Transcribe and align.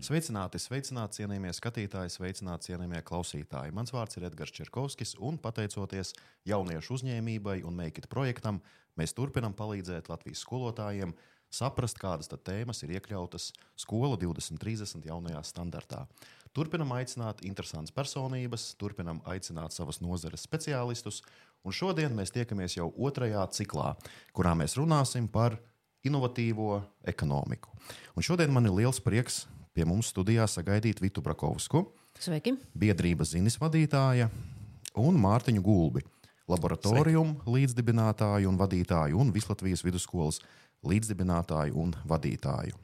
Sveicināti, 0.00 0.56
sveicināti, 0.56 1.18
cienījamie 1.18 1.50
skatītāji, 1.52 2.12
sveicināti, 2.14 2.70
cienījamie 2.70 3.02
klausītāji. 3.04 3.72
Mans 3.76 3.90
vārds 3.92 4.16
ir 4.16 4.24
Edgars 4.30 4.54
Čerkovskis, 4.56 5.12
un 5.20 5.36
pateicoties 5.36 6.14
jauniešu 6.48 6.94
uzņēmībai 6.96 7.58
un 7.68 7.82
It 7.84 8.08
projektam, 8.08 8.62
mēs 8.96 9.12
turpinām 9.12 9.52
palīdzēt 9.52 10.08
Latvijas 10.08 10.40
skolotājiem 10.40 11.12
saprast, 11.52 12.00
kādas 12.00 12.32
tēmas 12.32 12.80
ir 12.82 12.94
iekļautas 12.96 13.50
Skola 13.76 14.16
2030 14.16 15.04
jaunajā 15.04 15.44
standartā. 15.44 16.06
Turpinam 16.56 16.96
aicināt 16.96 17.44
interesantas 17.44 17.92
personības, 17.92 18.72
turpinam 18.80 19.20
aicināt 19.28 19.76
savas 19.76 20.00
nozares 20.00 20.48
speciālistus, 20.48 21.20
un 21.62 21.76
šodien 21.76 22.16
mēs 22.16 22.32
tiekamies 22.32 22.80
jau 22.80 22.88
otrajā 22.96 23.44
ciklā, 23.52 23.92
kurā 24.32 24.56
mēs 24.56 24.80
runāsim 24.80 25.28
par 25.28 25.60
inovatīvo 26.08 26.80
ekonomiku. 27.04 27.68
Un 28.16 28.24
šodien 28.24 28.48
man 28.48 28.64
ir 28.64 28.80
liels 28.80 29.04
prieks 29.04 29.44
pie 29.74 29.86
mums 29.88 30.10
studijā 30.12 30.46
sagaidīt 30.50 31.00
Vitu 31.02 31.22
Brakovsku, 31.24 31.84
Sveiki. 32.18 32.56
biedrības 32.74 33.34
zinis 33.36 33.58
vadītāja 33.60 34.28
un 34.98 35.18
Mārtiņu 35.22 35.62
Gulbi, 35.62 36.02
laboratoriju 36.50 37.24
līdzdibinātāju 37.46 38.50
un 38.50 38.58
vadītāju 38.60 39.20
un 39.22 39.32
Vislatvijas 39.34 39.84
vidusskolas 39.86 40.40
līdzdibinātāju 40.86 41.76
un 41.78 41.94
vadītāju. 42.08 42.78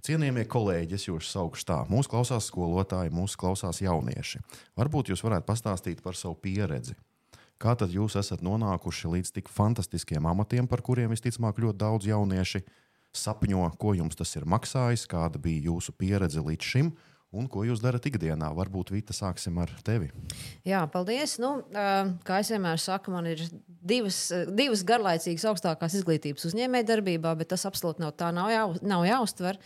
Cienījamie 0.00 0.46
kolēģi, 0.48 0.96
es 0.96 1.04
jūs 1.04 1.28
saukšu 1.28 1.66
tā. 1.68 1.78
Mūsu 1.90 2.08
klausās 2.08 2.46
skolotāji, 2.48 3.12
mūsu 3.12 3.36
klausās 3.40 3.82
jaunieši. 3.84 4.40
Varbūt 4.80 5.12
jūs 5.12 5.22
varētu 5.26 5.44
pastāstīt 5.50 6.00
par 6.00 6.16
savu 6.16 6.38
pieredzi. 6.40 6.96
Kā 7.60 7.74
tad 7.76 7.92
jūs 7.92 8.16
esat 8.16 8.40
nonākuši 8.40 9.10
līdz 9.12 9.34
tik 9.36 9.50
fantastiskiem 9.52 10.24
amatiem, 10.24 10.64
par 10.64 10.80
kuriem 10.80 11.12
visticamāk 11.12 11.60
ļoti 11.60 11.76
daudz 11.82 12.08
jaunieši 12.08 12.62
sapņo, 13.16 13.64
ko 13.80 13.94
jums 13.98 14.18
tas 14.18 14.34
ir 14.38 14.46
maksājis, 14.48 15.06
kāda 15.10 15.40
bija 15.42 15.70
jūsu 15.70 15.94
pieredze 15.98 16.42
līdz 16.44 16.72
šim, 16.72 16.92
un 17.30 17.46
ko 17.46 17.62
jūs 17.62 17.78
darat 17.82 18.06
ikdienā? 18.10 18.50
Varbūt 18.56 18.90
Vita 18.90 19.14
sāksim 19.14 19.60
ar 19.62 19.70
tevi. 19.86 20.10
Jā, 20.66 20.82
paldies. 20.90 21.36
Nu, 21.42 21.60
kā 22.26 22.40
es 22.42 22.50
vienmēr 22.50 22.80
saku, 22.82 23.12
man 23.14 23.28
ir 23.30 23.44
divas, 23.66 24.18
divas 24.50 24.82
garlaicīgas 24.86 25.46
augstākās 25.52 25.94
izglītības 26.00 26.48
uzņēmējdarbībā, 26.50 27.34
bet 27.38 27.52
tas 27.52 27.66
absolūti 27.68 28.02
nav 28.02 28.16
tā, 28.18 28.32
nav, 28.34 28.50
jā, 28.50 28.64
nav 28.82 29.04
jāuztver. 29.06 29.60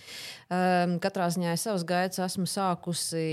Katrā 1.02 1.30
ziņā 1.32 1.54
es 1.56 1.64
savus 1.64 1.86
gaitas 1.88 2.20
esmu 2.26 2.44
sākusi 2.50 3.24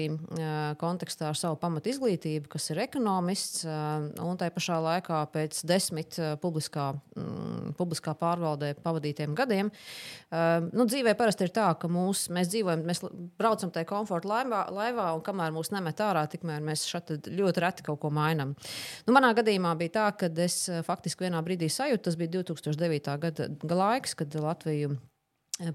kontekstā 0.79 1.27
ar 1.33 1.37
savu 1.37 1.59
pamatu 1.59 1.91
izglītību, 1.91 2.47
kas 2.55 2.69
ir 2.71 2.79
ekonomists, 2.85 3.65
un 3.67 4.39
tai 4.39 4.47
pašā 4.55 4.79
laikā 4.81 5.19
pēc 5.35 5.59
desmit 5.67 6.15
publiskā, 6.41 6.87
publiskā 7.77 8.15
pārvaldē 8.17 8.71
pavadītiem 8.79 9.35
gadiem. 9.37 9.75
Nu, 10.71 10.87
dzīvē 10.87 11.17
parasti 11.19 11.49
ir 11.49 11.53
tā, 11.53 11.67
ka 11.77 11.91
mūs, 11.91 12.29
mēs 12.33 12.49
dzīvojam, 12.55 12.87
mēs 12.87 13.03
braucam 13.37 13.75
tajā 13.75 13.91
komfortā 13.91 14.20
transporta 14.21 14.29
laivā, 14.29 14.61
laivā 14.71 15.13
un 15.15 15.21
kamēr 15.21 15.51
mūs 15.53 15.71
nemet 15.71 15.99
ārā, 15.99 16.25
tikmēr 16.29 16.61
mēs 16.61 16.85
šeit 16.89 17.27
ļoti 17.27 17.61
reti 17.61 17.83
kaut 17.83 17.99
ko 18.01 18.09
mainām. 18.09 18.55
Nu, 19.07 19.13
manā 19.13 19.33
gadījumā 19.33 19.75
bija 19.77 19.91
tā, 19.91 20.07
ka 20.17 20.29
es 20.37 20.69
eh, 20.69 20.81
faktiski 20.83 21.25
vienā 21.25 21.41
brīdī 21.41 21.69
sajūtu, 21.69 22.03
tas 22.03 22.17
bija 22.17 22.41
2009. 22.41 23.17
gada 23.21 23.49
laiks, 23.75 24.15
kad 24.15 24.33
Latvija 24.35 24.89
eh, 24.91 24.99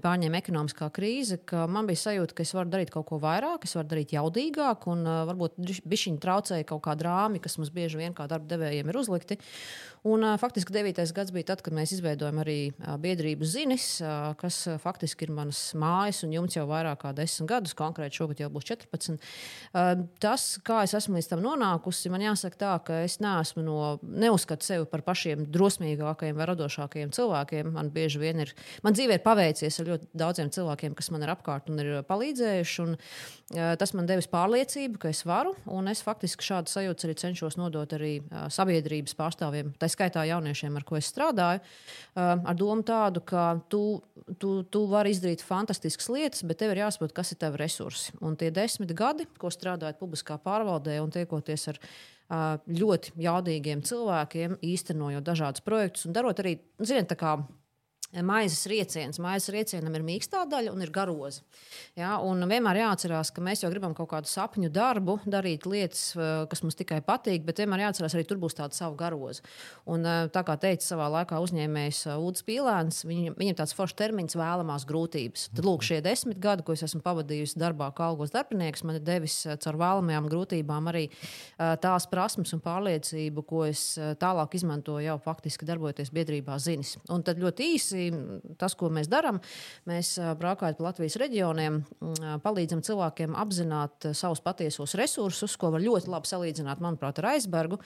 pārņēma 0.03 0.41
ekonomiskā 0.41 0.89
krīze, 0.93 1.39
ka 1.47 1.65
man 1.71 1.87
bija 1.87 2.01
sajūta, 2.03 2.35
ka 2.35 2.43
es 2.43 2.53
varu 2.55 2.71
darīt 2.73 2.91
kaut 2.93 3.07
ko 3.09 3.19
vairāk, 3.23 3.67
es 3.67 3.75
varu 3.77 3.91
darīt 3.93 4.13
jaudīgāk, 4.15 4.87
un 4.91 5.05
uh, 5.07 5.21
varbūt 5.29 5.59
bišķiņi 5.87 6.21
traucēja 6.23 6.67
kaut 6.67 6.83
kāda 6.87 7.07
rāmi, 7.07 7.41
kas 7.43 7.57
mums 7.59 7.71
bieži 7.73 8.01
vien 8.01 8.15
kā 8.17 8.27
darba 8.29 8.49
devējiem 8.51 8.91
ir 8.91 8.99
uzlikti. 8.99 9.39
Un, 10.07 10.23
uh, 10.23 10.35
faktiski 10.39 10.71
9. 10.75 10.99
gads 11.15 11.33
bija 11.35 11.49
tad, 11.51 11.63
kad 11.65 11.75
mēs 11.75 11.91
izveidojam 11.95 12.41
arī 12.43 12.57
uh, 12.69 12.95
biedrību 13.01 13.47
zinis, 13.47 13.87
uh, 14.03 14.33
kas 14.39 14.59
uh, 14.69 14.77
faktiski 14.81 15.27
ir 15.27 15.33
manas 15.35 15.61
mājas 15.77 16.21
un 16.27 16.35
jumts 16.35 16.59
jau 16.59 16.67
vairāk 16.69 17.01
kā 17.01 17.13
10 17.17 17.49
gadus, 17.49 17.75
konkrēti 17.77 18.21
šogad 18.21 18.43
jau 18.43 18.51
būs 18.53 18.67
14. 18.69 19.17
Uh, 19.73 20.05
tas, 20.23 20.45
kā 20.67 20.83
es 20.87 20.95
esmu 20.97 21.17
līdz 21.17 21.31
tam 21.31 21.43
nonākusi, 21.43 22.11
man 22.13 22.23
jāsaka 22.23 22.61
tā, 22.61 22.73
ka 22.87 23.01
es 23.07 23.17
neesmu 23.23 23.65
no, 23.65 23.79
neuzskatu 24.03 24.67
sevi 24.67 24.87
par 24.91 25.03
pašiem 25.07 25.47
drosmīgākajiem 25.53 26.37
vai 26.37 26.49
radošākajiem 26.51 27.13
cilvēkiem. 27.17 27.73
Man 27.75 27.91
bieži 27.93 28.21
vien 28.21 28.45
ir, 28.45 28.53
man 28.85 28.95
dzīvē 28.95 29.19
ir 29.19 29.25
paveicies 29.25 29.76
ar 29.81 29.91
ļoti 29.91 30.09
daudziem 30.17 30.51
cilvēkiem, 30.53 30.95
kas 30.97 31.11
man 31.13 31.25
ir 31.25 31.31
apkārt 31.33 31.71
un 31.71 31.81
ir 31.83 31.91
palīdzējuši. 32.07 32.77
Un, 32.85 32.95
uh, 32.97 33.73
tas 33.79 33.93
man 33.97 34.09
devis 34.09 34.29
pārliecību, 34.31 35.01
ka 35.03 35.11
es 35.13 35.23
varu, 35.27 35.53
un 35.73 35.91
es 35.91 36.03
faktiski 36.05 36.45
šādu 36.47 36.73
sajūtu 36.73 37.07
arī 37.07 37.17
cenšos 37.23 37.59
nodot 37.59 37.95
arī 37.97 38.13
uh, 38.21 38.47
sabiedrības 38.53 39.15
pārstāvjiem 39.17 39.73
tā 39.79 39.89
skaitā 39.91 40.25
jauniešiem, 40.29 40.77
ar 40.77 40.87
ko 40.87 40.97
es 40.99 41.09
strādāju, 41.11 41.63
ar 42.17 42.55
domu 42.57 42.83
tādu, 42.85 43.21
ka 43.25 43.43
tu, 43.71 43.81
tu, 44.41 44.51
tu 44.71 44.83
vari 44.89 45.13
izdarīt 45.13 45.43
fantastiskas 45.45 46.09
lietas, 46.13 46.43
bet 46.47 46.59
tev 46.61 46.73
ir 46.73 46.83
jāsaprot, 46.83 47.13
kas 47.15 47.33
ir 47.33 47.41
tavi 47.41 47.61
resursi. 47.61 48.15
Un 48.25 48.37
tie 48.39 48.49
desmit 48.53 48.93
gadi, 48.97 49.27
ko 49.39 49.51
strādājot 49.53 49.99
publiskā 50.01 50.39
pārvaldē 50.41 50.97
un 51.03 51.13
tiekoties 51.13 51.67
ar 51.73 51.81
ļoti 52.67 53.13
jaudīgiem 53.23 53.83
cilvēkiem, 53.87 54.57
īstenojot 54.65 55.23
dažādus 55.23 55.63
projektus 55.63 56.07
un 56.07 56.15
darot 56.15 56.39
arī, 56.43 56.57
ziniet, 56.83 57.07
tā 57.11 57.15
kā 57.19 57.37
Maizes 58.15 58.63
rieciens. 58.71 59.17
Maizes 59.19 59.51
riecienam 59.51 59.91
ir 59.97 60.03
mīkstā 60.07 60.45
daļa 60.47 60.71
un 60.71 60.79
ir 60.79 60.91
garoza. 60.95 61.41
Ja, 61.99 62.13
un 62.23 62.39
vienmēr 62.47 62.79
jāatcerās, 62.79 63.33
ka 63.35 63.41
mēs 63.43 63.65
jau 63.65 63.69
gribam 63.73 63.91
kaut 63.97 64.07
kādu 64.13 64.29
sapņu 64.31 64.69
darbu, 64.71 65.17
darīt 65.27 65.67
lietas, 65.67 66.15
eh, 66.15 66.45
kas 66.47 66.63
mums 66.63 66.79
tikai 66.79 67.01
patīk, 67.03 67.43
bet 67.43 67.59
vienmēr 67.59 67.83
jāatcerās, 67.83 68.15
arī 68.15 68.23
tur 68.25 68.39
būs 68.39 68.55
tāda 68.55 68.71
sava 68.73 68.95
garoza. 68.95 69.41
Un, 69.85 70.05
eh, 70.05 70.29
tā 70.31 70.45
kā 70.47 70.55
teica 70.55 70.87
savā 70.87 71.09
laikā 71.11 71.35
uzņēmējs 71.35 72.07
eh, 72.07 72.15
Udis 72.15 72.45
Pīlēns, 72.47 73.03
viņam, 73.03 73.35
viņam 73.35 73.57
tāds 73.59 73.75
foršs 73.75 73.99
termins 73.99 74.39
vēlamās 74.39 74.87
grūtības. 74.87 75.49
Tad 75.53 75.65
lūk, 75.65 75.83
šie 75.83 76.01
desmit 76.01 76.39
gadi, 76.39 76.63
ko 76.63 76.71
es 76.71 76.83
esmu 76.83 77.03
pavadījusi 77.03 77.59
darbā 77.59 77.91
kā 77.93 78.07
algos 78.07 78.31
darbinieks, 78.31 78.85
man 78.85 78.95
ir 78.95 79.01
devis 79.01 79.43
caur 79.43 79.75
vēlamajām 79.75 80.31
grūtībām 80.31 80.87
arī 80.87 81.09
tās 81.57 82.07
prasmes 82.07 82.53
un 82.53 82.61
pārliecību, 82.61 83.45
ko 83.45 83.65
es 83.65 83.97
tālāk 83.97 84.55
izmantoju 84.55 85.03
jau 85.03 85.19
faktiski 85.19 85.65
darbojoties 85.65 86.09
biedrībā 86.09 86.57
zinis. 86.57 86.95
Un 87.09 87.21
tad 87.21 87.37
ļoti 87.37 87.73
īsi 87.75 87.96
tas, 88.59 88.75
ko 88.77 88.89
mēs 88.93 89.09
darām, 89.11 89.39
mēs 89.89 90.15
braukājot 90.39 90.79
pa 90.79 90.87
Latvijas 90.87 91.17
reģioniem, 91.21 91.81
palīdzam 92.43 92.83
cilvēkiem 92.85 93.35
apzināt 93.37 94.09
savus 94.17 94.41
patiesos 94.45 94.95
resursus, 94.99 95.57
ko 95.59 95.71
var 95.75 95.83
ļoti 95.83 96.11
labi 96.11 96.29
salīdzināt, 96.29 96.81
manuprāt, 96.83 97.21
ar 97.21 97.33
aizbergu. 97.33 97.79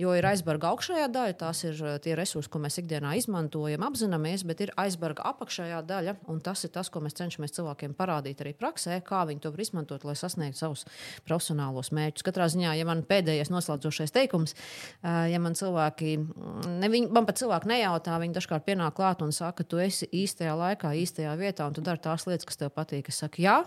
Jo 0.00 0.14
ir 0.16 0.26
aizberga 0.28 0.70
augšējā 0.72 1.08
daļa, 1.12 1.38
tās 1.40 1.62
ir 1.66 1.80
tie 2.04 2.16
resursi, 2.18 2.50
ko 2.52 2.60
mēs 2.62 2.80
ikdienā 2.82 3.14
izmantojam, 3.20 3.84
apzināmies, 3.86 4.44
bet 4.48 4.64
ir 4.66 4.74
aizberga 4.80 5.26
apakšējā 5.32 5.80
daļa, 5.88 6.16
un 6.32 6.42
tas 6.44 6.64
ir 6.66 6.74
tas, 6.74 6.90
ko 6.92 7.00
mēs 7.04 7.16
cenšamies 7.18 7.54
cilvēkiem 7.56 7.96
parādīt 7.96 8.42
arī 8.44 8.52
praksē, 8.56 9.00
kā 9.06 9.24
viņi 9.28 9.42
to 9.44 9.52
var 9.54 9.64
izmantot, 9.64 10.04
lai 10.06 10.16
sasniegtu 10.18 10.60
savus 10.60 10.84
profesionālos 11.26 11.92
mērķus. 11.96 12.26
Katrā 12.26 12.48
ziņā, 12.52 12.74
ja 12.76 12.84
man 12.88 13.04
pēdējais 13.06 13.52
noslēdzošais 13.52 14.12
teikums, 14.14 14.56
ja 15.02 15.40
man 15.42 15.56
cilvēki, 15.56 16.16
ne, 16.82 16.90
viņi, 16.92 17.10
man 17.14 17.28
pat 17.28 17.40
cilvēki 17.40 17.70
nejautā, 17.70 18.18
viņi 18.20 18.36
dažkārt 18.36 18.66
pienāk 18.66 18.96
klāt 18.98 19.22
un 19.24 19.32
saka, 19.36 19.55
ka 19.56 19.66
tu 19.66 19.80
esi 19.82 20.08
īstajā 20.14 20.54
laikā, 20.58 20.92
īstajā 21.02 21.32
vietā 21.40 21.66
un 21.68 21.76
tu 21.76 21.84
dari 21.84 22.02
tās 22.02 22.26
lietas, 22.28 22.46
kas 22.48 22.60
tev 22.60 22.72
patīk. 22.76 23.10
Es 23.10 23.20
saku, 23.22 23.42
jā, 23.44 23.58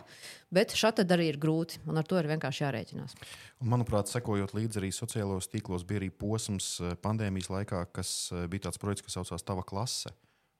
bet 0.53 0.75
šādi 0.77 1.05
arī 1.05 1.29
ir 1.33 1.39
grūti, 1.41 1.81
un 1.89 1.99
ar 1.99 2.07
to 2.07 2.19
ir 2.21 2.29
vienkārši 2.31 2.65
jārēķinās. 2.65 3.17
Un, 3.59 3.69
manuprāt, 3.73 4.11
sekojot 4.11 4.55
līdzi 4.57 4.81
arī 4.81 4.93
sociālajos 4.95 5.51
tīklos, 5.51 5.85
bija 5.89 6.03
arī 6.03 6.11
posms 6.13 6.71
eh, 6.79 6.97
pandēmijas 7.03 7.51
laikā, 7.53 7.85
kas 7.95 8.13
eh, 8.31 8.47
bija 8.51 8.69
tāds 8.69 8.81
projekts, 8.81 9.05
kas 9.07 9.19
saucās 9.19 9.45
Tava 9.45 9.65
klase 9.67 10.13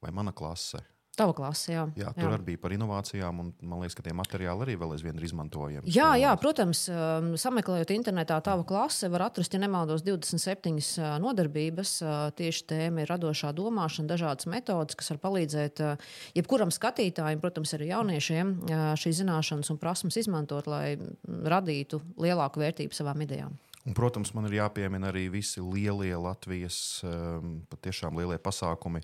vai 0.04 0.14
Mana 0.16 0.32
klase. 0.36 0.82
Tava 1.18 1.34
klase, 1.36 1.74
jā. 1.74 1.84
jā 2.00 2.12
tur 2.16 2.30
jā. 2.30 2.36
arī 2.38 2.46
bija 2.52 2.60
par 2.62 2.72
inovācijām, 2.72 3.42
un 3.44 3.50
man 3.60 3.82
liekas, 3.82 3.98
ka 3.98 4.06
tie 4.06 4.14
materiāli 4.16 4.64
arī 4.64 4.76
vēl 4.80 4.94
aizvien 4.96 5.18
ir 5.20 5.26
izmantojami. 5.28 5.92
Jā, 5.92 6.14
jā, 6.20 6.32
protams, 6.40 6.86
um, 6.94 7.34
sameklējot 7.40 7.92
internetā, 7.92 8.38
tava 8.46 8.64
klase 8.68 9.10
var 9.12 9.26
atrast, 9.28 9.56
ja 9.56 9.60
nemaldos, 9.60 10.06
27 10.08 10.78
uh, 10.80 11.18
nodarbības. 11.20 11.94
Uh, 12.06 12.16
tieši 12.40 12.66
tēma 12.72 13.04
ir 13.04 13.12
radošā 13.12 13.52
domāšana, 13.58 14.14
dažādas 14.14 14.48
metodas, 14.52 14.96
kas 15.00 15.12
var 15.16 15.22
palīdzēt 15.28 15.84
uh, 15.84 16.12
jebkuram 16.40 16.72
skatītājam, 16.72 17.44
protams, 17.44 17.76
arī 17.76 17.92
jauniešiem, 17.92 18.56
šīs 19.00 19.20
zināšanas 19.24 19.74
un 19.74 19.80
prasmes 19.82 20.20
izmantot, 20.22 20.70
lai 20.72 20.96
radītu 21.28 22.00
lielāku 22.22 22.64
vērtību 22.64 22.96
savām 22.96 23.28
idejām. 23.28 23.58
Un, 23.88 23.96
protams, 23.98 24.34
man 24.36 24.48
ir 24.50 24.60
jāpiemina 24.60 25.10
arī 25.10 25.30
visi 25.34 25.64
lielie 25.64 26.14
Latvijas 26.20 27.00
um, 27.08 27.62
patiešām 27.72 28.20
lielie 28.20 28.38
pasākumi, 28.44 29.02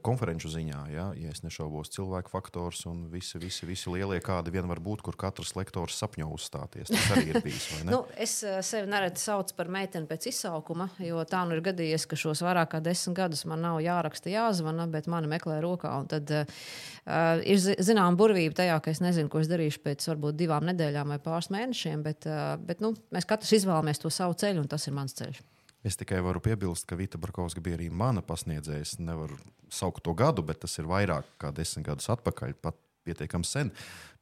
konferenču 0.00 0.48
ziņā, 0.48 0.80
ja, 0.92 1.04
ja 1.18 1.32
es 1.34 1.42
nešaubos, 1.44 1.90
cilvēku 1.92 2.32
faktors 2.32 2.84
un 2.88 3.04
visi, 3.12 3.36
visi, 3.42 3.66
visi 3.68 3.92
lielie 3.92 4.20
kādi 4.24 4.52
vien 4.54 4.68
var 4.70 4.80
būt, 4.80 5.02
kur 5.04 5.18
katrs 5.20 5.52
lektors 5.58 5.98
sapņo 6.00 6.30
uzstāties. 6.32 6.88
Tas 6.92 7.10
arī 7.12 7.34
ir 7.34 7.40
bijis. 7.44 7.66
nu, 7.90 8.02
es 8.16 8.38
eh, 8.46 8.60
sevi 8.64 8.88
nereti 8.90 9.20
saucu 9.20 9.56
par 9.58 9.68
meiteni 9.72 10.08
pēc 10.08 10.30
izsaukuma, 10.32 10.88
jo 11.02 11.20
tā 11.28 11.42
nu 11.48 11.58
ir 11.58 11.64
gadījies, 11.68 12.06
ka 12.08 12.18
šos 12.18 12.44
vairāk 12.46 12.72
kā 12.72 12.82
desmit 12.84 13.18
gadus 13.18 13.44
man 13.50 13.64
nav 13.66 13.82
jāraksta, 13.84 14.32
jāzvana, 14.32 14.88
bet 14.90 15.10
mani 15.12 15.30
meklē 15.30 15.60
rokā. 15.64 15.92
Tad 16.08 16.32
uh, 16.32 16.66
ir 17.44 17.60
zināma 17.60 18.16
burvība 18.18 18.62
tajā, 18.62 18.80
ka 18.80 18.94
es 18.94 19.02
nezinu, 19.04 19.28
ko 19.32 19.42
es 19.42 19.50
darīšu 19.50 19.82
pēc 19.84 20.08
varbūt 20.08 20.38
divām 20.40 20.64
nedēļām 20.70 21.16
vai 21.16 21.20
pāris 21.22 21.52
mēnešiem, 21.52 22.04
bet, 22.06 22.28
uh, 22.30 22.54
bet 22.62 22.80
nu, 22.84 22.94
mēs 23.12 23.28
katrs 23.28 23.58
izvēlamies 23.60 24.00
to 24.00 24.12
savu 24.12 24.38
ceļu, 24.40 24.64
un 24.64 24.72
tas 24.72 24.88
ir 24.88 24.96
mans 24.96 25.20
ceļš. 25.20 25.42
Es 25.82 25.98
tikai 25.98 26.20
varu 26.22 26.40
piebilst, 26.42 26.86
ka 26.86 26.96
Vita 26.98 27.18
Barkovska 27.18 27.62
bija 27.64 27.78
arī 27.78 27.88
mana 27.90 28.22
pasniedzēja. 28.22 28.86
Es 28.86 28.94
nevaru 29.02 29.38
saukt 29.72 30.04
to 30.06 30.14
gadu, 30.14 30.44
bet 30.46 30.62
tas 30.62 30.78
ir 30.78 30.86
vairāk 30.90 31.26
kā 31.42 31.50
desmit 31.54 31.88
gadus 31.90 32.10
atpakaļ. 32.14 32.54
Pat 32.62 32.78
pietiekami 33.02 33.46
sen. 33.46 33.72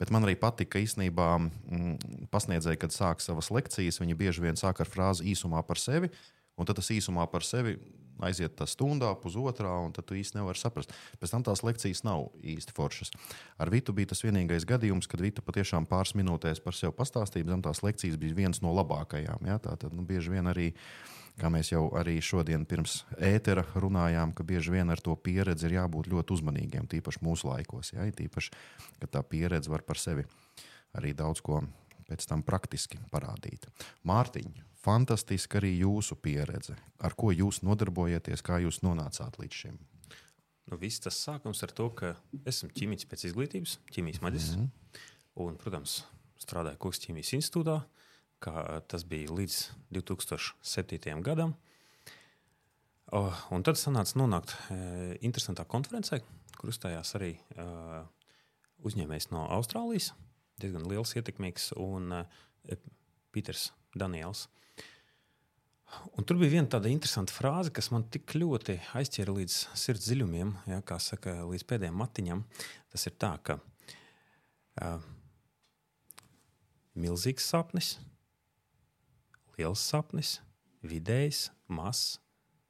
Bet 0.00 0.08
man 0.14 0.24
arī 0.24 0.36
patika 0.40 0.80
īstenībā 0.80 1.28
mm, 1.36 2.28
pasniedzēji, 2.32 2.80
kad 2.80 2.94
sāk 2.94 3.20
savas 3.20 3.50
lekcijas, 3.52 4.00
viņi 4.00 4.16
bieži 4.16 4.44
vien 4.44 4.56
sāk 4.56 4.80
ar 4.80 4.88
frāzi 4.88 5.28
īsumā 5.34 5.62
par 5.68 5.80
sevi. 5.80 6.08
Un 6.56 6.68
tad 6.68 6.80
tas 6.80 6.88
īsumā 6.92 7.26
par 7.32 7.44
sevi 7.46 7.76
aiziet 8.24 8.52
tā 8.58 8.66
stundā, 8.68 9.10
pusotrā, 9.16 9.70
un 9.80 9.94
tu 9.96 10.16
īsti 10.16 10.36
nevari 10.36 10.60
saprast. 10.60 10.92
Pēc 11.20 11.32
tam 11.32 11.44
tās 11.46 11.62
lekcijas 11.64 12.02
nav 12.04 12.26
īsti 12.36 12.74
foršas. 12.76 13.14
Ar 13.60 13.70
Vitu 13.72 13.94
bija 13.96 14.10
tas 14.12 14.20
vienīgais 14.24 14.66
gadījums, 14.68 15.08
kad 15.08 15.22
Vita 15.24 15.44
patiešām 15.44 15.88
pāris 15.88 16.12
minūtēs 16.18 16.60
par 16.64 16.76
sevi 16.76 16.92
pastāstīja. 16.98 17.48
Zem 17.48 17.64
tās 17.64 17.80
lekcijas 17.86 18.20
bija 18.20 18.36
viens 18.42 18.60
no 18.64 18.74
labākajām. 18.76 19.48
Ja? 19.48 19.56
Tā 19.62 19.76
tad 19.80 19.96
nu, 19.96 20.04
bieži 20.08 20.36
vien 20.36 20.52
arī. 20.52 20.68
Kā 21.38 21.48
mēs 21.52 21.70
jau 21.72 21.86
arī 21.96 22.16
šodien 22.24 22.64
pirms 22.68 23.04
ētera 23.16 23.64
runājām, 23.74 24.32
ka 24.36 24.44
bieži 24.46 24.74
vien 24.74 24.90
ar 24.90 25.00
to 25.00 25.14
pieredzi 25.16 25.68
ir 25.68 25.78
jābūt 25.78 26.10
ļoti 26.12 26.34
uzmanīgiem, 26.36 26.88
tīpaši 26.90 27.22
mūsu 27.24 27.50
laikos. 27.52 27.92
Ja? 27.94 28.04
Tīpaši, 28.04 28.50
ka 29.00 29.10
tā 29.18 29.22
pieredze 29.22 29.70
var 29.70 29.84
par 29.86 30.00
sevi 30.00 30.26
arī 30.98 31.14
daudz 31.14 31.40
ko 31.44 31.62
pēc 32.10 32.26
tam 32.26 32.42
praktiski 32.42 32.98
parādīt. 33.12 33.68
Mārtiņa, 34.08 34.64
fantastiska 34.82 35.60
arī 35.60 35.76
jūsu 35.78 36.18
pieredze. 36.18 36.74
Ar 36.98 37.14
ko 37.14 37.30
jūs 37.34 37.62
nodarbojieties, 37.66 38.42
kā 38.42 38.58
jūs 38.64 38.82
nonācāt 38.86 39.38
līdz 39.38 39.62
šim? 39.62 39.78
Nu, 40.70 40.78
viss 40.78 41.02
tas 41.02 41.18
sākums 41.18 41.62
ar 41.66 41.72
to, 41.74 41.88
ka 41.94 42.14
esmu 42.46 42.70
ķīmijs 42.74 43.06
pēc 43.10 43.26
izglītības, 43.30 43.78
ķīmijas 43.90 44.20
maģis. 44.22 44.50
Mm 44.56 44.66
-hmm. 44.66 45.06
Un, 45.46 45.56
protams, 45.58 46.04
strādāju 46.38 46.78
Koks 46.78 47.02
ķīmijas 47.06 47.32
institūtā, 47.38 47.80
kā 48.40 48.80
tas 48.88 49.04
bija 49.08 49.32
līdz 49.36 49.58
2007. 49.96 51.20
gadam. 51.26 51.54
Oh, 53.10 53.34
un 53.50 53.64
tad 53.66 53.78
sanāca 53.78 54.20
nonākt 54.20 54.52
e, 54.70 54.76
interesantā 55.26 55.64
konferencē, 55.66 56.20
kur 56.54 56.70
uzstājās 56.70 57.10
arī 57.18 57.32
e, 57.34 57.66
uzņēmējs 58.86 59.30
no 59.34 59.48
Austrālijas, 59.56 60.12
diezgan 60.62 60.86
liels, 60.86 61.16
ietekmīgs, 61.18 61.72
un 61.82 62.14
e, 62.20 62.78
Pīters 63.34 63.70
Daniels. 63.98 64.46
Un 66.14 66.26
tur 66.26 66.38
bija 66.38 66.54
viena 66.54 66.70
tāda 66.70 66.90
interesanta 66.90 67.34
frāze, 67.34 67.72
kas 67.74 67.90
man 67.90 68.04
tik 68.14 68.36
ļoti 68.38 68.76
aizķēra 68.98 69.34
līdz 69.40 69.56
sirds 69.74 70.06
dziļumiem, 70.06 70.52
ja, 70.70 70.78
kā 70.86 71.00
saka, 71.02 71.40
līdz 71.50 71.66
pēdējiem 71.66 71.98
matiņam. 71.98 72.44
Tas 72.94 73.08
ir 73.10 73.16
tā, 73.18 73.32
ka 73.42 73.56
uh, 73.58 75.02
milzīgs 76.94 77.50
sapnis, 77.50 77.96
liels 79.60 79.82
sapnis, 79.84 80.38
vidējs, 80.86 81.50
mazs 81.68 82.18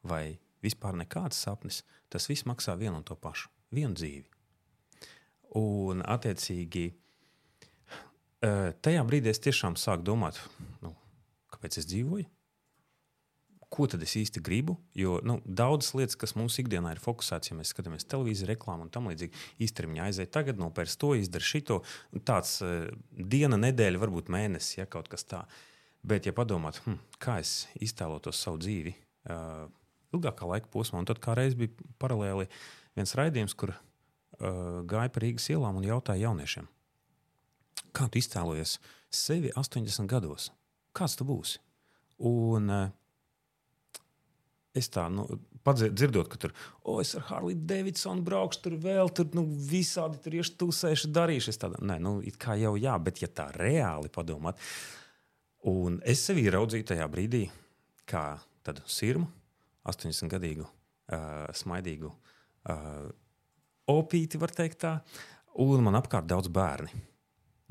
vai 0.02 0.40
vispār 0.64 0.98
nekāds 0.98 1.38
sapnis, 1.38 1.84
tas 2.12 2.26
viss 2.28 2.48
maksā 2.48 2.76
vienu 2.80 2.98
un 3.00 3.06
to 3.06 3.16
pašu, 3.16 3.48
vienu 3.72 3.94
dzīvi. 3.96 4.26
Un, 5.60 6.02
attiecīgi, 6.06 6.84
uh, 6.90 8.70
tajā 8.82 9.06
brīdī 9.06 9.32
es 9.32 9.42
tiešām 9.42 9.78
sāku 9.80 10.06
domāt, 10.06 10.38
nu, 10.84 10.92
kāpēc 11.54 11.80
es 11.80 11.88
dzīvoju 11.90 12.28
ko 13.70 13.86
tad 13.86 14.02
es 14.02 14.16
īsti 14.18 14.42
gribu. 14.44 14.76
Jo 14.98 15.18
nu, 15.26 15.38
daudzas 15.46 15.94
lietas, 15.94 16.18
kas 16.18 16.34
mums 16.34 16.58
ikdienā 16.60 16.96
ir 16.96 17.02
fokusētas, 17.02 17.52
ja 17.52 17.56
mēs 17.58 17.70
skatāmies 17.70 18.06
televīziju, 18.10 18.50
reklāmu 18.50 18.86
un 18.86 18.92
tam 18.92 19.06
līdzīgi, 19.10 19.44
īstermiņā 19.62 20.08
aiziet 20.10 20.32
tagad, 20.34 20.58
nopērts 20.60 20.98
to, 21.00 21.14
izdara 21.18 21.46
šito. 21.46 21.80
Tāds 22.26 22.56
uh, 22.66 22.88
diena, 23.14 23.60
nedēļa, 23.60 24.02
varbūt 24.02 24.32
mēnesis, 24.34 24.80
ja 24.80 24.88
kaut 24.90 25.10
kas 25.12 25.26
tāds. 25.30 25.62
Bet, 26.00 26.26
ja 26.26 26.32
padomāt, 26.36 26.80
hm, 26.86 26.96
kā 27.20 27.38
es 27.42 27.66
iztēlotos 27.76 28.40
savu 28.40 28.60
dzīvi 28.62 28.94
uh, 28.94 29.66
ilgākā 30.16 30.48
laika 30.48 30.70
posmā, 30.72 31.02
un 31.02 31.08
tad 31.08 31.20
kā 31.22 31.34
reiz 31.36 31.56
bija 31.58 31.74
paralēli 32.00 32.48
viens 32.96 33.12
raidījums, 33.18 33.54
kur 33.58 33.74
uh, 33.74 34.80
gāja 34.88 35.12
pa 35.12 35.22
Rīgas 35.22 35.50
ielām 35.52 35.80
un 35.80 35.88
jautāja 35.88 36.24
jauniešiem, 36.28 36.70
kā 37.96 38.08
tu 38.08 38.22
iztēlojies 38.22 38.78
sevi 39.12 39.52
80 39.52 40.08
gados? 40.10 40.48
Kāds 40.96 41.18
tu 41.18 41.26
būsi? 41.28 41.60
Un 42.26 42.72
uh, 42.72 42.88
es 44.76 44.88
tā 44.92 45.06
nu, 45.12 45.26
dzirdot, 45.64 46.30
ka 46.30 46.38
tur 46.40 46.54
oh, 46.84 47.00
es 47.02 47.12
ar 47.18 47.26
Harliju 47.28 47.60
Davidsonu 47.68 48.24
braukšu, 48.26 48.62
tur 48.64 48.78
vēl 48.80 49.12
tur 49.14 49.28
nu, 49.36 49.44
visādi 49.44 50.20
tur 50.24 50.38
iešu 50.40 50.56
tusēšu, 50.60 51.10
darīšu. 51.14 51.52
Es 51.52 51.60
tādu, 51.60 51.80
nē, 51.84 51.98
nu, 52.02 52.16
it 52.24 52.38
kā 52.40 52.56
jau 52.60 52.76
jā, 52.80 52.96
bet 53.02 53.22
ja 53.22 53.28
tā 53.28 53.50
reāli 53.56 54.10
padomāt, 54.12 54.60
un 55.68 56.00
es 56.08 56.22
sevi 56.24 56.46
ieraudzīju 56.46 56.86
tajā 56.92 57.08
brīdī, 57.10 57.44
kā 58.08 58.24
tādu 58.66 58.84
sirmu, 58.90 59.28
80-gadīgu, 59.88 60.64
uh, 60.64 61.50
smaidīgu 61.56 62.10
uh, 62.10 63.08
opīti, 63.90 64.40
var 64.40 64.52
teikt 64.54 64.82
tā, 64.84 64.96
un 65.60 65.84
man 65.84 65.98
apkārt 65.98 66.28
daudz 66.30 66.50
bērni. 66.52 66.92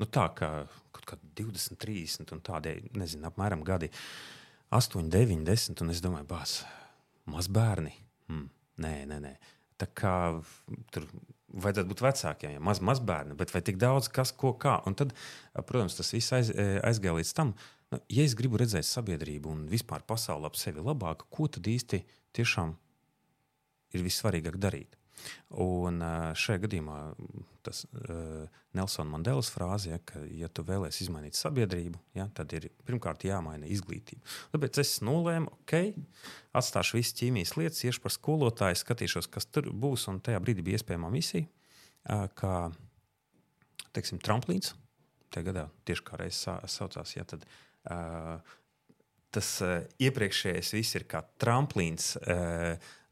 Nu, 0.00 0.08
tā 0.08 0.30
kā 0.36 0.48
kaut 0.94 1.06
kādi 1.08 1.32
20, 1.42 1.76
30 1.80 2.34
un 2.34 2.44
tādie, 2.44 2.78
nezinu, 2.96 3.26
apmēram 3.28 3.64
gadi. 3.66 3.90
8, 4.72 5.10
9, 5.12 5.42
10, 5.44 5.82
un 5.84 5.92
es 5.92 6.00
domāju, 6.04 6.28
bāz, 6.30 6.60
mazbērni. 7.30 7.92
Hmm. 8.30 8.46
Nē, 8.80 8.94
nē, 9.10 9.18
nē. 9.20 9.34
Tā 9.80 9.88
kā 9.96 10.14
tur 10.94 11.08
vajadzētu 11.50 11.90
būt 11.90 12.02
vecākiem, 12.04 12.54
ja 12.54 12.62
maz, 12.62 12.80
mazbērni, 12.84 13.36
bet 13.36 13.52
vai 13.52 13.62
tik 13.66 13.80
daudz, 13.80 14.08
kas, 14.12 14.32
ko, 14.32 14.54
kā. 14.60 14.78
Un 14.88 14.96
tad, 14.96 15.12
protams, 15.66 15.98
tas 15.98 16.12
viss 16.14 16.32
aiz, 16.36 16.52
aizgāja 16.86 17.18
līdz 17.18 17.34
tam, 17.36 17.52
nu, 17.52 17.70
ja 17.90 18.22
es 18.24 18.36
gribu 18.38 18.60
redzēt 18.60 18.86
sabiedrību 18.86 19.50
un 19.50 19.66
vispār 19.70 20.04
pasauli 20.06 20.46
ap 20.46 20.58
sevi 20.58 20.82
labāk, 20.84 21.26
ko 21.32 21.48
tad 21.50 21.66
īsti 21.66 22.04
tiešām 22.36 22.74
ir 23.96 24.06
vissvarīgāk 24.06 24.58
darīt. 24.62 24.96
Un 25.60 26.00
šajā 26.38 26.62
gadījumā 26.62 26.96
tas 27.66 27.82
uh, 27.92 28.46
Nelsona 28.76 29.12
Mandelas 29.12 29.50
frāze, 29.52 29.90
ja, 29.90 29.98
ka, 30.06 30.22
ja 30.32 30.48
tu 30.48 30.64
vēlēsies 30.64 31.04
izmainīt 31.04 31.36
sabiedrību, 31.36 32.00
ja, 32.16 32.24
tad 32.36 32.54
ir 32.56 32.70
pirmkārt 32.88 33.26
jāmaina 33.28 33.68
izglītība. 33.68 34.24
Tāpēc 34.54 34.80
es 34.80 34.94
nolēmu, 35.04 35.52
ok, 35.58 35.74
atstāšu 36.56 36.96
visas 36.96 37.18
ķīmijas 37.20 37.52
lietas, 37.58 37.82
iešu 37.84 38.04
par 38.06 38.16
skolotāju, 38.16 38.80
skatīšos, 38.80 39.28
kas 39.34 39.48
tur 39.52 39.68
būs. 39.76 40.06
Un 40.08 40.22
tajā 40.24 40.40
brīdī 40.40 40.64
bija 40.64 40.80
iespējama 40.80 41.12
misija, 41.12 41.44
uh, 41.44 42.24
kā 42.40 42.54
teiksim, 43.92 44.22
tramplīns. 44.24 44.72
Tajā 45.34 45.50
gadā 45.50 45.68
tieši 45.86 46.06
kā 46.06 46.16
reizes 46.22 46.72
saucās. 46.72 47.12
Ja, 47.18 47.28
tad, 47.28 47.44
uh, 47.44 47.69
tas 47.84 49.50
iepriekšējais 50.02 50.72
viss 50.76 50.98
ir 50.98 51.06
kā 51.08 51.22
tramplīns 51.40 52.12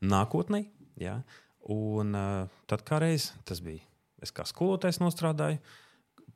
nākotnē. 0.04 0.64
Ja, 0.98 1.20
Un 1.68 2.16
tad 2.68 2.82
kā 2.88 2.96
reiz 3.02 3.32
tas 3.44 3.60
bija. 3.60 3.84
Es 4.24 4.32
kā 4.34 4.46
skolotājs 4.48 4.98
strādāju 5.12 5.60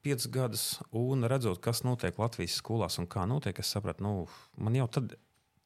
piecus 0.02 0.26
gadus, 0.28 0.64
un 0.90 1.24
redzot, 1.30 1.60
kas 1.62 1.84
notiek 1.86 2.18
Latvijas 2.18 2.58
skolās 2.58 2.98
un 2.98 3.06
kā 3.06 3.24
notiek, 3.26 3.58
es 3.58 3.70
sapratu, 3.70 4.02
nu, 4.02 4.26
man 4.58 4.74
jau 4.74 4.88
tad, 4.90 5.14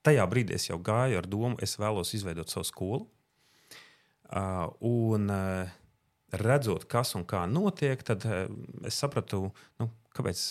tajā 0.04 0.26
brīdī 0.28 0.54
es 0.54 0.68
jau 0.68 0.76
gāju 0.78 1.18
ar 1.18 1.26
domu, 1.26 1.56
es 1.64 1.78
vēlos 1.80 2.12
izveidot 2.14 2.52
savu 2.52 2.68
skolu. 2.68 3.06
Uh, 4.26 4.66
un 4.84 5.30
uh, 5.30 5.72
redzot, 6.36 6.84
kas 6.90 7.14
un 7.16 7.24
kā 7.24 7.46
notiek, 7.48 8.02
tad 8.04 8.26
uh, 8.28 8.44
es 8.84 8.98
sapratu, 8.98 9.46
nu, 9.80 9.88
kāpēc. 10.16 10.50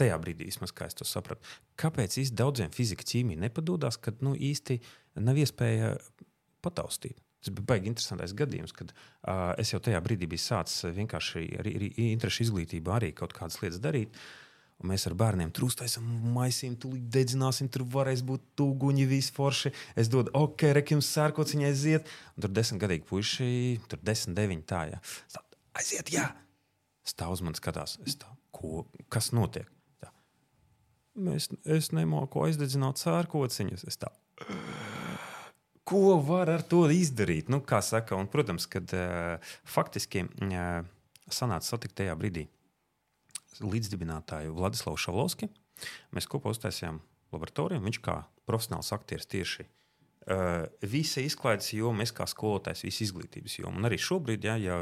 Tajā 0.00 0.16
brīdī, 0.22 0.48
vismaz, 0.48 0.72
kā 0.72 0.88
es 0.88 0.96
to 0.96 1.06
sapratu, 1.08 1.44
kāpēc 1.80 2.16
īsti 2.22 2.38
daudziem 2.40 2.72
fizika 2.74 3.04
ķīmija 3.06 3.44
nepadodas, 3.44 4.00
kad 4.00 4.22
nu, 4.24 4.32
īsti 4.34 4.80
nav 5.20 5.40
iespēja 5.40 5.96
pataustīt. 6.64 7.18
Tas 7.40 7.54
bija 7.56 7.70
baigi 7.70 7.88
interesants 7.88 8.34
gadījums, 8.36 8.74
kad 8.76 8.92
uh, 8.92 9.54
es 9.60 9.72
jau 9.72 9.80
tajā 9.80 10.00
brīdī 10.04 10.28
biju 10.28 10.42
sācis 10.42 10.84
vienkārši 10.96 11.46
arī 11.62 11.88
interešu 12.10 12.44
izglītībā, 12.46 12.98
arī 12.98 13.14
kaut 13.16 13.32
kādas 13.36 13.60
lietas 13.62 13.80
darīt. 13.80 14.18
Un 14.80 14.88
mēs 14.88 15.04
ar 15.08 15.14
bērniem 15.16 15.50
tur 15.52 15.66
uztaisām 15.66 16.04
maisīm, 16.34 16.76
tūlīt 16.80 17.08
dedzināsim, 17.12 17.68
tur 17.72 17.84
varēs 17.92 18.22
būt 18.24 18.44
tūguņi, 18.56 19.08
visi 19.08 19.32
forši. 19.36 19.72
Es 20.00 20.08
dodu, 20.12 20.32
ok, 20.36 20.70
rek, 20.76 20.94
jums 20.94 21.08
sērkociņai 21.16 21.68
aiziet. 21.68 22.08
Un 22.36 22.46
tur 22.46 22.54
desmit 22.56 22.80
gadīgi 22.84 23.04
puiši, 23.08 23.50
tur 23.92 24.00
desmit, 24.04 24.38
deviņi 24.40 24.64
tā. 24.72 24.86
Tā, 25.34 25.44
aiziet, 25.80 26.12
jā. 26.16 26.30
Stāv 27.08 27.36
uz 27.36 27.44
manis 27.44 27.60
skatās, 27.60 27.98
tā, 28.20 28.32
ko, 28.56 28.86
kas 29.12 29.34
notiek. 29.36 29.68
Mēs, 31.20 31.50
es 31.64 31.90
nemāku 31.92 32.46
aizdedzināt 32.46 33.00
sērkociņus. 33.02 33.84
Es 33.90 34.00
tā 34.00 34.12
ko 35.90 36.20
var 36.22 36.50
ar 36.52 36.62
to 36.62 36.84
izdarīt? 36.94 37.50
Nu, 37.50 37.58
kā 37.66 37.80
saka, 37.82 38.14
un, 38.18 38.28
protams, 38.30 38.68
kad 38.70 38.92
uh, 38.94 39.52
faktiski 39.66 40.22
uh, 40.22 40.86
sanāca 41.26 41.66
satikt 41.66 41.98
tajā 41.98 42.14
brīdī 42.18 42.46
līdzdibinātāju 43.60 44.54
Vladislavu 44.56 45.00
Šalovski. 45.00 45.50
Mēs 46.14 46.28
kopā 46.30 46.52
uztaisījām 46.54 47.00
laboratoriju. 47.34 47.82
Viņš 47.82 47.98
kā 48.04 48.20
profesionāls 48.48 48.92
aktieris 48.94 49.28
tieši 49.30 49.66
uh, 49.66 50.68
visa 50.94 51.24
izklaides 51.26 51.72
joma, 51.74 52.06
es 52.06 52.14
kā 52.14 52.28
skolotājs, 52.30 52.84
visa 52.86 53.04
izglītības 53.08 53.58
joma. 53.58 53.80
Un 53.82 53.90
arī 53.90 53.98
šobrīd, 54.00 54.46
ja, 54.46 54.56
ja, 54.62 54.78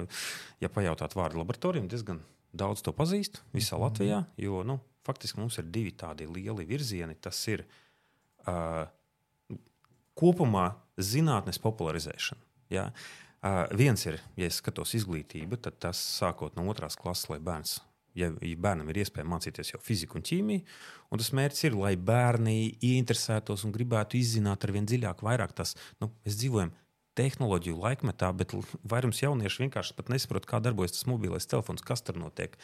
ja 0.61 0.73
pajautāt 0.73 1.17
vārdu 1.19 1.41
laboratoriju, 1.41 1.89
diezgan 1.89 2.21
daudz 2.53 2.85
to 2.85 2.93
pazīst 2.93 3.41
visā 3.57 3.77
-hmm. 3.77 3.85
Latvijā. 3.87 4.25
Jo 4.37 4.63
nu, 4.63 4.81
faktiski 5.09 5.41
mums 5.41 5.59
ir 5.61 5.73
divi 5.73 5.95
tādi 5.97 6.29
lieli 6.29 6.69
virzieni. 6.69 7.17
Tas 7.21 7.41
ir 7.51 7.65
uh, 8.45 8.85
kopumā 10.19 10.69
zinātnes 10.99 11.61
popularizēšana. 11.63 12.45
Ja? 12.75 12.89
Uh, 13.39 13.65
viens 13.79 14.03
ir, 14.09 14.19
ja 14.39 14.49
es 14.51 14.59
skatos 14.59 14.97
izglītību, 14.99 15.61
tad 15.63 15.79
tas 15.83 16.01
sākot 16.19 16.57
no 16.59 16.65
otrās 16.73 16.99
klases, 16.99 17.29
lai 17.31 17.39
bērns, 17.39 17.77
ja, 18.19 18.33
ja 18.35 18.59
bērnam 18.59 18.91
ir 18.91 18.99
iespēja 19.05 19.29
mācīties 19.31 19.73
jau 19.75 19.81
fiziku 19.83 20.19
un 20.19 20.27
ķīmiju, 20.27 20.65
un 21.13 21.23
tas 21.23 21.31
mērķis 21.39 21.69
ir, 21.69 21.79
lai 21.79 21.95
bērni 21.95 22.57
ieinteresētos 22.83 23.63
un 23.69 23.75
gribētu 23.77 24.19
izzināt 24.19 24.67
ar 24.67 24.75
vien 24.75 24.91
dziļāk, 24.91 25.23
vairāk 25.23 25.55
tas, 25.61 25.77
nu, 26.03 26.11
mēs 26.27 26.41
dzīvojam 26.41 26.75
tehnoloģiju 27.19 27.79
laikmetā, 27.79 28.33
bet 28.41 28.55
vairums 28.87 29.23
jauniešu 29.23 29.65
vienkārši 29.65 30.11
nesaprot, 30.11 30.47
kā 30.51 30.61
darbojas 30.63 30.95
tas 30.95 31.07
mobilais 31.11 31.47
telefons, 31.51 31.83
kas 31.87 32.05
tur 32.07 32.19
notiek. 32.19 32.59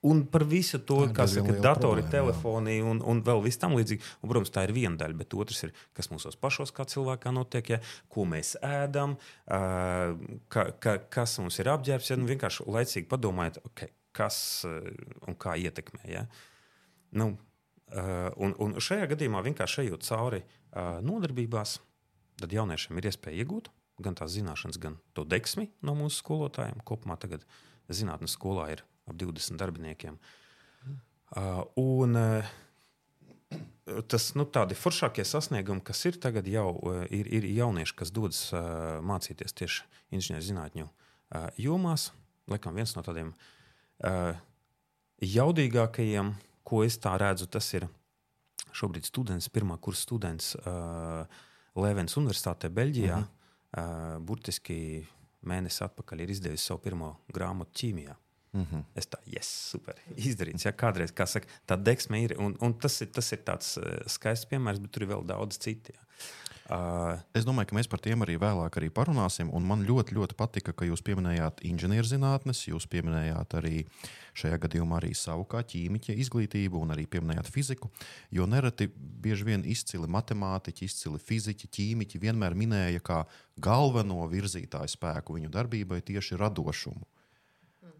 Un 0.00 0.22
par 0.32 0.46
visu 0.48 0.78
to, 0.80 1.02
Tā 1.12 1.26
ir 1.26 1.28
saka, 1.28 1.52
liela 1.52 1.60
datori, 1.60 2.00
problēma, 2.00 2.06
jā. 2.06 2.12
telefoni 2.14 2.76
un, 2.80 3.02
un 3.04 3.18
vēl 3.24 3.42
viss 3.44 3.60
tam 3.60 3.74
līdzīgi. 3.76 4.00
Un, 4.22 4.30
protams, 4.30 4.52
tā 4.54 4.62
ir 4.64 4.72
viena 4.72 4.96
daļa, 4.96 5.16
bet 5.18 5.36
otrs 5.36 5.66
ir, 5.66 5.74
kas 5.96 6.08
mūsos 6.08 6.38
pašos 6.40 6.72
kā 6.72 6.86
cilvēkā 6.88 7.32
notiek, 7.36 7.74
ja, 7.74 7.78
ko 8.08 8.24
mēs 8.28 8.54
ēdam, 8.64 9.18
ā, 9.44 9.60
ka, 10.48 10.64
ka, 10.80 10.94
kas 11.12 11.36
mums 11.42 11.60
ir 11.60 11.68
apģērbs. 11.74 12.14
Ja, 12.14 12.16
nu, 12.16 12.30
vienkārši 12.30 12.64
laicīgi 12.64 13.10
padomājiet, 13.12 13.60
okay, 13.68 13.92
kas 14.16 14.40
ā, 14.64 14.78
un 15.28 15.36
kā 15.36 15.58
ietekmē. 15.60 16.00
Ja. 16.08 16.24
Nu, 17.20 17.34
ā, 17.92 18.06
un, 18.40 18.56
un 18.56 18.78
šajā 18.80 19.10
gadījumā 19.12 19.44
vienkārši 19.50 19.84
ejot 19.84 20.08
cauri 20.08 20.40
ā, 20.72 20.86
nodarbībās, 21.04 21.76
tad 22.40 22.56
jauniešiem 22.56 22.96
ir 22.96 23.12
iespēja 23.12 23.44
iegūt 23.44 23.68
gan 24.00 24.16
tās 24.16 24.32
zināšanas, 24.32 24.80
gan 24.80 24.96
to 25.12 25.28
deksmi 25.28 25.68
no 25.84 25.92
mūsu 25.98 26.22
skolotājiem. 26.22 26.80
Kopumā 26.88 27.20
tagad 27.20 27.44
zinātnīs 27.92 28.38
skolā 28.38 28.70
ir 28.72 28.86
ap 29.10 29.18
20 29.20 29.58
darbiniekiem. 29.60 30.18
Uh, 31.30 31.62
un, 31.78 32.16
uh, 32.18 34.00
tas 34.10 34.30
nu, 34.38 34.46
tādi 34.50 34.74
foršākie 34.78 35.24
sasniegumi, 35.26 35.82
kas 35.86 36.02
ir 36.08 36.18
tagad, 36.22 36.48
jau 36.50 36.72
uh, 36.74 37.02
ir, 37.14 37.28
ir 37.30 37.46
jaunieši, 37.54 37.96
kas 37.98 38.10
dodas 38.14 38.42
uh, 38.54 38.98
mācīties 39.06 39.54
tieši 39.60 39.86
inženierzinātņu 40.18 40.86
uh, 40.88 41.48
jomās. 41.60 42.10
Laikam 42.50 42.74
viens 42.74 42.96
no 42.96 43.04
tādiem 43.06 43.30
uh, 43.30 44.34
jaudīgākajiem, 45.22 46.34
ko 46.66 46.82
es 46.86 46.98
tā 47.02 47.14
redzu, 47.20 47.46
tas 47.50 47.68
ir 47.76 47.86
šobrīd 48.74 49.06
students, 49.06 49.50
pirmā 49.52 49.78
kursa 49.82 50.06
students 50.06 50.54
uh, 50.62 51.22
Lēvens 51.78 52.16
Universitātē, 52.18 52.70
Beļģijā. 52.74 53.18
Uh 53.18 53.24
-huh. 53.24 54.18
uh, 54.18 54.22
burtiski 54.26 55.06
mēnesi 55.46 55.84
atpakaļ 55.84 56.24
ir 56.24 56.34
izdevusi 56.34 56.66
savu 56.66 56.82
pirmo 56.84 57.14
grāmatu 57.32 57.72
ķīmijā. 57.80 58.16
Mm 58.52 58.66
-hmm. 58.66 58.84
Es 58.94 59.06
tā, 59.06 59.18
yes, 59.26 59.70
super, 59.70 59.94
izdarīts. 60.16 60.64
Ja, 60.64 60.72
kādreiz, 60.72 61.12
kā 61.12 61.26
saka, 61.26 61.46
tā 61.66 61.82
deksme 61.82 62.22
ir. 62.24 62.34
Un, 62.38 62.56
un 62.60 62.74
tas, 62.74 63.00
ir, 63.00 63.06
tas 63.06 63.32
ir 63.32 63.38
tāds 63.38 63.76
uh, 63.78 64.06
skaists 64.06 64.46
piemērs, 64.46 64.78
bet 64.78 64.90
tur 64.90 65.02
ir 65.02 65.08
vēl 65.08 65.26
daudz 65.26 65.58
citu. 65.58 65.92
Ja. 65.94 66.00
Uh, 66.70 67.18
Es 67.34 67.42
domāju, 67.42 67.66
ka 67.70 67.74
mēs 67.74 67.88
par 67.90 67.98
tiem 67.98 68.22
arī 68.22 68.36
vēlāk 68.38 68.76
arī 68.78 68.90
parunāsim. 68.94 69.50
Un 69.50 69.64
man 69.66 69.82
ļoti, 69.82 70.14
ļoti 70.14 70.36
patika, 70.38 70.72
ka 70.72 70.86
jūs 70.86 71.02
pieminējāt 71.02 71.64
inženierzinātnes, 71.66 72.68
jūs 72.68 72.86
pieminējāt 72.86 73.56
arī 73.58 73.86
šajā 74.38 74.58
gadījumā 74.62 75.00
arī 75.00 75.10
savu 75.18 75.48
kā 75.50 75.64
ķīmiķa 75.66 76.14
izglītību 76.14 76.78
un 76.78 76.94
arī 76.94 77.08
pieminējāt 77.10 77.50
fiziku. 77.50 77.90
Jo 78.30 78.46
nereti 78.46 78.86
bieži 78.94 79.44
vien 79.44 79.66
izcili 79.66 80.06
matemātiķi, 80.06 80.84
izcili 80.86 81.18
fiziķi, 81.18 81.70
ķīmiķi 81.74 82.22
vienmēr 82.22 82.54
minēja 82.54 83.02
kā 83.02 83.24
galveno 83.58 84.22
virzītāju 84.30 84.94
spēku 84.94 85.40
viņu 85.40 85.50
darbībai 85.50 86.04
tieši 86.06 86.38
radošumu. 86.38 87.02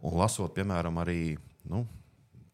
Un 0.03 0.17
lasot, 0.17 0.53
piemēram, 0.57 0.97
arī 1.03 1.37
nu, 1.69 1.85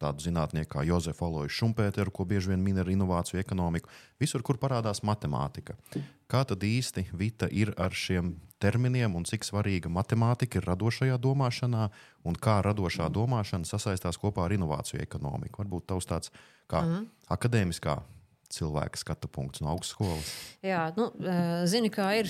tādu 0.01 0.25
zinātnieku 0.27 0.75
kā 0.75 0.83
Jozefu 0.85 1.25
Aloju 1.27 1.53
Šumpēteru, 1.53 2.11
ko 2.13 2.25
bieži 2.29 2.51
vien 2.51 2.63
min 2.63 2.77
ar 2.81 2.89
inovāciju 2.91 3.39
ekonomiku, 3.41 3.89
visur, 4.21 4.43
kur 4.45 4.59
parādās 4.61 5.01
matemātika. 5.05 5.77
Kā 6.29 6.43
tad 6.47 6.63
īsti 6.63 7.07
Vita 7.17 7.49
ir 7.49 7.73
ar 7.77 7.95
šiem 7.95 8.35
terminiem 8.61 9.15
un 9.17 9.25
cik 9.27 9.45
svarīga 9.45 9.89
matemātika 9.93 10.59
ir 10.59 10.67
radošajā 10.69 11.17
domāšanā 11.21 11.87
un 12.27 12.37
kā 12.41 12.59
radošā 12.65 13.09
domāšana 13.13 13.69
sasaistās 13.69 14.19
kopā 14.21 14.45
ar 14.45 14.55
inovāciju 14.57 15.01
ekonomiku? 15.01 15.63
Varbūt 15.63 15.89
tavs 15.93 16.09
tāds 16.09 16.33
kā 16.69 16.83
mm 16.83 16.93
-hmm. 16.93 17.07
akadēmiskā 17.29 17.99
cilvēka 18.49 18.97
skatu 18.97 19.27
punkts 19.27 19.61
no 19.61 19.69
augstskolas. 19.69 20.33
Jā, 20.63 20.93
nu, 20.97 21.11
eh, 21.19 21.65
zini, 21.67 21.89
kā 21.89 22.19
ir. 22.19 22.27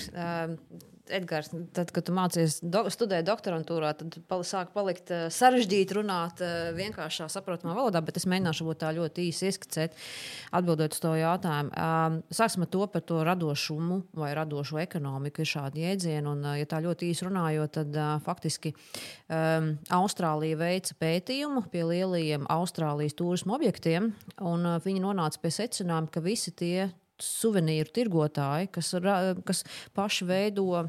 Edgars, 1.14 1.50
tad, 1.76 1.90
kad 1.94 2.06
tu 2.06 2.14
mācies 2.16 2.58
do, 2.62 2.84
studēt 2.92 3.26
doktorantūrā, 3.28 3.92
tad 3.98 4.18
pal 4.30 4.44
sāk 4.46 4.70
palikt 4.74 5.12
uh, 5.14 5.26
sarežģīti 5.32 5.96
runāt 5.98 6.42
uh, 6.44 6.70
vienkāršā, 6.76 7.28
saprotamā 7.32 7.74
valodā, 7.76 8.02
bet 8.04 8.20
es 8.20 8.26
mēģināšu 8.30 8.66
būt 8.68 8.80
tā 8.82 8.92
ļoti 8.96 9.28
īsi 9.30 9.48
ieskicēt, 9.48 9.96
atbildot 10.58 10.96
uz 10.96 11.02
to 11.02 11.14
jautājumu. 11.18 11.72
Um, 11.72 12.20
sāksim 12.34 12.66
ar 12.66 12.70
to 12.74 12.86
par 12.92 13.04
to 13.08 13.22
radošumu 13.26 14.00
vai 14.18 14.30
radošo 14.38 14.80
ekonomiku. 14.84 15.42
Ir 15.44 15.52
šādi 15.52 15.84
jēdzieni, 15.86 16.24
un, 16.28 16.44
uh, 16.46 16.58
ja 16.60 16.68
tā 16.68 16.82
ļoti 16.84 17.10
īsi 17.12 17.28
runājot, 17.28 17.74
tad 17.80 17.98
uh, 17.98 18.14
faktiski 18.24 18.74
um, 18.74 19.74
Austrālija 19.98 20.60
veica 20.60 20.96
pētījumu 21.02 21.66
pie 21.72 21.84
lielajiem 21.88 22.48
Austrālijas 22.52 23.18
turismu 23.18 23.58
objektiem, 23.58 24.12
un 24.40 24.72
uh, 24.74 24.80
viņi 24.84 25.04
nonāca 25.04 25.42
pie 25.42 25.54
secinājuma, 25.60 26.12
ka 26.12 26.24
visi 26.24 26.54
tie 26.54 26.88
suvenīru 27.22 27.92
tirgotāji, 27.94 28.70
kas, 28.74 28.94
kas 29.48 29.64
paši 29.96 30.28
veido 30.28 30.86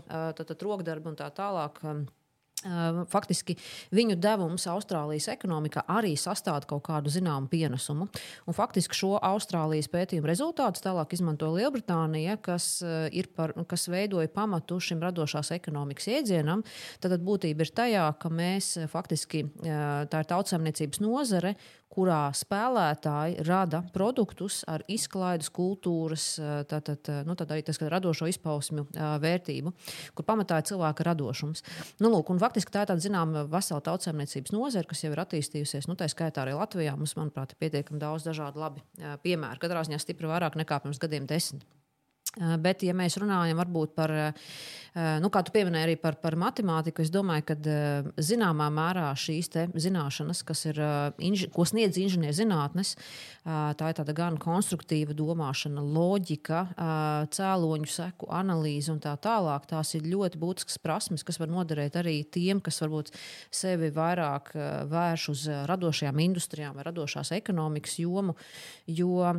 rokdarbu 0.64 1.14
un 1.14 1.20
tā 1.20 1.30
tālāk. 1.36 1.84
Faktiski 3.08 3.54
viņu 3.96 4.18
devums 4.20 4.66
Austrālijas 4.68 5.30
ekonomikā 5.32 5.86
arī 5.88 6.12
sastāv 6.20 6.66
kaut 6.68 6.84
kādu 6.90 7.12
zināmu 7.14 7.48
pienesumu. 7.48 8.10
Un 8.44 8.58
faktiski 8.58 8.98
šo 9.00 9.14
Austrālijas 9.16 9.88
pētījumu 9.88 10.28
rezultātus 10.28 10.84
tālāk 10.84 11.16
izmanto 11.16 11.54
Lielbritānija, 11.54 12.36
kas, 12.44 12.82
par, 13.38 13.56
kas 13.64 13.88
veidoja 13.88 14.28
pamatu 14.36 14.82
šim 14.84 15.00
radošās 15.08 15.54
ekonomikas 15.56 16.12
iedzienam. 16.12 16.66
Tad 17.00 17.16
būtība 17.24 17.64
ir 17.64 17.72
tajā, 17.80 18.06
ka 18.20 18.28
mēs 18.28 18.74
faktiski 18.92 19.46
tā 19.64 20.26
ir 20.26 20.28
tautsēmniecības 20.28 21.00
nozare, 21.06 21.56
kurā 21.90 22.30
spēlētāji 22.38 23.44
rada 23.48 23.82
produktus 23.96 24.62
ar 24.70 24.84
izklaides, 24.92 25.50
kultūras, 25.54 26.26
tātad, 26.70 27.10
nu, 27.26 27.36
tad 27.40 27.54
arī 27.54 27.66
tas, 27.66 27.80
radošo 27.82 28.30
izpausmju 28.30 28.86
ā, 28.94 29.10
vērtību, 29.24 29.74
kur 30.18 30.28
pamatā 30.28 30.62
ir 30.62 30.70
cilvēka 30.70 31.08
radošums. 31.10 31.66
Nu, 32.04 32.12
lūk, 32.14 32.30
faktiski 32.42 32.74
tā 32.74 32.86
ir 32.86 32.92
tāda 32.92 33.04
zināmā 33.04 33.48
vesela 33.50 33.82
tautsēmniecības 33.90 34.54
nozare, 34.56 34.90
kas 34.90 35.04
jau 35.06 35.14
ir 35.16 35.24
attīstījusies. 35.26 35.90
Nu, 35.90 35.98
tā 36.00 36.10
skaitā 36.12 36.46
arī 36.46 36.56
Latvijā 36.60 36.96
mums, 37.00 37.18
manuprāt, 37.20 37.56
ir 37.56 37.64
pietiekami 37.66 38.02
daudz 38.02 38.30
dažādu 38.30 38.62
labi 38.62 38.86
piemēru. 39.26 39.62
Katrā 39.62 39.86
ziņā 39.88 40.02
stipri 40.04 40.30
vairāk 40.30 40.60
nekā 40.62 40.84
pirms 40.86 41.02
gadiem 41.02 41.30
desmit. 41.30 41.66
Ā, 42.38 42.58
Bet, 42.62 42.84
ja 42.86 42.94
mēs 42.94 43.18
runājam 43.18 43.58
par, 43.98 44.12
ā, 44.14 44.28
nu, 45.24 45.30
kā 45.34 45.42
tu 45.42 45.54
pieminēji, 45.56 45.86
arī 45.88 45.96
par, 45.98 46.20
par 46.22 46.36
matemātiku, 46.38 47.02
es 47.02 47.10
domāju, 47.10 47.48
ka 47.48 47.56
ā, 47.58 47.80
zināmā 48.22 48.68
mērā 48.70 49.08
šīs 49.18 49.50
zināšanas, 49.74 50.44
kas 50.46 50.62
ir, 50.70 50.78
ko 51.56 51.66
sniedz 51.66 51.98
inženierzinātnes, 51.98 52.94
tā 53.50 53.90
ir 53.90 53.98
tāda 53.98 54.14
gan 54.14 54.38
konstruktīva 54.42 55.16
domāšana, 55.18 55.82
loģika, 55.82 56.62
cēloņu 57.34 57.90
seku 57.90 58.30
analīze 58.36 58.92
un 58.94 59.02
tā 59.02 59.16
tālāk. 59.18 59.66
Tās 59.70 59.96
ir 59.98 60.06
ļoti 60.06 60.40
būtiskas 60.42 60.78
prasmes, 60.84 61.26
kas 61.26 61.40
var 61.42 61.50
noderēt 61.50 61.98
arī 61.98 62.20
tiem, 62.30 62.62
kas 62.62 62.78
varbūt 62.84 63.10
sevi 63.50 63.90
vairāk 63.96 64.54
vērš 64.92 65.28
uz 65.34 65.48
radošajām 65.72 66.22
industrijām 66.28 66.78
vai 66.78 66.86
radošās 66.88 67.34
ekonomikas 67.40 67.98
jomu. 68.04 68.38
Jo 68.86 69.34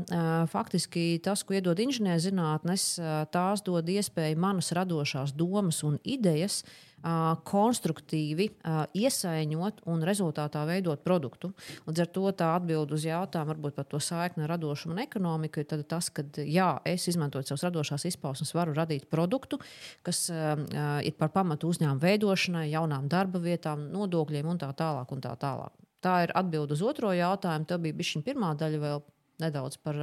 faktiski 0.50 1.20
tas, 1.22 1.44
ko 1.46 1.54
iedod 1.58 1.78
inženierzinātnes, 1.82 2.79
ā, 3.00 3.24
tās 3.32 3.64
dod 3.66 3.88
iespēju 3.88 4.38
manas 4.40 4.72
radošās 4.76 5.34
domas 5.36 5.82
un 5.86 5.98
idejas 6.04 6.62
konstruktīvi 7.00 8.50
ā, 8.60 8.82
iesaiņot 8.92 9.78
un 9.88 10.02
rezultātā 10.04 10.66
veidot 10.68 11.00
produktu. 11.00 11.48
Līdz 11.86 12.02
ar 12.04 12.10
to 12.12 12.32
tā 12.36 12.50
atbild 12.58 12.92
uz 12.92 13.06
jautājumu 13.08 13.54
varbūt 13.54 13.78
par 13.78 13.86
to 13.88 14.00
saikni 14.04 14.44
ar 14.44 14.52
radošumu 14.52 14.92
un 14.92 15.00
ekonomiku 15.06 15.62
ir 15.62 15.84
tas, 15.88 16.10
ka 16.12 16.26
jā, 16.44 16.68
es 16.84 17.08
izmantojot 17.08 17.48
savas 17.48 17.64
radošās 17.70 18.04
izpausmes, 18.10 18.52
varu 18.52 18.76
radīt 18.76 19.08
produktu, 19.08 19.56
kas 20.04 20.26
ir 20.28 21.16
par 21.16 21.32
pamatu 21.32 21.72
uzņēmumu 21.72 22.04
veidošanai, 22.04 22.66
jaunām 22.68 23.08
darba 23.08 23.40
vietām, 23.40 23.88
nodokļiem 23.94 24.52
un 24.52 24.60
tā 24.60 24.68
tālāk. 24.76 25.08
Un 25.16 25.24
tā, 25.24 25.32
tālāk. 25.40 25.72
tā 26.04 26.18
ir 26.26 26.34
atbilde 26.36 26.76
uz 26.76 26.84
otro 26.84 27.14
jautājumu. 27.16 27.64
Tā 27.64 27.80
bija 27.80 28.10
šī 28.12 28.20
pirmā 28.28 28.52
daļa 28.60 28.84
vēl 28.84 29.02
nedaudz 29.40 29.80
par 29.80 29.96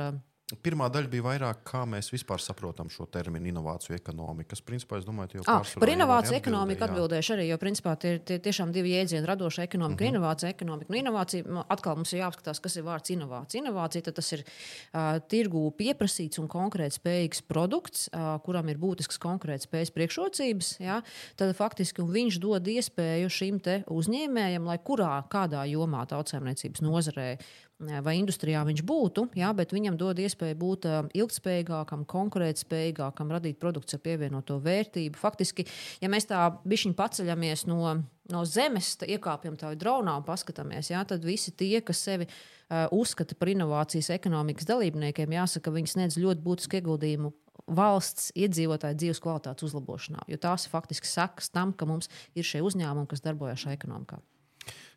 Pirmā 0.48 0.86
daļa 0.88 1.10
bija 1.12 1.24
vairāk, 1.26 1.58
kā 1.68 1.82
mēs 1.92 2.08
vispār 2.08 2.40
saprotam 2.40 2.88
šo 2.88 3.04
terminu 3.12 3.50
inovāciju 3.50 3.98
ekonomika. 3.98 4.54
kas, 4.54 4.62
Principā, 4.64 4.96
es 5.02 5.04
domāju, 5.04 5.42
ka 5.44 5.58
par 5.76 5.90
inovāciju 5.92 6.38
ekonomiku 6.38 6.80
jā. 6.80 6.88
atbildēšu 6.88 7.34
arī, 7.36 7.48
jo 7.50 7.58
principā 7.60 7.98
tie 8.00 8.14
ir 8.16 8.22
tie 8.24 8.38
tiešām 8.40 8.72
divi 8.72 8.94
jēdzieni- 8.94 9.28
radoša 9.32 9.66
ekonomika, 9.68 10.06
uh 10.06 10.08
-huh. 10.08 10.16
inovācija 10.16 10.50
ekonomika. 10.50 10.94
Nu, 10.94 10.98
inovācija 11.02 11.66
atkal 11.68 11.96
mums 11.96 12.14
ir 12.14 12.22
jāapskatās, 12.22 12.62
kas 12.62 12.76
ir 12.78 12.84
vārds 12.84 13.12
inovācija. 13.12 13.62
Inovācija 13.62 14.14
tas 14.14 14.32
ir 14.32 14.46
uh, 14.48 15.20
tirgū 15.28 15.72
pieprasīts 15.76 16.40
un 16.40 16.48
konkrēti 16.48 16.96
spējīgs 16.96 17.42
produkts, 17.42 18.08
uh, 18.14 18.40
kuram 18.40 18.70
ir 18.70 18.78
būtisks 18.78 19.20
konkrēts 19.20 19.68
spējas 19.68 19.92
priekšrocības. 19.92 20.80
Ja? 20.80 21.02
Tad 21.36 21.56
faktiski 21.56 22.02
viņš 22.02 22.40
dod 22.40 22.64
iespēju 22.64 23.28
šim 23.28 23.60
uzņēmējam, 23.88 24.64
lai 24.64 24.78
kurā 24.78 25.28
kādā 25.28 25.68
jomā 25.68 26.08
tautsēmniecības 26.08 26.82
nozarē 26.82 27.38
vai 27.78 28.16
industrijā 28.18 28.64
viņš 28.66 28.82
būtu, 28.88 29.28
jā, 29.38 29.52
bet 29.54 29.74
viņam 29.76 29.98
dod 30.00 30.18
iespēju 30.22 30.58
būt 30.58 30.86
uh, 30.90 31.00
ilgspējīgākam, 31.18 32.06
konkurētspējīgākam, 32.10 33.32
radīt 33.36 33.60
produktus 33.62 33.98
ar 33.98 34.04
pievienoto 34.06 34.58
vērtību. 34.64 35.20
Faktiski, 35.22 35.68
ja 36.02 36.10
mēs 36.10 36.26
tā 36.30 36.48
bišķiņi 36.66 36.98
paceļamies 36.98 37.68
no, 37.70 37.94
no 38.34 38.46
zemes, 38.50 38.96
iekāpjam 39.06 39.60
tādā 39.62 39.78
dronā 39.78 40.16
un 40.18 40.26
paskatāmies, 40.26 40.90
jā, 40.90 41.04
tad 41.06 41.26
visi 41.28 41.54
tie, 41.54 41.78
kas 41.86 42.02
sevi 42.08 42.26
uh, 42.26 42.88
uzskata 42.98 43.38
par 43.38 43.54
inovācijas 43.54 44.10
ekonomikas 44.16 44.70
dalībniekiem, 44.70 45.38
jāsaka, 45.38 45.74
viņi 45.76 45.94
sniedz 45.94 46.18
ļoti 46.22 46.44
būtisku 46.48 46.80
ieguldījumu 46.82 47.34
valsts 47.78 48.32
iedzīvotāju 48.38 48.98
dzīves 48.98 49.22
kvalitātes 49.22 49.68
uzlabošanā, 49.68 50.24
jo 50.32 50.40
tās 50.42 50.66
faktiski 50.72 51.10
sekas 51.10 51.52
tam, 51.54 51.76
ka 51.78 51.86
mums 51.90 52.10
ir 52.38 52.48
šie 52.48 52.64
uzņēmumi, 52.66 53.10
kas 53.12 53.26
darbojas 53.26 53.66
šajā 53.66 53.78
ekonomikā. 53.78 54.22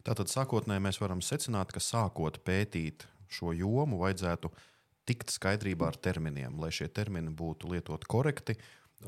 Tātad 0.06 0.32
sākotnēji 0.32 0.82
mēs 0.86 1.00
varam 1.02 1.20
secināt, 1.24 1.72
ka 1.74 1.82
sākot 1.82 2.40
pētīt 2.46 3.04
šo 3.30 3.52
jomu, 3.56 4.00
vajadzētu 4.00 4.50
tikt 5.08 5.32
skaidrībā 5.34 5.90
ar 5.90 5.98
terminiem, 6.00 6.58
lai 6.60 6.70
šie 6.74 6.88
termini 6.92 7.32
būtu 7.34 7.70
lietoti 7.72 8.08
korekti. 8.10 8.56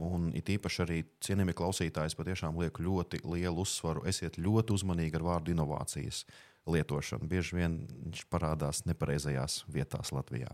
Un 0.01 0.31
it 0.37 0.49
īpaši 0.49 0.81
arī 0.87 1.03
cienījamie 1.21 1.53
klausītāji, 1.57 2.17
patiešām 2.17 2.57
liek 2.61 2.81
ļoti 2.81 3.21
lielu 3.29 3.61
uzsvaru. 3.61 4.07
Esiet 4.09 4.39
ļoti 4.41 4.73
uzmanīgi 4.73 5.19
ar 5.19 5.27
vārdu 5.27 5.53
inovācijas 5.53 6.23
lietošanu. 6.65 7.29
Bieži 7.29 7.59
vien 7.59 7.77
viņš 7.91 8.25
parādās 8.33 8.85
nepareizajās 8.89 9.63
vietās 9.73 10.13
Latvijā. 10.15 10.49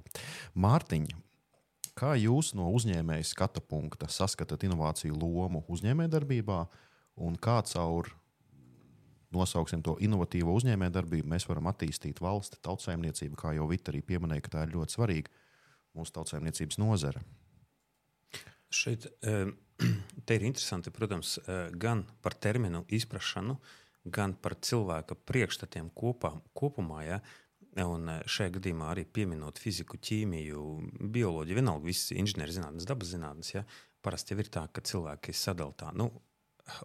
Mārtiņa, 0.58 1.18
kā 1.98 2.14
jūs 2.18 2.52
no 2.58 2.70
uzņēmēja 2.74 3.28
skata 3.30 3.62
punkta 3.62 4.10
saskatāt 4.10 4.66
inovāciju 4.66 5.18
lomu 5.18 5.62
uzņēmējdarbībā 5.70 6.62
un 7.26 7.38
kā 7.38 7.60
caur 7.70 8.10
nosauksim 9.34 9.82
to 9.84 9.96
inovatīvo 10.04 10.54
uzņēmējdarbību, 10.58 11.28
mēs 11.28 11.46
varam 11.48 11.68
attīstīt 11.70 12.22
valsti, 12.24 12.60
tautsājumniecību, 12.64 13.38
kā 13.38 13.52
jau 13.56 13.66
Vita 13.70 13.92
arī 13.92 14.02
pieminēja, 14.06 14.44
ka 14.44 14.54
tā 14.56 14.64
ir 14.66 14.74
ļoti 14.76 14.96
svarīga 14.96 15.34
mūsu 15.98 16.14
tautsājumniecības 16.16 16.80
nozare. 16.80 17.24
Šeit 18.72 19.08
ir 20.36 20.46
interesanti, 20.48 20.92
protams, 20.94 21.38
eh, 21.44 21.68
gan 21.72 22.04
par 22.24 22.36
terminu 22.36 22.84
izpratšanu, 22.88 23.58
gan 24.08 24.34
par 24.40 24.56
cilvēka 24.64 25.16
priekšstatiem 25.28 25.90
kopā, 25.96 26.32
kopumā. 26.56 27.02
Ja? 27.06 27.20
Un 27.84 28.08
eh, 28.12 28.22
šajā 28.28 28.56
gadījumā 28.58 28.92
arī 28.92 29.04
pieminot 29.04 29.60
fiziku, 29.60 30.00
ķīmiju, 30.00 30.64
bioloģiju, 31.16 31.60
vienalga 31.60 31.88
visas 31.88 32.12
inženierzinātnes, 32.16 32.88
dabas 32.88 33.12
zinātnes. 33.12 33.54
Ja? 33.56 33.64
Parasti 34.04 34.34
jau 34.34 34.44
ir 34.44 34.52
tā, 34.52 34.64
ka 34.72 34.84
cilvēki 34.84 35.34
sadalā 35.36 35.76
tā 35.80 35.90
nu, 35.96 36.10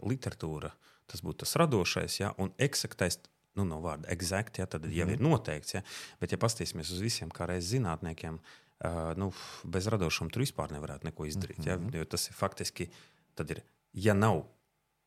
literatūra, 0.08 0.72
uh, 0.72 0.93
tas 1.12 1.24
būtu 1.26 1.44
tas 1.44 1.56
radošais, 1.62 2.20
ja, 2.22 2.34
un 2.38 2.54
eksaktais. 2.58 3.20
Nu, 3.54 3.68
no 3.70 3.78
vārda 3.84 4.10
exact, 4.10 4.58
ja, 4.58 4.66
tad 4.66 4.88
mm 4.88 4.96
jau 4.98 5.06
ir 5.12 5.20
mhm. 5.20 5.30
noteikts. 5.30 5.76
Ja, 5.76 5.84
bet, 6.22 6.32
ja 6.34 6.40
paskatīsimies 6.42 6.90
uz 6.96 7.04
visiem 7.06 7.30
kā 7.30 7.46
reizes 7.46 7.76
zinātniekiem, 7.76 8.40
uh, 8.40 9.12
nu, 9.20 9.30
bez 9.64 9.88
radošuma 9.94 10.34
tur 10.34 10.42
vispār 10.42 10.74
nevarētu 10.74 11.06
neko 11.06 11.28
izdarīt. 11.30 11.60
Mm 11.60 11.66
-hmm. 11.66 11.94
ja, 11.94 12.00
jo 12.02 12.06
tas 12.06 12.28
ir 12.28 12.34
faktiski, 12.34 12.90
tad 13.36 13.52
ir, 13.52 13.62
ja 13.94 14.14
nav 14.14 14.42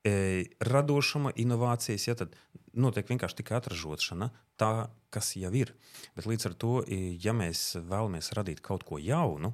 e, 0.07 0.45
radošuma, 0.61 1.33
inovācijas, 1.37 2.09
ja, 2.09 2.15
tad 2.15 2.37
notiek 2.77 3.09
vienkārši 3.09 3.41
tikai 3.41 3.59
atražošana, 3.59 4.31
tā, 4.61 4.89
kas 5.11 5.35
jau 5.37 5.53
ir. 5.57 5.73
Bet 6.17 6.29
līdz 6.29 6.51
ar 6.51 6.55
to, 6.55 6.73
ja 7.23 7.35
mēs 7.37 7.79
vēlamies 7.89 8.33
radīt 8.37 8.63
kaut 8.65 8.85
ko 8.85 9.01
jaunu, 9.03 9.53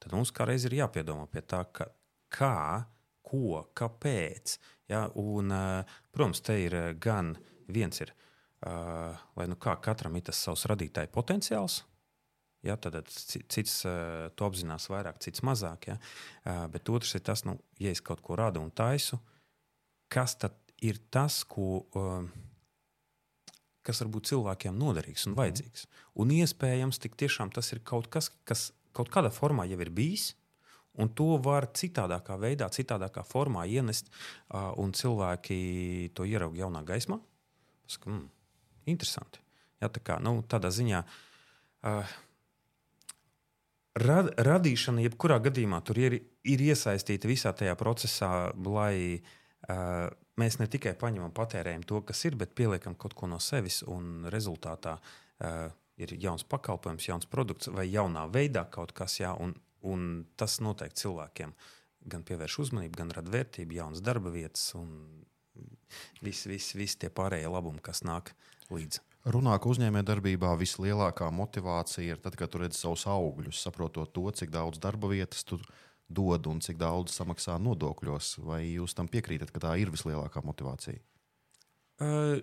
tad 0.00 0.16
mums 0.16 0.32
kā 0.34 0.48
reiz 0.48 0.64
ir 0.64 0.78
jāpiedomā 0.80 1.28
pie 1.30 1.44
tā, 1.44 1.64
ka, 1.72 1.90
kā, 2.32 2.86
ko, 3.22 3.64
kāpēc. 3.76 4.58
Ja, 4.90 5.04
un, 5.14 5.52
eh, 5.54 5.84
protams, 6.10 6.42
te 6.42 6.56
ir 6.58 6.74
eh, 6.74 6.94
gan 6.98 7.36
viens, 7.70 8.02
ir, 8.02 8.14
lai 8.60 9.46
nu 9.48 9.56
kā 9.56 9.72
katram 9.80 10.18
ir 10.18 10.24
tas 10.26 10.36
savs 10.44 10.66
radītāja 10.68 11.08
potenciāls. 11.14 11.78
Ja, 12.60 12.74
tad 12.76 12.98
cits 13.08 13.78
to 14.36 14.44
apzinās 14.44 14.90
vairāk, 14.92 15.16
cits 15.24 15.40
mazāk. 15.40 15.86
Ja? 15.88 15.94
Bet 16.68 16.90
otrs 16.92 17.14
ir 17.16 17.22
tas, 17.24 17.46
nu, 17.48 17.54
ja 17.80 17.88
es 17.94 18.02
kaut 18.04 18.20
ko 18.20 18.36
radu 18.36 18.60
un 18.60 18.68
taisu, 18.68 19.16
kas 20.12 20.36
tad 20.42 20.58
ir 20.84 21.00
tas, 21.08 21.38
ko, 21.48 21.86
kas 23.80 24.02
varbūt 24.04 24.28
cilvēkiem 24.34 24.76
noderīgs 24.76 25.24
un 25.24 25.32
mhm. 25.32 25.40
vajadzīgs. 25.40 25.86
Un 26.20 26.36
iespējams, 26.36 27.00
tiešām 27.00 27.54
tas 27.56 27.72
ir 27.72 27.80
kaut 27.80 28.10
kas, 28.12 28.28
kas 28.44 28.74
kaut 28.92 29.08
kādā 29.08 29.32
formā 29.32 29.64
jau 29.70 29.80
ir 29.80 29.94
bijis, 29.94 30.34
Un 30.98 31.12
to 31.14 31.36
var 31.42 31.68
citādākā 31.76 32.34
veidā, 32.40 32.66
citādākā 32.74 33.22
formā 33.22 33.62
ienest, 33.70 34.10
un 34.50 34.90
cilvēki 34.96 36.10
to 36.14 36.26
ieraudzīja 36.26 36.64
jaunā 36.66 36.82
gaismā. 36.86 37.20
Saka, 37.90 38.10
mm, 38.10 38.26
interesanti. 38.90 39.42
Ja, 39.80 39.88
tā 39.88 40.02
kā, 40.04 40.18
nu, 40.22 40.40
tādā 40.50 40.68
ziņā 40.74 41.00
uh, 41.00 42.16
rad, 44.02 44.32
radīšana, 44.36 45.04
jebkurā 45.06 45.38
gadījumā, 45.46 45.80
ir, 46.02 46.18
ir 46.44 46.64
iesaistīta 46.66 47.30
visā 47.30 47.54
tajā 47.56 47.76
procesā, 47.80 48.50
lai 48.66 49.22
uh, 49.22 50.10
mēs 50.40 50.60
ne 50.60 50.68
tikai 50.70 50.94
paņemam, 51.00 51.32
patērējam 51.36 51.86
to, 51.88 52.02
kas 52.06 52.24
ir, 52.28 52.36
bet 52.36 52.54
pieliekam 52.58 52.98
kaut 52.98 53.16
ko 53.16 53.30
no 53.30 53.40
sevis, 53.40 53.80
un 53.88 54.28
rezultātā 54.32 54.98
uh, 55.00 55.70
ir 56.00 56.14
jauns 56.20 56.44
pakalpojums, 56.48 57.08
jauns 57.08 57.28
produkts 57.30 57.72
vai 57.72 57.88
jaunā 57.88 58.26
veidā 58.32 58.66
kaut 58.72 58.92
kas, 58.96 59.20
jā, 59.20 59.32
un 59.40 59.54
Un 59.88 60.24
tas 60.36 60.58
noteikti 60.60 61.06
cilvēkiem 61.06 61.54
gan 62.10 62.24
pievērš 62.26 62.58
uzmanību, 62.64 62.96
gan 62.96 63.12
rada 63.16 63.32
vērtību, 63.32 63.76
jaunas 63.76 64.02
darba 64.04 64.32
vietas 64.32 64.70
un 64.78 64.90
visi 66.24 66.50
vis, 66.52 66.72
vis 66.76 66.96
tie 67.00 67.10
pārējie 67.12 67.48
labumi, 67.50 67.82
kas 67.84 68.04
nāk 68.06 68.32
līdzi. 68.72 69.02
Runā, 69.30 69.58
ka 69.60 69.68
uzņēmējdarbībā 69.68 70.54
vislielākā 70.56 71.28
motivācija 71.34 72.14
ir 72.14 72.20
tad, 72.24 72.38
kad 72.40 72.52
tu 72.52 72.62
redzi 72.62 72.80
savus 72.80 73.04
augļus, 73.10 73.60
saprotot 73.66 74.14
to, 74.16 74.24
cik 74.32 74.52
daudz 74.54 74.80
darba 74.80 75.10
vietas 75.12 75.44
tu 75.44 75.58
dod 76.08 76.48
un 76.48 76.62
cik 76.64 76.78
daudz 76.80 77.12
samaksā 77.18 77.58
nodokļos. 77.60 78.38
Vai 78.46 78.62
jūs 78.70 78.96
tam 78.96 79.10
piekrītat, 79.12 79.52
ka 79.52 79.60
tā 79.66 79.74
ir 79.82 79.92
vislielākā 79.92 80.40
motivācija? 80.46 81.04
Uh, 82.00 82.40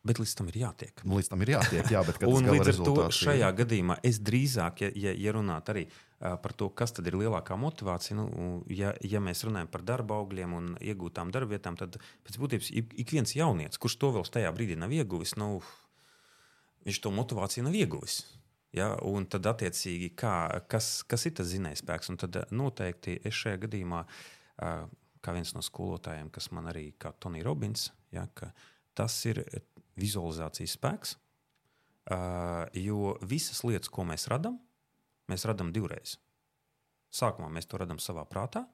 Bet 0.00 0.16
līdz 0.16 0.32
tam 0.38 0.48
ir 0.48 0.56
jātiek. 0.62 1.02
Līdz 1.04 1.28
tam 1.28 1.42
ir 1.44 1.50
jātiek, 1.52 1.90
jā, 1.92 2.00
bet 2.06 2.22
un 2.28 2.46
līdz 2.48 2.70
ar 2.72 2.78
to 2.86 2.94
šajā 3.12 3.50
gadījumā 3.58 3.98
es 4.06 4.20
drīzāk, 4.24 4.86
ja, 4.86 4.88
ja, 4.96 5.12
ja 5.12 5.34
runātu 5.36 5.74
arī 5.74 5.82
par 6.20 6.52
to, 6.52 6.68
kas 6.76 6.92
tad 6.92 7.06
ir 7.08 7.16
lielākā 7.16 7.56
motivācija, 7.56 8.16
nu, 8.18 8.48
ja, 8.68 8.92
ja 9.00 9.22
mēs 9.24 9.40
runājam 9.46 9.70
par 9.72 9.84
darba 9.88 10.18
augļiem 10.20 10.56
un 10.56 10.66
iegūtām 10.84 11.32
darbvietām, 11.32 11.78
tad 11.80 11.96
pēc 12.26 12.36
būtības 12.42 12.68
ik, 12.76 13.14
viens 13.14 13.32
jaunietis, 13.36 13.80
kurš 13.80 13.96
to 14.02 14.12
vēl 14.18 14.28
tajā 14.28 14.50
brīdī 14.52 14.76
nav 14.76 14.92
ieguvis, 14.92 15.32
nu, 15.40 15.62
viņš 16.84 17.00
to 17.00 17.14
motivāciju 17.16 17.64
nav 17.64 17.78
ieguvis. 17.78 18.20
Ja, 18.76 18.92
un 19.02 19.24
tad, 19.26 19.48
attiecīgi, 19.50 20.12
kā, 20.14 20.34
kas, 20.70 21.00
kas 21.08 21.24
ir 21.26 21.34
tas 21.40 21.48
zinājspēks? 21.50 22.12
Un 22.12 22.20
tad 22.20 22.36
noteikti 22.54 23.16
es 23.26 23.34
šajā 23.34 23.64
gadījumā, 23.64 24.04
kā 24.60 25.34
viens 25.34 25.56
no 25.56 25.64
skolotājiem, 25.64 26.28
kas 26.30 26.52
man 26.54 26.68
arī 26.70 26.92
kā 27.00 27.10
Tonija 27.18 27.48
Robins, 27.48 27.88
ja, 28.14 28.28
tas 28.94 29.16
ir 29.26 29.42
vizualizācijas 29.98 30.76
spēks, 30.78 31.16
jo 32.78 33.16
visas 33.26 33.64
lietas, 33.66 33.90
ko 33.90 34.06
mēs 34.06 34.28
radām, 34.30 34.60
mēs 35.30 35.46
radām 35.48 35.72
divreiz. 35.74 36.18
Sākumā 37.14 37.48
mēs 37.50 37.66
to 37.70 37.80
radām 37.80 37.98
savā 38.02 38.22
prātā, 38.28 38.64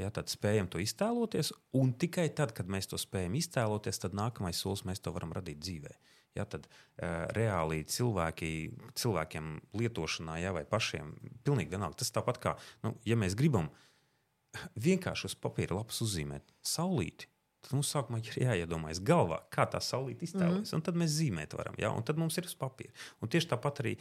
ja, 0.00 0.08
tad 0.14 0.30
spējam 0.32 0.70
to 0.72 0.80
iztēloties, 0.82 1.52
un 1.78 1.92
tikai 1.98 2.28
tad, 2.34 2.54
kad 2.56 2.70
mēs 2.70 2.90
to 2.90 2.98
spējam 3.00 3.36
iztēloties, 3.38 4.00
tad 4.02 4.16
nākamais 4.18 4.58
solis 4.62 4.84
mēs 4.88 5.02
to 5.02 5.12
varam 5.14 5.34
radīt 5.36 5.60
dzīvē. 5.62 5.94
Ja, 6.32 6.46
tad 6.48 6.64
uh, 6.64 7.26
reāli 7.36 7.82
cilvēki, 7.84 8.50
cilvēkiem 8.96 9.50
lietošanā, 9.76 10.38
ja, 10.40 10.54
vai 10.56 10.64
pašiem, 10.68 11.12
pilnīgi 11.44 11.74
vienalga. 11.74 12.00
Tas 12.00 12.14
tāpat 12.14 12.40
kā, 12.40 12.54
nu, 12.86 12.94
ja 13.04 13.18
mēs 13.20 13.36
gribam 13.36 13.68
vienkārši 14.80 15.28
uz 15.28 15.36
papīra 15.36 15.76
lapas 15.76 16.00
uzzīmēt 16.04 16.54
saulīti, 16.64 17.28
Tad 17.62 17.76
mums 17.76 17.92
sākumā 17.94 18.18
ir 18.18 18.38
jāiedomājas 18.42 18.98
galvā, 19.06 19.38
kā 19.54 19.68
tā 19.70 19.78
saulīte 19.82 20.26
iztēlojas. 20.26 20.72
Mm. 20.72 20.78
Un 20.80 20.86
tad 20.88 20.98
mēs 20.98 21.12
zīmēt 21.14 21.54
varam, 21.54 21.76
ja? 21.78 21.92
un 21.94 22.02
tad 22.06 22.18
mums 22.18 22.38
ir 22.40 22.48
uz 22.48 22.56
papīra. 22.58 22.90
Un 23.22 23.30
tieši 23.30 23.52
tāpat 23.52 23.84
arī 23.84 23.92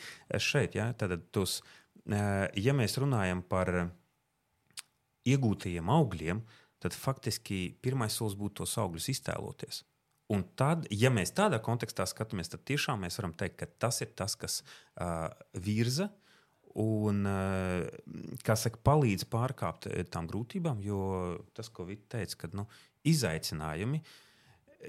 šeit, 0.41 0.77
ja, 0.79 0.89
tos, 1.35 1.59
ja 2.09 2.73
mēs 2.77 2.97
runājam 3.01 3.43
par 3.45 3.69
iegūtajiem 5.29 5.93
augļiem, 5.93 6.41
tad 6.81 6.97
faktiski 6.97 7.61
pirmais 7.85 8.17
solis 8.17 8.37
būtu 8.39 8.63
tos 8.63 8.73
augļus 8.81 9.11
iztēloties. 9.13 9.83
Un 10.31 10.45
tad, 10.55 10.87
ja 10.95 11.11
mēs 11.11 11.33
tādā 11.35 11.59
kontekstā 11.63 12.05
skatāmies, 12.07 12.49
tad 12.51 12.63
tiešām 12.67 13.03
mēs 13.03 13.19
varam 13.19 13.35
teikt, 13.37 13.59
ka 13.59 13.67
tas 13.83 13.99
ir 14.03 14.13
tas, 14.17 14.37
kas 14.39 14.61
uh, 14.63 15.27
virza 15.59 16.07
un 16.79 17.25
uh, 17.27 18.53
saka, 18.55 18.79
palīdz 18.87 19.27
pārkāpt 19.31 19.89
tām 20.13 20.29
grūtībām. 20.31 20.79
Jo 20.85 21.01
tas, 21.57 21.67
ko 21.69 21.85
Vita 21.89 22.15
teica, 22.15 22.45
ka 22.45 22.51
nu, 22.55 22.65
izaicinājumi, 23.07 24.01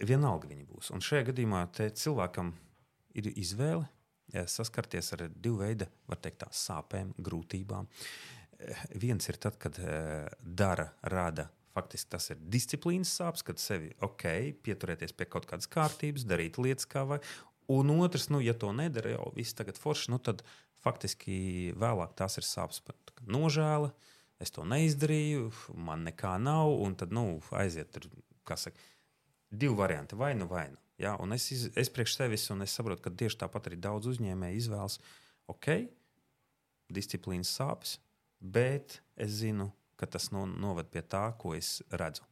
vienalga 0.09 0.51
viņi 0.51 0.68
būs. 0.68 0.92
Un 0.94 1.05
šajā 1.05 1.31
gadījumā 1.31 1.66
cilvēkam 1.77 2.55
ir 3.18 3.33
izvēle 3.37 3.88
saskarties 4.48 5.12
ar 5.12 5.27
divu 5.29 5.61
veidu, 5.62 5.87
var 6.09 6.20
teikt, 6.22 6.46
sāpēm, 6.57 7.12
grūtībām. 7.20 7.88
Viens 9.03 9.29
ir 9.29 9.38
tad, 9.42 9.59
kad 9.61 9.79
eh, 9.83 10.29
dara, 10.40 10.88
rada. 11.03 11.48
Faktiski 11.72 12.11
tas 12.12 12.29
ir 12.31 12.40
disciplīnas 12.53 13.14
sāpes, 13.16 13.44
kad 13.46 13.61
sevi 13.61 13.90
ok, 14.05 14.27
pieturēties 14.64 15.14
pie 15.16 15.27
kaut 15.33 15.48
kādas 15.48 15.70
kārtības, 15.72 16.27
darīt 16.29 16.61
lietas 16.61 16.88
kā 16.88 17.05
vai. 17.09 17.18
Un 17.72 17.94
otrs, 17.94 18.29
nu, 18.29 18.42
ja 18.44 18.53
to 18.53 18.72
nedara, 18.77 19.14
jau 19.14 19.31
viss 19.37 19.57
tagad 19.57 19.79
forši, 19.81 20.12
nu, 20.12 20.20
tad 20.20 20.42
faktiski 20.85 21.72
vēlāk 21.81 22.12
tās 22.18 22.37
ir 22.37 22.46
sāpes, 22.46 22.83
nožēla. 23.25 23.92
Es 24.42 24.50
to 24.50 24.64
neizdarīju, 24.66 25.50
man 25.78 26.02
nekā 26.09 26.35
nav, 26.42 26.72
un 26.83 26.96
tad 26.98 27.14
nu, 27.14 27.38
aiziet 27.55 27.92
tur, 27.94 28.09
kā 28.48 28.57
saka, 28.59 28.81
divi 29.52 29.76
varianti, 29.78 30.18
vai 30.18 30.33
nu, 30.35 30.48
vai 30.50 30.66
nu. 30.72 30.81
Ja? 30.98 31.14
Un 31.22 31.37
es, 31.37 31.46
iz, 31.55 31.68
es 31.78 31.90
priekš 31.92 32.16
sevis, 32.18 32.48
un 32.55 32.64
es 32.66 32.74
saprotu, 32.74 33.05
ka 33.05 33.12
tieši 33.22 33.38
tāpat 33.44 33.70
arī 33.70 33.78
daudz 33.83 34.11
uzņēmēju 34.11 34.59
izvēlas, 34.59 34.98
ok, 35.52 35.68
disciplīnas 36.92 37.52
sāpes, 37.55 37.96
bet 38.42 38.98
es 39.14 39.38
zinu, 39.42 39.70
ka 40.00 40.09
tas 40.11 40.33
no, 40.35 40.44
noved 40.46 40.90
pie 40.90 41.05
tā, 41.07 41.28
ko 41.38 41.55
es 41.55 41.76
redzu. 41.94 42.26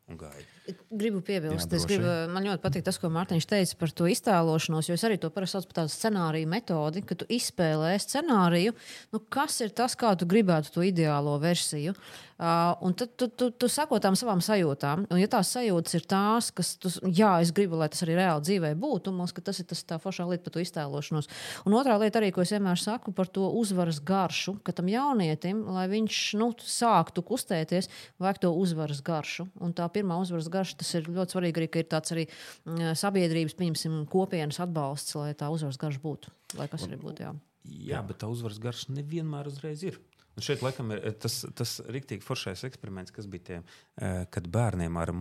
Gribu 0.90 1.20
piebilst, 1.24 1.72
Jā, 1.72 1.80
gribu, 1.88 2.08
man 2.30 2.46
ļoti 2.46 2.62
patīk 2.62 2.84
tas, 2.86 2.98
ko 3.00 3.10
Mārtiņš 3.12 3.46
teica 3.50 3.78
par 3.80 3.92
to 3.96 4.06
iztēlošanos, 4.10 4.88
jo 4.90 4.96
es 4.98 5.04
arī 5.06 5.18
to 5.22 5.30
parasti 5.34 5.58
saucu 5.58 5.70
par 5.70 5.80
tādu 5.80 5.94
scenāriju 5.94 6.50
metodi, 6.50 7.02
ka 7.06 7.16
tu 7.18 7.26
izspēlē 7.30 7.96
scenāriju, 8.02 8.74
nu, 9.14 9.22
kas 9.32 9.60
ir 9.64 9.74
tas, 9.74 9.96
kā 9.98 10.12
tu 10.18 10.28
gribētu 10.30 10.74
to 10.74 10.86
ideālo 10.86 11.38
versiju. 11.42 11.96
Uh, 12.40 12.72
un 12.80 12.94
tad 12.96 13.10
tu, 13.20 13.26
tu, 13.28 13.50
tu 13.52 13.68
sako 13.68 13.98
tām 14.00 14.14
savām 14.16 14.40
sajūtām. 14.40 15.02
Un, 15.12 15.18
ja 15.20 15.28
tās 15.28 15.50
sajūtas 15.52 15.98
ir 15.98 16.06
tās, 16.08 16.46
kas, 16.56 16.70
tu, 16.80 16.88
jā, 17.04 17.34
es 17.44 17.50
gribu, 17.52 17.76
lai 17.76 17.90
tas 17.92 18.00
arī 18.06 18.14
reāli 18.16 18.46
dzīvē 18.46 18.70
būtu, 18.80 19.12
mums 19.12 19.34
tas 19.44 19.60
ir 19.60 19.66
tas 19.68 19.82
tā 19.84 19.98
foršā 20.00 20.24
lieta 20.24 20.46
par 20.46 20.54
to 20.54 20.62
iztēlošanos. 20.64 21.28
Un 21.68 21.76
otrā 21.76 21.98
lieta 22.00 22.22
arī, 22.22 22.30
ko 22.32 22.40
es 22.40 22.54
vienmēr 22.54 22.80
saku 22.80 23.12
par 23.12 23.28
to 23.28 23.50
uzvaras 23.60 24.00
garšu, 24.00 24.56
ka 24.64 24.72
tam 24.72 24.88
jaunietim, 24.88 25.66
lai 25.68 25.84
viņš 25.92 26.22
nu, 26.40 26.48
sāktu 26.64 27.26
kustēties, 27.28 27.90
vajag 28.22 28.40
to 28.46 28.54
uzvaras 28.56 29.04
garšu. 29.04 29.50
Un 29.60 29.76
tā 29.76 29.90
pirmā 30.00 30.18
uzvaras 30.24 30.50
garša, 30.50 30.80
tas 30.82 30.90
ir 30.98 31.06
ļoti 31.12 31.36
svarīgi 31.36 31.62
arī, 31.62 31.70
ka 31.70 31.84
ir 31.84 31.88
tāds 31.92 32.16
arī 32.16 32.26
mm, 32.26 32.96
sabiedrības, 32.98 33.56
pieņemsim, 33.60 34.00
kopienas 34.10 34.58
atbalsts, 34.64 35.14
lai 35.20 35.30
tā 35.38 35.52
uzvaras 35.52 35.78
garša 35.80 36.02
būtu. 36.02 36.34
Lai 36.58 36.66
kas 36.72 36.88
arī 36.88 36.98
būtu, 37.00 37.28
jā. 37.28 37.34
Jā, 37.70 38.00
bet 38.06 38.22
tā 38.22 38.30
uzvaras 38.32 38.58
garša 38.62 38.96
nevienmēr 38.96 39.52
uzreiz 39.52 39.84
ir. 39.86 40.00
Un 40.38 40.44
šeit, 40.46 40.62
laikam, 40.64 40.92
ir 40.94 41.14
tas, 41.20 41.42
tas 41.58 41.78
rīktīgi 41.90 42.24
foršais 42.24 42.62
eksperiments, 42.68 43.12
kas 43.12 43.26
bija 43.30 43.46
tie, 43.46 43.62
eh, 44.00 44.22
kad 44.32 44.46
bērniem 44.48 44.96
ar 44.96 45.12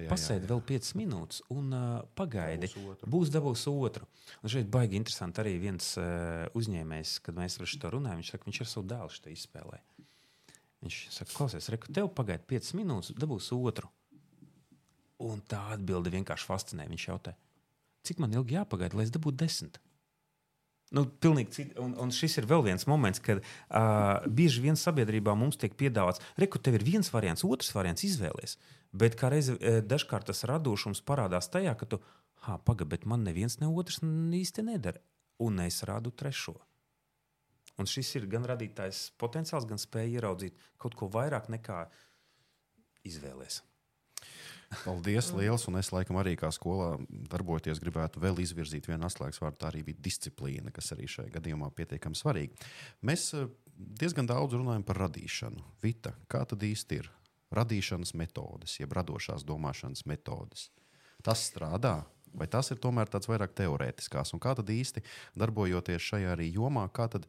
jā, 0.00 0.08
pasēdi 0.10 0.48
vēl 0.48 0.62
5 0.68 0.94
minūtes 0.96 1.42
un 1.52 1.74
uh, 1.76 2.00
pagaidi. 2.16 2.70
Dabūs 2.72 2.92
otru. 2.94 3.10
Būs 3.12 3.32
dabūs 3.34 3.64
otru. 3.68 4.08
Un 4.42 4.52
šeit 4.52 4.70
baigi 4.72 4.96
interesanti 4.96 5.42
arī 5.42 5.56
viens 5.60 5.92
uh, 6.00 6.46
uzņēmējs, 6.56 7.18
kad 7.26 7.36
mēs 7.36 7.58
par 7.60 7.70
šo 7.72 7.92
runājam, 7.96 8.22
viņš 8.22 8.32
saka, 8.32 8.48
viņš 8.48 8.62
ar 8.64 8.70
savu 8.72 8.88
dēlu 8.92 9.16
šo 9.16 9.32
izspēlē. 9.34 9.80
Viņš 10.86 11.00
saka, 11.10 11.32
klausies, 11.34 11.70
reku, 11.72 11.90
tev 11.90 12.12
pagaidi 12.14 12.46
5 12.54 12.76
minūtes, 12.78 13.16
dabūs 13.18 13.50
otru. 13.56 13.90
Un 15.26 15.40
tā 15.48 15.58
atbilde 15.74 16.12
vienkārši 16.12 16.46
fascinē. 16.46 16.86
Viņš 16.92 17.08
jautā, 17.08 17.34
cik 18.06 18.20
man 18.22 18.36
ilgi 18.36 18.54
jāpagaida, 18.58 18.94
lai 18.98 19.06
es 19.08 19.12
dabūtu 19.14 19.40
desmit? 19.42 19.80
Nu, 20.94 21.02
pilnīgi 21.02 21.50
cit, 21.50 21.72
un, 21.82 21.96
un 21.98 22.12
šis 22.14 22.38
ir 22.38 22.46
vēl 22.46 22.62
viens 22.68 22.86
moments, 22.86 23.18
kad 23.18 23.40
uh, 23.42 24.22
bieži 24.30 24.62
vien 24.62 24.78
sabiedrībā 24.78 25.34
mums 25.34 25.58
tiek 25.58 25.74
piedāvāts, 25.74 26.22
reku, 26.38 26.60
tev 26.62 26.78
ir 26.78 26.84
viens 26.86 27.10
variants, 27.10 27.42
otrs 27.42 27.72
variants, 27.74 28.04
izvēlēties. 28.06 28.54
Bet 28.94 29.18
kā 29.18 29.32
reiz 29.32 29.50
uh, 29.50 29.80
dažkārt 29.82 30.30
tas 30.30 30.46
radošums 30.46 31.02
parādās 31.08 31.50
tajā, 31.50 31.74
ka 31.80 31.90
tu, 31.90 31.98
ah, 32.44 32.60
pagaidi, 32.62 32.92
bet 32.94 33.10
man 33.10 33.26
neviens 33.26 33.58
ne 33.58 33.72
otrs 33.72 33.98
īsti 34.06 34.68
nedara. 34.68 35.02
Un 35.42 35.58
es 35.66 35.82
rādu 35.88 36.14
trešo. 36.14 36.54
Un 37.76 37.88
šis 37.90 38.14
ir 38.16 38.26
gan 38.32 38.46
radītājs 38.48 39.10
potenciāls, 39.20 39.68
gan 39.68 39.80
spēja 39.80 40.20
ieraudzīt 40.20 40.56
kaut 40.80 40.96
ko 40.96 41.10
vairāk 41.12 41.50
nekā 41.52 41.84
izvēlēties. 43.06 43.62
Paldies, 44.82 45.30
liels. 45.36 45.66
Un 45.70 45.78
es 45.78 45.92
laikam 45.94 46.18
arī 46.18 46.34
kā 46.38 46.48
skolā 46.54 46.96
darbojoties, 47.30 47.80
gribētu 47.82 48.22
vēl 48.22 48.40
izvirzīt 48.42 48.88
vienu 48.90 49.06
atslēgas 49.06 49.38
vārdu. 49.42 49.60
Tā 49.60 49.70
arī 49.70 49.84
bija 49.86 50.02
disciplīna, 50.08 50.72
kas 50.74 50.90
arī 50.96 51.06
šajā 51.10 51.30
gadījumā 51.36 51.70
pietiekami 51.76 52.18
svarīga. 52.18 52.66
Mēs 53.06 53.28
eh, 53.38 53.46
diezgan 53.76 54.28
daudz 54.28 54.58
runājam 54.58 54.84
par 54.86 55.04
radīšanu. 55.06 55.62
Vita, 55.84 56.16
kā 56.32 56.42
tad 56.50 56.66
īsti 56.66 57.00
ir 57.00 57.10
radīšanas 57.54 58.16
metodes, 58.18 58.80
jeb 58.80 58.94
radošās 58.96 59.46
domāšanas 59.46 60.06
metodes? 60.10 60.70
Tas 61.24 61.46
strādā. 61.52 62.00
Vai 62.36 62.48
tas 62.52 62.68
ir 62.74 62.80
tomēr 62.82 63.08
tāds 63.08 63.30
vairāk 63.30 63.54
teorētiskās, 63.56 64.34
un 64.34 64.42
kā 64.42 64.52
tad 64.58 64.68
īsti 64.68 65.00
darbojoties 65.40 66.04
šajā 66.10 66.34
arī 66.34 66.50
jomā, 66.52 66.82
kā 66.92 67.06
tad, 67.08 67.24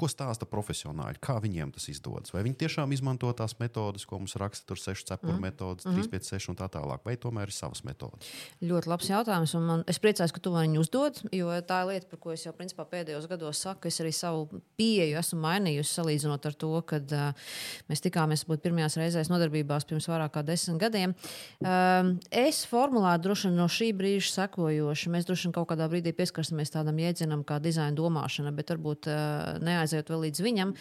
ko 0.00 0.08
stāsta 0.10 0.46
profesionāļi, 0.50 1.20
kā 1.22 1.36
viņiem 1.42 1.70
tas 1.74 1.86
izdodas? 1.92 2.32
Vai 2.34 2.42
viņi 2.46 2.58
tiešām 2.64 2.92
izmanto 2.96 3.30
tās 3.36 3.56
metodes, 3.60 4.06
ko 4.08 4.18
mums 4.18 4.34
raksta 4.40 4.66
tur 4.70 4.80
6 4.80 5.06
cepuru 5.10 5.36
mm. 5.36 5.44
metodes, 5.44 5.86
3, 5.86 6.08
5, 6.10 6.30
6 6.34 6.50
un 6.50 6.58
tā 6.58 6.68
tālāk, 6.72 7.04
vai 7.06 7.14
tomēr 7.20 7.50
ir 7.50 7.54
savas 7.54 7.84
metodes? 7.86 8.30
Ļoti 8.64 8.90
labs 8.90 9.10
jautājums. 9.12 9.54
un 9.58 9.64
Man, 9.64 9.84
es 9.90 10.00
priecājos, 10.02 10.34
ka 10.34 10.42
tu 10.42 10.52
man 10.52 10.66
viņu 10.66 10.82
uzdod, 10.82 11.20
jo 11.32 11.52
tā 11.66 11.80
ir 11.84 11.90
lieta, 11.92 12.08
par 12.10 12.20
ko 12.20 12.34
es 12.34 12.44
jau 12.44 12.52
principā, 12.56 12.84
pēdējos 12.88 13.28
gados 13.30 13.62
saku. 13.64 13.88
Es 13.88 14.00
arī 14.02 14.10
savu 14.14 14.60
pieeju 14.78 15.18
esmu 15.20 15.38
mainījusi 15.44 15.96
salīdzinot 15.98 16.48
ar 16.50 16.58
to, 16.58 16.72
kad 16.90 17.14
uh, 17.16 17.54
mēs 17.88 18.04
tikāmies 18.04 18.44
būt 18.48 18.64
pirmajās 18.64 18.98
reizēs 19.00 19.30
nodarbībās 19.32 19.86
pirms 19.88 20.08
vairāk 20.10 20.34
kā 20.36 20.44
desmit 20.46 20.82
gadiem. 20.82 21.14
Um, 21.62 22.14
es 22.34 22.64
formulēju 22.68 23.22
droši 23.24 23.48
vien 23.48 23.58
no 23.62 23.68
šī 23.70 23.92
brīža 23.96 24.32
sekojoši. 24.34 25.12
Mēs 25.14 25.28
droši 25.28 25.48
vien 25.48 25.56
kaut 25.56 25.70
kādā 25.70 25.88
brīdī 25.92 26.14
pieskarsimies 26.16 26.74
tādam 26.74 27.00
jēdzienam 27.00 27.46
kā 27.46 27.60
dizaina 27.62 27.96
domāšana, 27.96 28.52
bet 28.56 28.74
varbūt 28.74 29.08
uh, 29.12 29.62
neaiziet 29.84 30.10
vēl 30.10 30.28
līdz 30.28 30.44
viņam. 30.44 30.74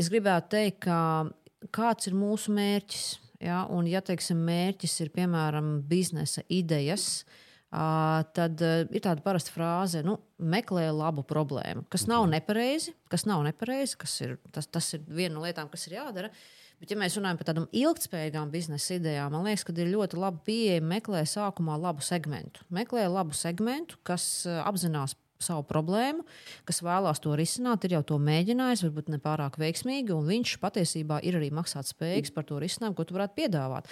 Es 0.00 0.10
gribētu 0.12 0.56
teikt, 0.56 0.82
ka 0.86 1.70
kāds 1.74 2.10
ir 2.10 2.16
mūsu 2.18 2.54
mērķis? 2.56 3.06
Ja? 3.40 3.64
Un, 3.72 3.88
ja 3.88 4.02
teiksim, 4.04 4.42
mērķis 4.44 4.98
ir 5.04 5.14
piemēram 5.14 5.78
biznesa 5.88 6.44
idejas, 6.52 7.24
tad 7.70 8.60
ir 8.60 9.02
tāda 9.04 9.22
parasta 9.22 9.52
frāze, 9.54 10.02
nu, 10.02 10.18
meklē 10.42 10.88
labu 10.90 11.22
problēmu, 11.22 11.84
kas 11.92 12.08
nav 12.10 12.26
nepareizi, 12.32 12.96
kas 13.12 13.28
nav 13.30 13.44
nepareizi, 13.46 13.94
kas 14.00 14.16
ir, 14.26 14.40
tas, 14.50 14.66
tas 14.66 14.88
ir 14.96 15.04
viena 15.06 15.36
no 15.36 15.44
lietām, 15.46 15.70
kas 15.70 15.86
ir 15.86 16.00
jādara. 16.00 16.32
Bet, 16.80 16.88
ja 16.90 16.96
mēs 16.96 17.12
runājam 17.18 17.36
par 17.36 17.46
tādām 17.50 17.66
ilgspējīgām 17.76 18.50
biznesa 18.50 18.94
idejām, 18.96 19.34
man 19.34 19.44
liekas, 19.44 19.66
ka 19.68 19.74
ir 19.76 19.90
ļoti 19.92 20.16
laba 20.16 20.40
pieeja 20.46 20.80
meklēt 20.80 21.28
sākumā 21.28 21.76
labu 21.76 22.00
segmentu. 22.00 22.64
Meklē 22.72 23.04
labu 23.12 23.36
segmentu, 23.36 23.98
kas 24.08 24.24
apzinās 24.64 25.12
savu 25.42 25.64
problēmu, 25.68 26.24
kas 26.68 26.82
vēlās 26.84 27.22
to 27.24 27.36
risināt, 27.38 27.84
ir 27.86 27.98
jau 27.98 28.02
to 28.12 28.20
mēģinājis, 28.22 28.84
varbūt 28.86 29.12
ne 29.12 29.20
pārāk 29.22 29.58
veiksmīgi, 29.60 30.14
un 30.16 30.28
viņš 30.28 30.58
patiesībā 30.62 31.22
ir 31.26 31.40
arī 31.40 31.52
maksāt 31.54 31.90
spējīgs 31.90 32.34
par 32.36 32.48
to 32.48 32.60
risinājumu, 32.62 32.98
ko 32.98 33.08
tu 33.08 33.16
varētu 33.18 33.38
piedāvāt. 33.40 33.90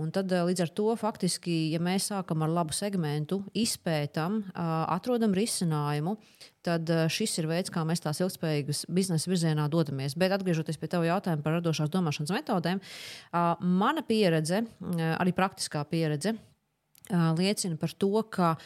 Un 0.00 0.08
tad, 0.08 0.30
eh, 0.32 0.40
līdz 0.40 0.62
ar 0.64 0.70
to, 0.72 0.86
faktiski, 0.96 1.70
ja 1.74 1.78
mēs 1.82 2.08
sākam 2.08 2.42
ar 2.42 2.48
labu 2.48 2.72
segmentu, 2.72 3.42
izpētam, 3.52 4.40
atrodam 4.54 5.34
risinājumu, 5.36 6.16
tad 6.64 6.88
šis 7.12 7.36
ir 7.42 7.48
veids, 7.50 7.70
kā 7.70 7.84
mēs 7.84 8.00
tās 8.00 8.22
ilgspējīgas 8.22 8.86
biznesa 8.88 9.28
virzienā 9.28 9.68
dodamies. 9.68 10.16
Bet 10.16 10.32
atgriežoties 10.32 10.80
pie 10.80 10.88
tava 10.88 11.04
jautājuma 11.10 11.42
par 11.42 11.58
radošās 11.60 11.92
domāšanas 11.92 12.32
metodēm, 12.32 12.80
mana 13.60 14.02
pieredze, 14.06 14.64
arī 14.80 15.34
praktiskā 15.36 15.84
pieredze, 15.84 16.38
liecina 17.10 17.76
par 17.76 17.92
to, 17.92 18.22
ka 18.30 18.56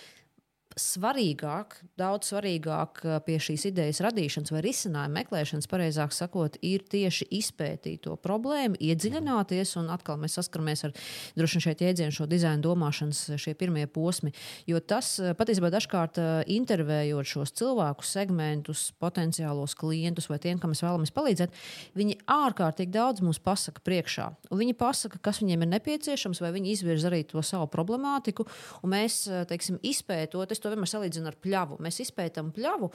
svarīgāk, 0.76 1.78
daudz 1.96 2.30
svarīgāk 2.30 3.00
eh, 3.04 3.16
pie 3.24 3.38
šīs 3.40 3.64
idejas 3.70 4.02
radīšanas 4.04 4.52
vai 4.52 4.60
risinājuma 4.66 5.22
meklēšanas, 5.22 5.68
pareizāk 5.72 6.12
sakot, 6.12 6.58
ir 6.60 6.84
tieši 6.84 7.30
izpētīt 7.38 8.02
to 8.04 8.16
problēmu, 8.20 8.76
iedziļināties, 8.84 9.72
un 9.80 9.88
atkal 9.94 10.20
mēs 10.20 10.36
saskaramies 10.36 10.84
ar 10.84 10.92
droši 11.38 11.56
vien 11.56 11.64
šeit 11.64 11.84
jēdzienu 11.86 12.16
šo 12.18 12.26
dizaina 12.28 12.60
domāšanas 12.64 13.22
eh, 13.30 13.40
šie 13.40 13.54
pirmie 13.56 13.86
posmi. 13.88 14.34
Jo 14.68 14.82
tas 14.84 15.14
eh, 15.18 15.32
patiesībā 15.38 15.70
dažkārt 15.72 16.20
intervējot 16.52 17.32
šos 17.32 17.54
cilvēkus, 17.56 18.12
segmentus, 18.18 18.84
potenciālos 19.00 19.76
klientus 19.80 20.28
vai 20.28 20.38
tiem, 20.44 20.60
kam 20.60 20.74
mēs 20.74 20.84
vēlamies 20.84 21.14
palīdzēt, 21.16 21.56
viņi 21.96 22.18
ārkārtīgi 22.36 22.92
daudz 22.92 23.24
mums 23.24 23.40
pasaka 23.40 23.80
priekšā. 23.86 24.28
Un 24.52 24.60
viņi 24.60 24.76
pasaka, 24.76 25.22
kas 25.24 25.40
viņiem 25.40 25.64
ir 25.64 25.72
nepieciešams, 25.72 26.44
vai 26.44 26.52
viņi 26.58 26.76
izvirza 26.76 27.08
arī 27.08 27.24
to 27.28 27.40
savu 27.44 27.64
problemātiku, 27.72 28.44
un 28.84 28.92
mēs, 28.92 29.22
teiksim, 29.48 29.80
izpētot, 29.86 30.52
es 30.52 30.65
to 30.66 30.74
vienmēr 30.74 30.90
salīdzinu 30.90 31.30
ar 31.30 31.38
pļavu. 31.42 31.78
Mēs 31.86 32.02
izpētām 32.02 32.50
pļavu. 32.56 32.90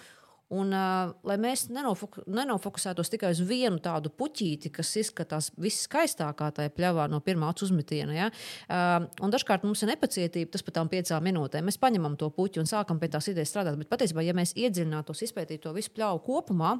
Un, 0.52 0.74
uh, 0.76 1.14
lai 1.24 1.38
mēs 1.40 1.70
nenofoku, 1.72 2.26
nenofokusētos 2.28 3.08
tikai 3.14 3.30
uz 3.32 3.40
vienu 3.48 3.80
tādu 3.80 4.12
puķīti, 4.12 4.68
kas 4.76 4.90
izskatās 5.00 5.48
viskaistākā 5.56 6.50
tajā 6.58 6.74
pļavā 6.76 7.06
no 7.12 7.22
pirmā 7.24 7.54
uzmetiena. 7.56 8.18
Ja? 8.18 8.28
Uh, 8.68 9.30
dažkārt 9.32 9.64
mums 9.64 9.86
ir 9.86 9.94
nepacietība, 9.94 10.52
tas 10.52 10.66
pat 10.68 10.76
tām 10.76 10.92
piecām 10.92 11.24
minūtēm. 11.24 11.70
Mēs 11.70 11.80
paņemam 11.80 12.20
to 12.20 12.28
puķi 12.36 12.66
un 12.66 12.68
sākam 12.68 13.00
pie 13.00 13.08
tās 13.14 13.32
idejas 13.32 13.54
strādāt. 13.54 13.80
Bet 13.80 13.94
patiesībā, 13.94 14.26
ja 14.28 14.36
mēs 14.36 14.52
iedziļinātos, 14.60 15.24
izpētītu 15.30 15.70
to 15.70 15.76
visu 15.80 15.96
pļauju 15.96 16.26
kopumā, 16.28 16.76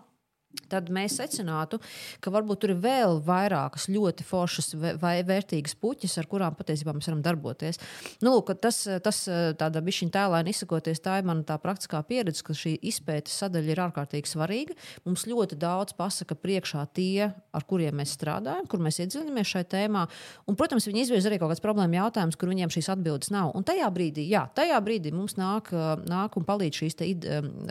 tad 0.72 0.90
mēs 0.94 1.18
secinātu, 1.20 1.80
ka 2.24 2.32
varbūt 2.34 2.64
tur 2.64 2.74
ir 2.74 2.82
vēl 2.84 3.20
vairākas 3.26 3.90
ļoti 3.92 4.26
foršas 4.28 4.74
vai 5.02 5.18
vērtīgas 5.28 5.76
puķis, 5.82 6.18
ar 6.22 6.30
kurām 6.32 6.56
patiesībā 6.58 6.94
mēs 6.96 7.10
varam 7.10 7.24
darboties. 7.26 7.80
Nu, 8.24 8.34
lūk, 8.36 8.54
tas, 8.64 8.84
tas 9.04 9.24
tāda 9.60 9.84
bišķiņa 9.84 10.16
tēlēna 10.16 10.54
izsakoties, 10.54 11.04
tā 11.04 11.20
ir 11.20 11.28
mana 11.28 11.46
tā 11.48 11.58
praktiskā 11.62 12.02
pieredze, 12.08 12.44
ka 12.48 12.56
šī 12.58 12.78
izpētes 12.92 13.36
sadaļa 13.44 13.74
ir 13.74 13.84
ārkārtīgi 13.88 14.32
svarīga. 14.32 14.78
Mums 15.08 15.28
ļoti 15.30 15.60
daudz 15.60 15.96
pasaka 15.98 16.38
priekšā 16.40 16.86
tie, 16.96 17.32
ar 17.32 17.68
kuriem 17.68 18.00
mēs 18.00 18.16
strādājam, 18.18 18.68
kur 18.72 18.84
mēs 18.84 19.02
iedziļināmies 19.04 19.52
šajā 19.56 19.70
tēmā. 19.76 20.06
Un, 20.48 20.58
protams, 20.60 20.88
viņi 20.90 21.06
izvirza 21.06 21.32
arī 21.32 21.42
kaut 21.42 21.54
kāds 21.54 21.64
problēma 21.64 22.00
jautājums, 22.04 22.40
kur 22.40 22.52
viņiem 22.52 22.72
šīs 22.74 22.92
atbildes 22.96 23.32
nav. 23.34 23.52
Un 23.58 23.68
tajā 23.68 23.88
brīdī, 23.94 24.26
jā, 24.32 24.46
tajā 24.56 24.80
brīdī 24.84 25.14
mums 25.16 25.38
nāk, 25.40 25.72
nāk 26.08 26.38
un 26.40 26.48
palīdz 26.48 26.82
šīs 26.82 27.00
te, 27.00 27.10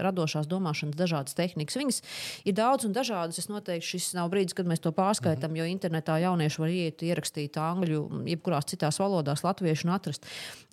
radošās 0.01 0.49
domāšanas 0.51 0.99
dažādas 0.99 1.37
tehnikas. 1.39 1.79
Viņas 1.81 2.03
ir 2.49 2.57
daudz 2.59 2.70
daudz 2.71 2.87
un 2.87 2.95
dažādas. 2.95 3.39
Es 3.41 3.51
noteikti 3.51 3.97
šis 3.97 4.13
nav 4.17 4.31
brīdis, 4.33 4.55
kad 4.57 4.69
mēs 4.69 4.83
to 4.83 4.93
pārskaitām, 4.95 5.51
mm 5.51 5.57
-hmm. 5.57 5.59
jo 5.59 5.75
internetā 5.75 6.19
jaunieši 6.23 6.61
var 6.63 6.71
iet, 6.71 7.03
ierakstīt 7.03 7.59
angļu, 7.59 8.01
jebkurās 8.31 8.71
citās 8.71 8.99
valodās, 9.03 9.45
latviešu 9.45 9.89
un 9.89 9.95
atrast. 9.95 10.27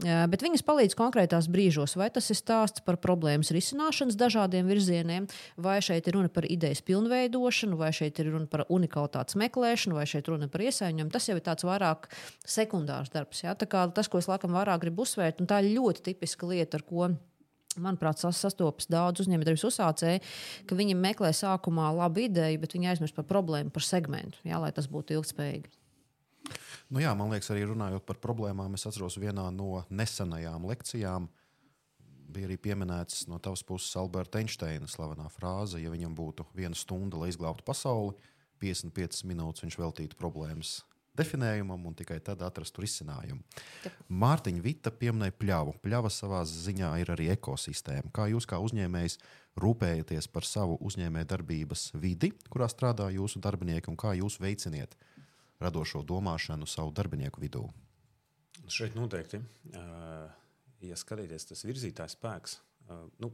Bet 0.04 0.44
viņas 0.46 0.66
palīdz 0.68 0.96
konkrētās 0.96 1.50
brīžos, 1.50 1.98
vai 1.98 2.10
tas 2.10 2.30
ir 2.30 2.38
stāsts 2.38 2.84
par 2.86 2.98
problēmas 2.98 3.52
risināšanas 3.52 4.18
dažādiem 4.18 4.68
virzieniem, 4.68 5.28
vai 5.58 5.82
šeit 5.82 6.08
ir 6.08 6.14
runa 6.14 6.30
par 6.30 6.46
idejas 6.46 6.82
pilnveidošanu, 6.82 7.78
vai 7.78 7.92
šeit 7.92 8.20
ir 8.20 8.32
runa 8.32 8.46
par 8.46 8.66
unikalitātes 8.70 9.36
meklēšanu, 9.36 9.96
vai 9.96 10.06
šeit 10.06 10.28
runa 10.28 10.48
par 10.48 10.62
iesaņojumu. 10.62 11.12
Tas 11.12 11.28
jau 11.28 11.36
ir 11.36 11.44
tāds 11.44 11.64
vairāk 11.64 12.10
sekundārs 12.46 13.10
darbs. 13.10 13.44
Ja? 13.44 13.56
Tas, 13.56 14.08
ko 14.08 14.18
es 14.18 14.28
laikam 14.28 14.54
vairāk 14.54 14.82
gribu 14.82 15.02
uzsvērt, 15.02 15.42
un 15.42 15.48
tā 15.48 15.62
ir 15.64 15.78
ļoti 15.80 16.04
tipiska 16.12 16.46
lieta, 16.46 16.78
ar 16.78 16.84
ko 16.84 17.10
manuprāt, 17.84 18.20
sastopas 18.22 18.90
daudz 18.92 19.24
uzņēmējdarbības 19.24 19.66
uzsācēju, 19.70 20.22
ka 20.70 20.78
viņi 20.78 20.98
meklē 21.00 21.32
sākumā 21.36 21.90
labu 21.98 22.26
ideju, 22.26 22.62
bet 22.64 22.76
viņi 22.78 22.94
aizmirst 22.94 23.18
par 23.18 23.28
problēmu, 23.30 23.74
par 23.74 23.86
segmentu, 23.86 24.40
jā, 24.48 24.60
lai 24.62 24.72
tas 24.76 24.90
būtu 24.92 25.18
ilgspējīgi. 25.18 25.74
Nu 26.94 27.04
jā, 27.04 27.12
man 27.20 27.34
liekas, 27.34 27.50
arī 27.52 27.66
runājot 27.68 28.06
par 28.08 28.22
problēmām, 28.24 28.78
es 28.78 28.88
atceros 28.88 29.20
vienā 29.20 29.50
no 29.52 29.84
nesenajām 29.92 30.68
lekcijām. 30.70 31.28
Bija 32.32 32.48
arī 32.48 32.58
pieminēts 32.60 33.26
no 33.32 33.40
tavas 33.44 33.64
puses 33.68 33.96
Alberta 34.00 34.40
Einsteina 34.40 34.88
slavenā 34.92 35.28
frāze, 35.32 35.82
ja 35.84 35.92
viņam 35.92 36.16
būtu 36.16 36.48
viena 36.56 36.76
stunda, 36.76 37.20
lai 37.20 37.32
izglābtu 37.32 37.66
pasauli, 37.68 38.16
55 38.64 39.26
minūtes 39.28 39.64
viņš 39.64 39.80
veltītu 39.80 40.20
problēmas 40.20 40.80
definējumam 41.18 41.88
un 41.90 41.96
tikai 41.98 42.20
tad 42.24 42.42
atrastu 42.46 42.84
risinājumu. 42.84 43.42
Mārtiņa 44.08 44.64
Vita 44.64 44.94
pieminēja 44.94 45.36
pļavu. 45.40 45.76
Pļava 45.84 46.12
savā 46.14 46.44
ziņā 46.48 46.94
ir 47.02 47.12
arī 47.16 47.32
ekosistēma. 47.34 48.14
Kā 48.16 48.28
jūs, 48.32 48.48
kā 48.50 48.60
uzņēmējs, 48.64 49.18
rūpējaties 49.58 50.30
par 50.34 50.46
savu 50.48 50.78
uzņēmējdarbības 50.88 51.90
vidi, 51.98 52.32
kurā 52.54 52.70
strādā 52.72 53.10
jūsu 53.14 53.42
darbinieki, 53.44 53.90
un 53.92 53.98
kā 54.00 54.14
jūs 54.18 54.40
veiciniet 54.44 54.94
radošo 55.64 56.04
domāšanu 56.06 56.70
savu 56.70 56.94
darbinieku 56.94 57.42
vidū? 57.42 57.66
Šeit 58.70 58.98
noteikti, 58.98 59.40
ja 60.84 60.98
skatīties 61.00 61.50
tas 61.50 61.66
virzītājs 61.66 62.18
spēks, 62.18 62.58
nu, 63.24 63.32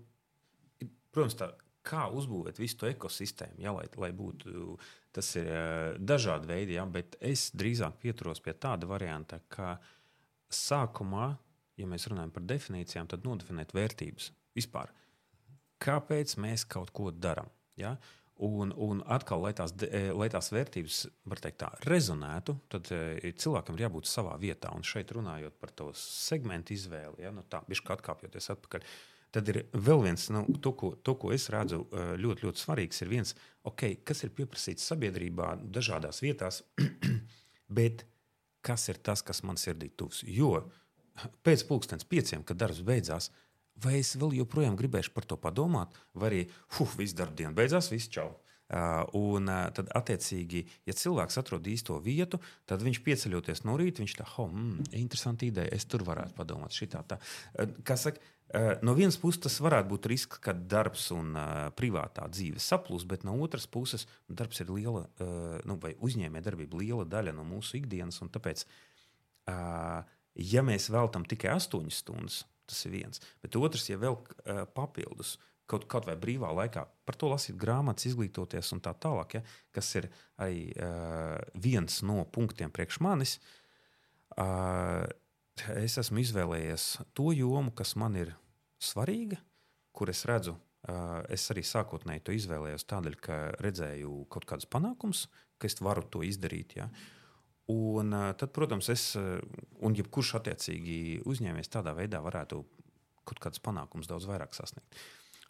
protams, 1.12 1.38
tā 1.40 1.52
kā 1.88 2.08
uzbūvēt 2.16 2.60
visu 2.62 2.80
to 2.80 2.90
ekosistēmu, 2.90 3.60
ja, 3.64 3.74
lai, 3.76 3.86
lai 4.00 4.12
būtu 4.16 4.78
tas 5.14 5.34
ir 5.40 5.50
dažādi 6.00 6.50
veidi, 6.50 6.78
ja, 6.80 6.86
bet 6.90 7.18
es 7.22 7.50
drīzāk 7.58 8.00
pieturos 8.02 8.42
pie 8.44 8.56
tāda 8.56 8.90
varianta, 8.90 9.42
ka 9.52 9.76
sākumā, 10.54 11.34
ja 11.78 11.90
mēs 11.90 12.08
runājam 12.10 12.34
par 12.34 12.48
definīcijām, 12.50 13.10
tad 13.12 13.28
nodefinēt 13.28 13.76
vērtības 13.76 14.32
vispār. 14.58 14.92
Kāpēc 15.84 16.38
mēs 16.40 16.66
kaut 16.70 16.94
ko 16.96 17.12
darām? 17.12 17.50
Ja? 17.78 17.98
Un, 18.44 18.72
un 18.82 19.04
atkal, 19.14 19.44
lai 19.46 19.52
tās, 19.58 19.74
lai 20.18 20.28
tās 20.32 20.50
vērtības 20.54 21.00
teikt, 21.44 21.60
tā, 21.62 21.70
rezonētu, 21.86 22.56
tad 22.72 22.90
cilvēkam 22.90 23.78
ir 23.78 23.86
jābūt 23.86 24.10
savā 24.10 24.34
vietā. 24.42 24.72
Un 24.74 24.86
šeit 24.88 25.14
runājot 25.14 25.60
par 25.62 25.74
to 25.78 25.92
segmentu 25.98 26.74
izvēli, 26.74 27.26
ja, 27.26 27.34
nu 27.36 27.46
tā, 27.50 27.62
bišķi 27.70 27.94
atkāpjoties 27.98 28.50
atpakaļ. 28.56 28.88
Uh, 28.88 29.13
Tad 29.34 29.50
ir 29.50 29.64
vēl 29.74 30.04
viens, 30.06 30.28
nu, 30.30 30.44
to, 30.62 30.76
ko, 30.78 30.92
to, 31.02 31.16
ko 31.18 31.32
es 31.34 31.48
redzu 31.50 31.82
ļoti, 32.22 32.46
ļoti 32.46 32.62
svarīgs, 32.62 33.02
ir 33.02 33.10
viens, 33.10 33.34
okay, 33.66 33.96
kas 34.06 34.22
ir 34.28 34.34
pieprasīts 34.38 34.86
sabiedrībā 34.92 35.56
dažādās 35.74 36.22
vietās, 36.22 36.62
bet 37.80 38.06
kas 38.64 38.86
ir 38.94 39.02
tas, 39.02 39.26
kas 39.26 39.42
man 39.48 39.58
sirdī 39.58 39.90
tuvs. 39.98 40.22
Jo 40.30 40.68
pēc 41.46 41.66
pulkstenes 41.70 42.08
pieciem, 42.10 42.46
kad 42.46 42.60
darbs 42.62 42.84
beidzās, 42.86 43.32
vai 43.84 44.00
es 44.00 44.14
vēl 44.20 44.38
joprojām 44.40 44.78
gribēšu 44.78 45.14
par 45.16 45.28
to 45.30 45.38
padomāt, 45.42 45.94
vai 46.14 46.30
arī, 46.30 46.42
huh, 46.78 46.96
viss 47.00 47.18
darbdiena 47.18 47.54
beidzās, 47.58 47.92
viss 47.94 48.12
čau. 48.14 48.32
Uh, 48.74 49.04
un 49.20 49.50
uh, 49.52 49.68
tad, 49.76 49.90
attiecīgi, 49.94 50.64
ja 50.88 50.96
cilvēks 50.98 51.36
atrod 51.38 51.68
īsto 51.70 51.98
vietu, 52.02 52.40
tad 52.66 52.82
viņš 52.82 53.02
pieceļoties 53.06 53.66
no 53.68 53.76
rīta, 53.78 54.02
viņš 54.02 54.16
tā, 54.18 54.26
oh, 54.42 54.48
mm, 54.48 54.88
interesanti 54.98 55.52
ideja, 55.52 55.70
es 55.76 55.86
tur 55.86 56.06
varētu 56.08 56.34
padomāt. 56.38 56.74
Šitā, 56.74 57.04
tā. 57.06 57.20
Uh, 57.54 57.76
kā 57.86 58.00
saka, 58.00 58.24
Eh, 58.24 58.33
no 58.86 58.94
vienas 58.94 59.18
puses, 59.18 59.42
tas 59.42 59.56
varētu 59.66 59.90
būt 59.90 60.08
risks, 60.12 60.40
ka 60.44 60.54
darbs 60.54 61.08
un 61.16 61.32
uh, 61.34 61.70
privātā 61.74 62.28
dzīve 62.30 62.62
saplūs, 62.62 63.06
bet 63.10 63.24
no 63.26 63.34
otras 63.42 63.66
puses, 63.66 64.06
darbs 64.30 64.62
ir 64.62 64.70
liela, 64.70 65.08
uh, 65.08 65.56
nu, 65.66 65.80
vai 65.82 65.96
uzņēmējdarbība 65.98 66.82
liela 66.84 67.08
daļa 67.10 67.34
no 67.34 67.46
mūsu 67.50 67.80
ikdienas. 67.80 68.22
Tāpēc, 68.22 68.66
uh, 69.50 70.04
ja 70.38 70.66
mēs 70.66 70.92
veltam 70.94 71.26
tikai 71.26 71.56
8 71.56 71.90
stundas, 71.94 72.44
tas 72.70 72.86
ir 72.86 72.94
viens. 73.00 73.24
Bet 73.42 73.58
otrs, 73.58 73.88
ja 73.90 73.98
vēl 74.02 74.20
uh, 74.20 74.64
papildus 74.76 75.40
kaut, 75.66 75.88
kaut 75.90 76.06
vai 76.10 76.16
brīvā 76.20 76.52
laikā 76.54 76.86
par 77.08 77.18
to 77.18 77.32
lasīt 77.32 77.58
grāmatas, 77.60 78.12
izglītoties 78.12 78.70
un 78.76 78.84
tā 78.86 78.94
tālāk, 78.94 79.40
ja, 79.40 79.44
kas 79.74 79.90
ir 79.98 80.12
arī 80.38 80.70
uh, 80.78 81.40
viens 81.58 82.04
no 82.06 82.22
punktiem 82.30 82.74
priekš 82.74 83.02
manis. 83.02 83.40
Uh, 84.38 85.10
es 85.78 85.98
esmu 86.02 86.22
izvēlējies 86.22 86.88
to 87.18 87.34
jomu, 87.34 87.74
kas 87.74 87.98
man 87.98 88.18
ir 88.18 88.34
svarīga, 88.84 89.40
kur 89.96 90.12
es 90.12 90.24
redzu, 90.30 90.56
es 91.32 91.46
arī 91.54 91.64
sākotnēji 91.64 92.24
to 92.28 92.36
izvēlējos 92.36 92.86
tādēļ, 92.90 93.18
ka 93.24 93.40
redzēju 93.64 94.26
kaut 94.34 94.48
kādus 94.50 94.68
panākumus, 94.68 95.28
ka 95.58 95.70
es 95.70 95.80
varu 95.80 96.04
to 96.12 96.24
izdarīt. 96.28 96.76
Ja? 96.80 96.90
Un 97.72 98.12
tad, 98.12 98.50
protams, 98.56 98.90
es 98.92 99.14
un 99.16 99.96
jebkurš 99.96 100.36
attiecīgi 100.42 101.24
uzņēmējs 101.30 101.72
tādā 101.72 101.96
veidā 101.96 102.20
varētu 102.24 102.60
kaut 103.24 103.40
kādus 103.40 103.64
panākumus 103.64 104.10
daudz 104.12 104.28
vairāk 104.28 104.56
sasniegt. 104.58 104.98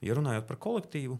Ja 0.04 0.14
runājot 0.14 0.46
par 0.46 0.60
kolektīvu, 0.62 1.18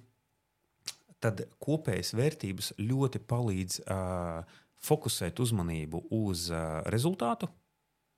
tad 1.24 1.46
kopējas 1.64 2.14
vērtības 2.14 2.74
ļoti 2.84 3.22
palīdz 3.26 3.80
uh, 3.88 4.44
fokusēt 4.84 5.40
uzmanību 5.40 6.04
uz 6.14 6.50
uh, 6.52 6.84
rezultātu, 6.92 7.48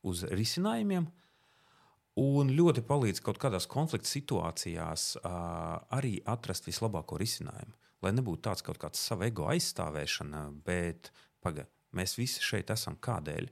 uz 0.10 0.26
risinājumiem, 0.28 1.06
uh, 1.06 1.25
Un 2.16 2.54
ļoti 2.56 2.80
palīdz 2.88 3.20
kaut 3.24 3.40
kādās 3.44 3.66
konflikta 3.68 4.08
situācijās 4.08 5.18
uh, 5.20 5.26
arī 5.98 6.22
atrast 6.32 6.68
vislabāko 6.70 7.20
risinājumu. 7.20 7.76
Lai 8.06 8.12
nebūtu 8.16 8.46
tāds 8.48 8.64
kaut 8.64 8.80
kāds 8.80 9.02
savu 9.04 9.26
ego 9.28 9.50
aizstāvēšana, 9.52 10.46
bet 10.64 11.12
paga, 11.44 11.66
mēs 11.96 12.16
visi 12.16 12.44
šeit 12.44 12.72
esam 12.72 12.96
kādēļ, 13.04 13.50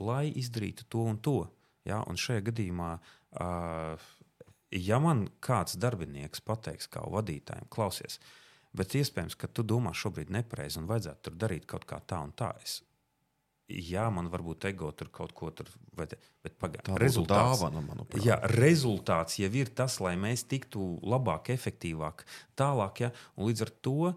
lai 0.00 0.24
izdarītu 0.40 0.86
to 0.88 1.04
un 1.10 1.18
to. 1.20 1.42
Ja? 1.84 2.00
Un 2.08 2.16
šajā 2.16 2.46
gadījumā, 2.48 2.94
uh, 2.96 4.06
ja 4.72 5.00
man 5.04 5.26
kāds 5.44 5.76
darbinieks 5.76 6.40
pateiks, 6.48 6.88
kā 6.88 7.04
vadītājiem, 7.12 7.68
klausies, 7.68 8.16
bet 8.72 8.96
iespējams, 8.96 9.36
ka 9.36 9.52
tu 9.52 9.66
domā 9.68 9.92
šobrīd 9.92 10.32
nepareizi 10.32 10.80
un 10.80 10.88
vajadzētu 10.88 11.28
tur 11.28 11.36
darīt 11.44 11.68
kaut 11.68 11.84
kā 11.84 12.00
tā 12.00 12.22
un 12.24 12.32
tā, 12.32 12.54
es 12.64 12.80
jā, 13.72 14.04
man 14.12 14.28
varbūt 14.32 14.66
ego 14.70 14.90
tur 14.96 15.08
kaut 15.14 15.32
ko 15.36 15.50
tur, 15.54 15.68
bet, 15.96 16.14
bet 16.44 16.56
pagaidām. 16.60 16.98
Rezultāts, 17.00 17.60
dāvana, 17.60 17.82
manuprāt. 17.86 18.24
jā, 18.24 18.38
rezultāts 18.54 19.38
jau 19.40 19.50
ir 19.58 19.72
tas, 19.76 19.98
lai 20.04 20.14
mēs 20.20 20.44
tiktu 20.50 20.98
labāk, 21.02 21.52
efektīvāk, 21.54 22.24
tālāk. 22.58 23.04
Ja? 23.06 23.12
Un 23.36 23.50
līdz 23.50 23.64
ar 23.66 23.72
to 23.84 23.96
uh, 24.10 24.16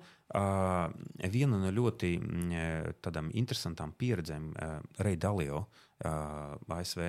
viena 1.36 1.62
no 1.62 1.72
ļoti 1.74 2.12
uh, 2.20 2.89
tādām 3.06 3.32
interesantām 3.34 3.96
pieredzēm 3.98 4.52
uh, 4.54 4.76
Reida 5.06 5.30
Dalio, 5.30 5.65
uh, 5.65 6.76
ASV 6.80 7.06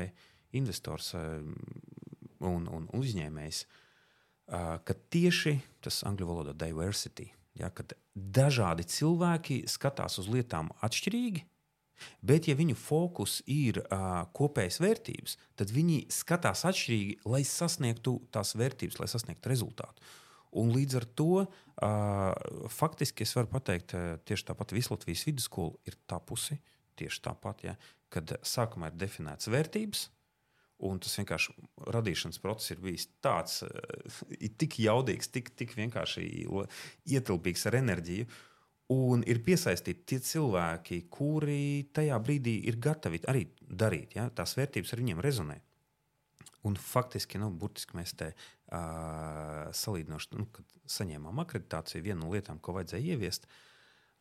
investors 0.56 1.12
uh, 1.18 1.40
un, 2.46 2.68
un 2.70 2.86
uzņēmējs, 2.96 3.64
uh, 3.66 4.76
ka 4.86 5.00
tieši 5.12 5.58
tas 5.84 6.04
angļu 6.08 6.30
valodā 6.30 6.56
diversity. 6.66 7.30
Ja, 7.56 7.70
kad 7.72 7.94
dažādi 8.12 8.84
cilvēki 8.84 9.62
skatās 9.70 10.18
uz 10.20 10.26
lietām 10.28 10.68
atšķirīgi, 10.84 11.46
Bet, 12.26 12.48
ja 12.50 12.56
viņu 12.58 12.76
fokus 12.78 13.38
ir 13.50 13.80
uh, 13.82 14.24
kopējas 14.36 14.80
vērtības, 14.82 15.36
tad 15.58 15.72
viņi 15.74 16.04
skatās 16.12 16.64
atšķirīgi, 16.68 17.18
lai 17.28 17.42
sasniegtu 17.46 18.18
tās 18.34 18.54
vērtības, 18.58 19.00
lai 19.02 19.10
sasniegtu 19.10 19.52
rezultātu. 19.52 20.04
Un 20.56 20.72
līdz 20.72 20.98
ar 21.00 21.06
to 21.18 21.30
uh, 21.42 22.68
faktiski 22.72 23.26
es 23.26 23.34
varu 23.36 23.50
pateikt, 23.52 23.96
uh, 23.96 24.16
tieši 24.28 24.50
tāpat 24.50 24.76
Vislatvijas 24.76 25.26
vidusskola 25.28 25.76
ir 25.88 25.98
tapusi 26.08 26.58
tieši 26.96 27.24
tāpat, 27.26 27.64
ja, 27.66 27.74
kad 28.12 28.38
sākumā 28.46 28.92
ir 28.92 29.00
definētas 29.00 29.50
vērtības, 29.52 30.06
Un 30.84 30.98
tas 31.00 31.14
vienkārši 31.16 31.54
radīšanas 31.88 32.40
process 32.42 32.74
ir 32.74 32.80
bijis 32.84 33.06
tāds, 33.24 33.62
uh, 33.64 34.18
tik 34.60 34.76
jaudīgs, 34.84 35.30
tik, 35.32 35.54
tik 35.56 35.72
vienkārši 35.78 36.26
ietilpīgs 37.16 37.64
ar 37.70 37.78
enerģiju. 37.80 38.28
Un 38.94 39.24
ir 39.26 39.40
piesaistīti 39.42 40.04
tie 40.12 40.18
cilvēki, 40.22 41.00
kuri 41.10 41.88
tajā 41.94 42.18
brīdī 42.22 42.60
ir 42.70 42.76
gatavi 42.78 43.18
arī 43.26 43.46
darīt. 43.66 44.14
Ja? 44.14 44.28
Tās 44.30 44.54
vērtības 44.58 44.94
ar 44.94 45.02
viņiem 45.02 45.22
rezonē. 45.24 45.56
Un 46.66 46.78
faktiski, 46.78 47.38
nu, 47.42 47.48
burtiski 47.50 47.98
mēs 47.98 48.14
te 48.18 48.32
uh, 48.32 49.66
salīdzinoši, 49.74 50.30
nu, 50.38 50.46
kad 50.54 50.78
saņēmām 50.90 51.42
akreditāciju, 51.42 52.04
viena 52.06 52.20
no 52.22 52.30
lietām, 52.34 52.58
ko 52.62 52.74
vajadzēja 52.78 53.14
ieviest, 53.14 53.50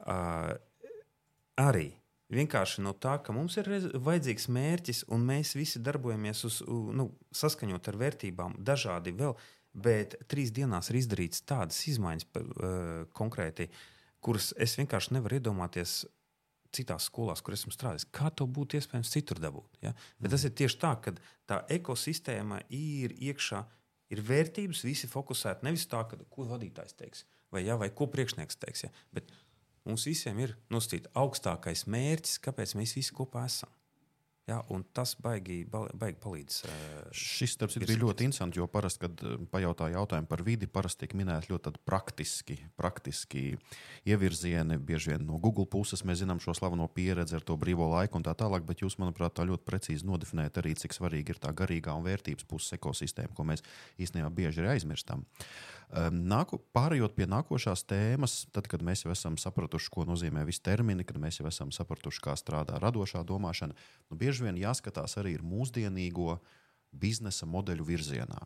uh, 0.06 0.54
arī 1.62 1.91
Vienkārši 2.34 2.82
no 2.82 2.95
tā, 2.97 3.19
ka 3.21 3.34
mums 3.36 3.54
ir 3.62 3.67
vajadzīgs 4.01 4.47
mērķis, 4.49 5.04
un 5.13 5.28
mēs 5.28 5.54
visi 5.54 5.82
darbojamies 5.86 6.39
uz, 6.47 6.56
nu, 6.65 7.12
saskaņot 7.30 7.89
ar 7.91 7.99
vērtībām, 8.01 8.56
dažādi 8.65 9.13
vēl, 9.13 9.36
bet 9.78 10.15
trīs 10.32 10.49
dienās 10.56 10.89
ir 10.89 10.97
izdarīts 11.04 11.43
tādas 11.45 11.84
izmaiņas 11.91 12.25
uh, 12.25 12.47
konkrēti, 13.13 13.69
kuras 14.26 14.52
es 14.62 14.76
vienkārši 14.80 15.16
nevaru 15.16 15.40
iedomāties 15.40 16.04
citās 16.76 17.08
skolās, 17.08 17.44
kur 17.46 17.56
esmu 17.56 17.72
strādājis. 17.72 18.10
Kā 18.12 18.32
to 18.36 18.48
būtu 18.52 18.80
iespējams 18.80 19.14
citur 19.14 19.40
dabūt? 19.40 19.80
Ja? 19.86 19.94
Bet 20.20 20.34
tas 20.34 20.44
ir 20.44 20.56
tieši 20.58 20.82
tā, 20.82 20.92
ka 21.00 21.14
tā 21.48 21.62
ekosistēma 21.78 22.64
ir 22.74 23.16
iekšā, 23.16 23.62
ir 24.12 24.22
vērtības, 24.26 24.84
visi 24.86 25.08
fokusēti 25.10 25.66
nevis 25.66 25.88
tā, 25.92 26.04
ka, 26.10 26.20
ko 26.30 26.50
vadītājs 26.50 26.98
teiks, 27.00 27.24
vai, 27.54 27.64
ja, 27.64 27.78
vai 27.80 27.94
ko 27.96 28.10
priekšnieks 28.12 28.60
teiks. 28.60 28.88
Ja? 28.88 28.92
Bet 29.16 29.32
Mums 29.86 30.08
visiem 30.10 30.40
ir 30.42 30.56
nosacīts 30.74 31.12
augstākais 31.14 31.86
mērķis, 31.94 32.40
kāpēc 32.42 32.74
mēs 32.80 32.96
visi 32.98 33.14
kopā 33.14 33.46
esam. 33.46 33.70
Ja, 34.45 34.60
tas 34.93 35.15
baigi, 35.17 35.63
baigi 35.65 36.19
palīdz. 36.21 36.60
Šis 37.17 37.55
darbs 37.58 37.79
bija 37.81 37.97
ļoti 37.97 38.27
interesants, 38.27 38.60
jo 38.60 38.67
parasti, 38.69 39.08
kad 39.08 39.23
pajautāja 39.49 39.95
jautājumu 39.97 40.29
par 40.29 40.43
vidi, 40.45 40.69
parasti 40.69 41.01
tiek 41.01 41.15
minēti 41.17 41.49
ļoti 41.49 41.73
praktiski, 41.81 42.60
praktiski 42.77 43.55
ievirzieni. 44.05 44.77
Bieži 44.77 45.15
vien 45.15 45.25
no 45.25 45.39
Google 45.41 45.65
puses 45.65 46.05
mēs 46.05 46.21
zinām 46.21 46.38
šo 46.43 46.53
slaveno 46.53 46.86
pieredzi 46.93 47.39
ar 47.39 47.47
to 47.47 47.58
brīvo 47.58 47.89
laiku 47.95 48.21
un 48.21 48.27
tā 48.27 48.36
tālāk, 48.38 48.67
bet 48.69 48.86
jūs, 48.86 48.99
manuprāt, 49.01 49.34
tā 49.34 49.47
ļoti 49.49 49.65
precīzi 49.65 50.05
nodefinējat 50.05 50.62
arī, 50.62 50.75
cik 50.77 50.93
svarīgi 50.93 51.34
ir 51.34 51.41
tā 51.41 51.49
garīgā 51.49 51.97
un 51.97 52.05
vērtības 52.05 52.45
puses 52.45 52.77
ekosistēma, 52.77 53.34
ko 53.34 53.49
mēs 53.49 53.65
īstenībā 53.97 54.29
bieži 54.29 54.62
arī 54.62 54.75
aizmirstam. 54.75 55.25
Uh, 55.86 56.10
Nāku, 56.12 56.58
pārējot 56.74 57.13
pie 57.15 57.28
nākošās 57.30 57.86
tēmas, 57.88 58.43
tad, 58.56 58.67
kad 58.71 58.82
mēs 58.86 59.06
jau 59.06 59.13
esam 59.13 59.38
sapratuši, 59.39 59.91
ko 59.93 60.06
nozīmē 60.10 60.45
visi 60.48 60.63
termini, 60.65 61.06
kad 61.08 61.19
mēs 61.21 61.39
jau 61.39 61.48
esam 61.50 61.71
sapratuši, 61.76 62.24
kā 62.26 62.34
strādā 62.39 62.80
radošā 62.82 63.21
domāšana, 63.28 63.78
nu, 64.10 64.17
bieži 64.19 64.48
vien 64.48 64.58
jāskatās 64.60 65.17
arī 65.21 65.38
mūsdienīgo 65.45 66.39
biznesa 66.95 67.48
modeļu 67.50 67.86
virzienā. 67.86 68.41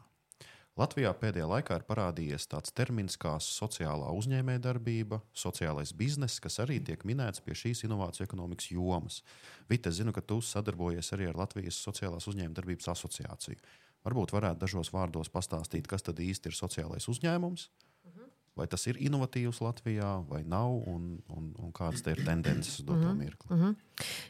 Latvijā 0.80 1.10
pēdējā 1.18 1.48
laikā 1.50 1.76
ir 1.80 1.84
parādījies 1.88 2.46
tāds 2.48 2.72
termins 2.72 3.18
kā 3.20 3.34
sociālā 3.44 4.14
uzņēmējdarbība, 4.16 5.20
sociālais 5.36 5.92
bizness, 5.92 6.40
kas 6.40 6.62
arī 6.64 6.78
tiek 6.80 7.04
minēts 7.08 7.44
pie 7.44 7.58
šīs 7.58 7.84
inovāciju 7.84 8.24
ekonomikas 8.24 8.70
jomas. 8.72 9.20
Vita, 9.68 9.92
es 9.92 10.00
zinu, 10.00 10.14
ka 10.16 10.24
tu 10.24 10.40
sadarbojies 10.46 11.12
arī 11.18 11.28
ar 11.28 11.42
Latvijas 11.42 11.82
Sociālās 11.84 12.30
uzņēmējdarbības 12.32 12.92
asociāciju. 12.96 13.60
Varbūt 14.08 14.32
varētu 14.32 14.60
dažos 14.64 14.94
vārdos 14.96 15.30
pastāstīt, 15.30 15.88
kas 15.88 16.06
tad 16.06 16.20
īsti 16.24 16.52
ir 16.52 16.56
sociālais 16.56 17.08
uzņēmums, 17.12 17.70
-huh. 18.06 18.30
vai 18.56 18.68
tas 18.68 18.88
ir 18.88 19.00
inovatīvs 19.00 19.62
Latvijā 19.62 20.14
vai 20.30 20.44
nav, 20.44 20.72
un, 20.88 21.20
un, 21.28 21.54
un 21.60 21.72
kādas 21.72 22.06
ir 22.08 22.24
tendences 22.26 22.80
uz 22.80 22.86
doto 22.86 23.08
-huh. 23.08 23.18
mirkli. 23.18 23.56
Uh 23.56 23.64
-huh. 23.64 23.76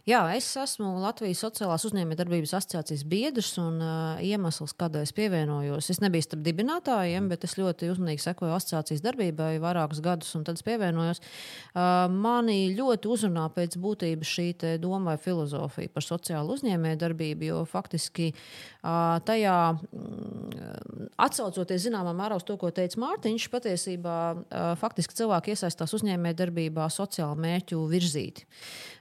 Jā, 0.09 0.21
es 0.33 0.47
esmu 0.57 0.95
Latvijas 1.03 1.43
Sociālās 1.43 1.83
uzņēmējdarbības 1.89 2.55
asociācijas 2.57 3.03
biedrs 3.09 3.51
un 3.61 3.77
uh, 3.83 4.21
iemesls, 4.25 4.73
kādēļ 4.79 5.05
es 5.05 5.13
pievienojos. 5.17 5.89
Es 5.93 6.01
nebiju 6.01 6.25
starp 6.25 6.43
dibinātājiem, 6.45 7.27
bet 7.29 7.45
es 7.45 7.57
ļoti 7.59 7.91
uzmanīgi 7.93 8.23
sekoju 8.23 8.55
asociācijas 8.55 9.03
darbībai 9.05 9.51
vairākus 9.61 10.01
gadus, 10.05 10.31
un 10.37 10.45
tad 10.47 10.57
es 10.59 10.65
pievienojos. 10.65 11.21
Uh, 11.21 12.07
mani 12.09 12.71
ļoti 12.77 13.11
uzrunā 13.11 13.45
pēc 13.53 13.77
būtības 13.81 14.33
šī 14.37 14.47
doma 14.81 15.13
vai 15.13 15.19
filozofija 15.21 15.91
par 15.93 16.03
sociālu 16.05 16.55
uzņēmējdarbību, 16.57 17.47
jo 17.51 17.61
faktiski 17.69 18.31
uh, 18.33 19.19
tajā 19.25 19.57
mm, 19.75 21.09
atsaucoties 21.21 21.85
zināmā 21.85 22.15
mērā 22.17 22.39
uz 22.39 22.47
to, 22.47 22.57
ko 22.59 22.71
teica 22.75 22.99
Mārtiņš, 23.03 23.49
patiesībā 23.53 24.17
uh, 24.33 24.71
faktiski 24.81 25.17
cilvēki 25.21 25.53
iesaistās 25.53 25.93
uzņēmējdarbībā 25.99 26.89
sociālu 26.93 27.37
mērķu 27.45 27.85
virzīti. 27.93 28.47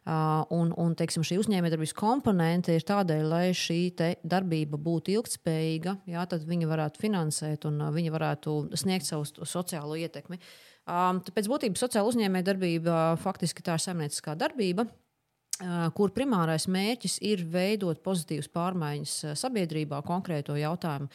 Un, 0.09 0.71
un 0.81 0.95
teiksim, 0.97 1.25
šī 1.27 1.37
uzņēmējdarbības 1.43 1.93
komponente 1.99 2.73
ir 2.73 2.85
tādēļ, 2.89 3.25
lai 3.29 3.43
šī 3.57 3.81
darbība 4.25 4.79
būtu 4.81 5.13
ilgspējīga, 5.19 5.99
jā, 6.09 6.23
tad 6.31 6.47
viņi 6.49 6.69
varētu 6.71 7.03
finansēt 7.03 7.67
un 7.69 7.83
viņi 7.93 8.15
varētu 8.15 8.55
sniegt 8.81 9.05
savu 9.05 9.27
sociālo 9.45 9.99
ietekmi. 10.01 10.41
Um, 10.89 11.21
pēc 11.21 11.51
būtības 11.53 11.85
sociāla 11.85 12.09
uzņēmējdarbība 12.09 13.19
faktiski 13.21 13.67
tā 13.67 13.77
ir 13.77 13.85
saimnieciskā 13.85 14.33
darbība 14.41 14.87
kur 15.99 16.13
primārais 16.15 16.69
mērķis 16.71 17.19
ir 17.27 17.43
veidot 17.51 17.99
pozitīvas 18.05 18.47
pārmaiņas 18.55 19.15
sabiedrībā, 19.41 20.01
konkrēto 20.07 20.55
jautājumu 20.59 21.09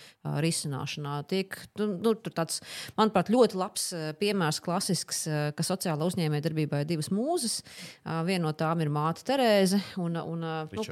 risināšanā. 0.44 1.16
Tiek, 1.32 1.56
nu, 1.80 1.88
nu 2.04 2.14
tāds, 2.28 2.60
manuprāt, 2.98 3.32
ļoti 3.32 3.60
labs 3.60 3.86
piemērs, 4.20 4.60
klasisks, 4.64 5.24
ka 5.56 5.66
sociālā 5.66 6.08
uzņēmējdarbībā 6.10 6.84
ir 6.84 6.90
divas 6.90 7.10
mūzes. 7.14 7.62
Viena 8.04 8.44
no 8.48 8.54
tām 8.58 8.84
ir 8.84 8.92
māte 8.94 9.24
Terēze, 9.28 9.80
un, 10.04 10.20
un 10.20 10.44
nu, 10.44 10.86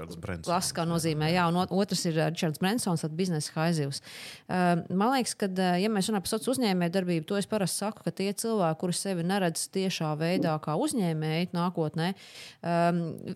klasiskā 0.46 0.86
nozīmē, 0.88 1.34
jā, 1.34 1.50
un 1.52 1.60
otrs 1.66 2.06
ir 2.08 2.22
Ričards 2.22 2.62
Brensons, 2.64 3.04
biznesa 3.18 3.52
haizivs. 3.58 4.00
Man 4.48 5.12
liekas, 5.18 5.36
ka, 5.36 5.52
ja 5.82 5.92
mēs 5.92 6.08
runājam 6.08 6.24
par 6.24 6.34
sociālo 6.34 6.56
uzņēmējdarbību, 6.56 7.28
to 7.28 7.40
es 7.40 7.50
parasti 7.52 7.84
saku, 7.84 8.06
ka 8.08 8.16
tie 8.16 8.32
cilvēki, 8.32 8.80
kuri 8.80 8.96
sevi 8.96 9.28
neredz 9.28 9.68
tiešā 9.76 10.14
veidā 10.20 10.56
kā 10.64 10.78
uzņēmēji 10.80 11.52
nākotnē, 11.56 12.12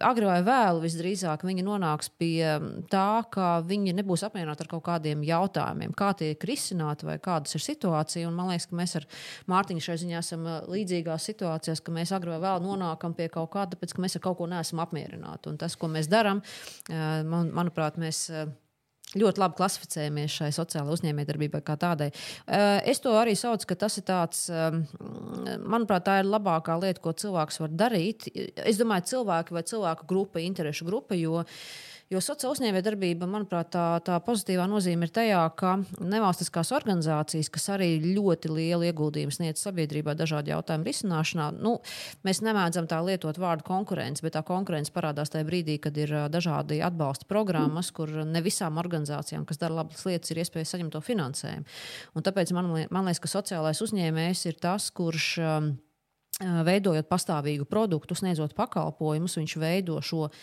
agri 0.06 0.28
vai 0.30 0.40
vēlu 0.46 0.84
visdrīzāk 0.84 1.46
viņi 1.48 1.66
nonāks 1.66 2.12
pie 2.20 2.46
tā, 2.92 3.10
ka 3.34 3.60
viņi 3.66 3.96
nebūs 3.98 4.26
apmierināti 4.28 4.66
ar 4.66 4.72
kaut 4.72 4.86
kādiem 4.88 5.24
jautājumiem, 5.26 5.96
kā 5.98 6.12
tie 6.18 6.32
ir 6.34 6.48
risināti 6.50 7.08
vai 7.08 7.18
kādas 7.24 7.58
ir 7.58 7.64
situācija. 7.66 8.28
Un 8.30 8.38
man 8.38 8.52
liekas, 8.52 8.70
ka 8.70 8.80
mēs 8.80 8.98
ar 9.02 9.08
Mārtiņu 9.52 9.86
šai 9.86 9.98
ziņā 10.04 10.22
esam 10.22 10.46
uh, 10.48 10.60
līdzīgās 10.72 11.30
situācijās, 11.32 11.84
ka 11.86 11.96
mēs 11.96 12.14
agri 12.16 12.36
vai 12.36 12.42
vēlu 12.44 12.66
nonākam 12.70 13.16
pie 13.18 13.30
kaut 13.34 13.52
kā, 13.56 13.66
tāpēc 13.72 13.96
ka 13.96 14.06
mēs 14.06 14.18
ar 14.18 14.26
kaut 14.28 14.40
ko 14.42 14.50
neesam 14.52 14.84
apmierināti. 14.84 15.52
Un 15.52 15.60
tas, 15.62 15.78
ko 15.80 15.90
mēs 15.92 16.12
darām, 16.12 16.44
uh, 16.44 17.24
man, 17.28 17.52
manuprāt, 17.56 18.00
mēs 18.02 18.28
uh, 18.34 18.48
ļoti 19.16 19.42
labi 19.42 19.58
klasificējamies 19.60 20.38
šai 20.40 20.52
sociālajai 20.56 20.96
uzņēmējdarbībai 20.98 21.62
kā 21.66 21.78
tādai. 21.80 22.10
Eh, 22.12 22.82
es 22.92 23.00
to 23.04 23.14
arī 23.16 23.36
saucu, 23.38 23.70
ka 23.70 23.76
tas 23.86 23.98
ir 23.98 24.04
tāds, 24.08 24.50
ehm, 24.50 24.84
manuprāt, 25.64 26.08
tā 26.08 26.20
ir 26.20 26.30
labākā 26.30 26.80
lieta, 26.82 27.02
ko 27.02 27.14
cilvēks 27.14 27.60
var 27.60 27.70
darīt. 27.70 28.28
Es 28.58 28.78
domāju, 28.78 29.10
cilvēki 29.14 29.52
vai 29.52 29.64
cilvēku 29.64 30.08
grupa, 30.08 30.40
interešu 30.40 30.86
grupa, 30.86 31.16
jo 31.16 31.46
Jo 32.14 32.20
sociāla 32.22 32.54
uzņēmējdarbība, 32.54 33.26
manuprāt, 33.26 33.72
tā, 33.74 33.84
tā 34.06 34.20
pozitīvā 34.22 34.68
nozīme 34.70 35.08
ir 35.08 35.12
tajā, 35.14 35.40
ka 35.58 35.72
nevalstiskās 35.98 36.70
organizācijas, 36.78 37.50
kas 37.50 37.64
arī 37.74 37.88
ļoti 38.04 38.52
lielu 38.54 38.86
ieguldījumu 38.92 39.34
sniedz 39.34 39.64
sabiedrībā 39.66 40.14
dažādu 40.14 40.54
jautājumu 40.54 40.86
risināšanā, 40.86 41.48
nu, 41.66 41.80
mēs 42.28 42.44
nemēdzam 42.46 42.86
tā 42.92 43.00
lietot 43.02 43.40
vārdu 43.42 43.66
konkurence, 43.66 44.22
bet 44.22 44.36
tā 44.38 44.44
konkurence 44.46 44.94
parādās 44.94 45.34
tajā 45.34 45.48
brīdī, 45.50 45.80
kad 45.82 45.98
ir 45.98 46.14
dažādi 46.30 46.78
atbalsta 46.86 47.26
programmas, 47.26 47.90
kur 47.90 48.14
ne 48.22 48.44
visām 48.46 48.78
organizācijām, 48.82 49.48
kas 49.50 49.64
dara 49.64 49.82
labas 49.82 50.06
lietas, 50.06 50.30
ir 50.30 50.44
iespēja 50.44 50.76
saņemt 50.76 50.94
to 50.94 51.02
finansējumu. 51.10 51.66
Un 52.14 52.28
tāpēc 52.30 52.54
man, 52.54 52.70
man 52.94 53.10
liekas, 53.10 53.24
ka 53.26 53.34
sociālais 53.34 53.82
uzņēmējs 53.82 54.46
ir 54.52 54.62
tas, 54.62 54.92
kurš 54.94 55.32
veidojot 56.44 57.08
pastāvīgu 57.08 57.64
produktu, 57.70 58.16
sniedzot 58.18 58.56
pakalpojumus, 58.58 59.38
viņš 59.40 59.56
veido 59.62 60.02
šo 60.04 60.26
uh, 60.28 60.34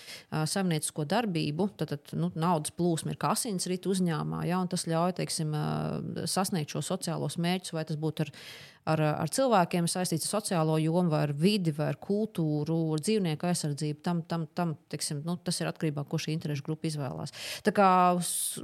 saimniecisko 0.49 1.05
darbību. 1.09 1.69
Tad, 1.77 1.93
tad 1.93 2.15
nu, 2.17 2.31
naudas 2.39 2.73
plūsma 2.77 3.13
ir 3.13 3.21
kā 3.21 3.35
asinsrita 3.37 3.91
uzņēmumā, 3.93 4.47
ja, 4.49 4.63
un 4.63 4.71
tas 4.73 4.87
ļauj 4.89 5.19
teiksim, 5.21 5.53
uh, 5.53 6.25
sasniegt 6.25 6.73
šo 6.73 6.81
sociālos 6.87 7.37
mērķus, 7.37 7.75
vai 7.77 7.85
tas 7.89 8.01
būtu 8.01 8.25
ar 8.25 8.33
ar, 8.89 9.03
ar 9.23 9.31
cilvēkiem 9.31 9.87
saistīts 9.91 10.27
ar 10.27 10.41
sociālo 10.41 10.77
jomu, 10.83 11.11
vai 11.13 11.23
ar 11.29 11.33
vidi, 11.37 11.73
vai 11.77 11.91
ar 11.93 11.99
kultūru, 12.03 12.77
ar 12.97 13.03
dzīvnieku 13.05 13.47
aizsardzību. 13.49 14.01
Tam, 14.05 14.23
tam, 14.29 14.47
tam 14.55 14.75
teiksim, 14.93 15.23
nu, 15.27 15.37
tas 15.45 15.61
ir 15.63 15.71
atkarībā 15.71 16.03
no 16.03 16.07
tā, 16.07 16.11
ko 16.11 16.21
šī 16.23 16.35
interešu 16.37 16.67
grupa 16.67 16.89
izvēlās. 16.89 17.35
Tā 17.67 17.75
kā, 17.75 17.91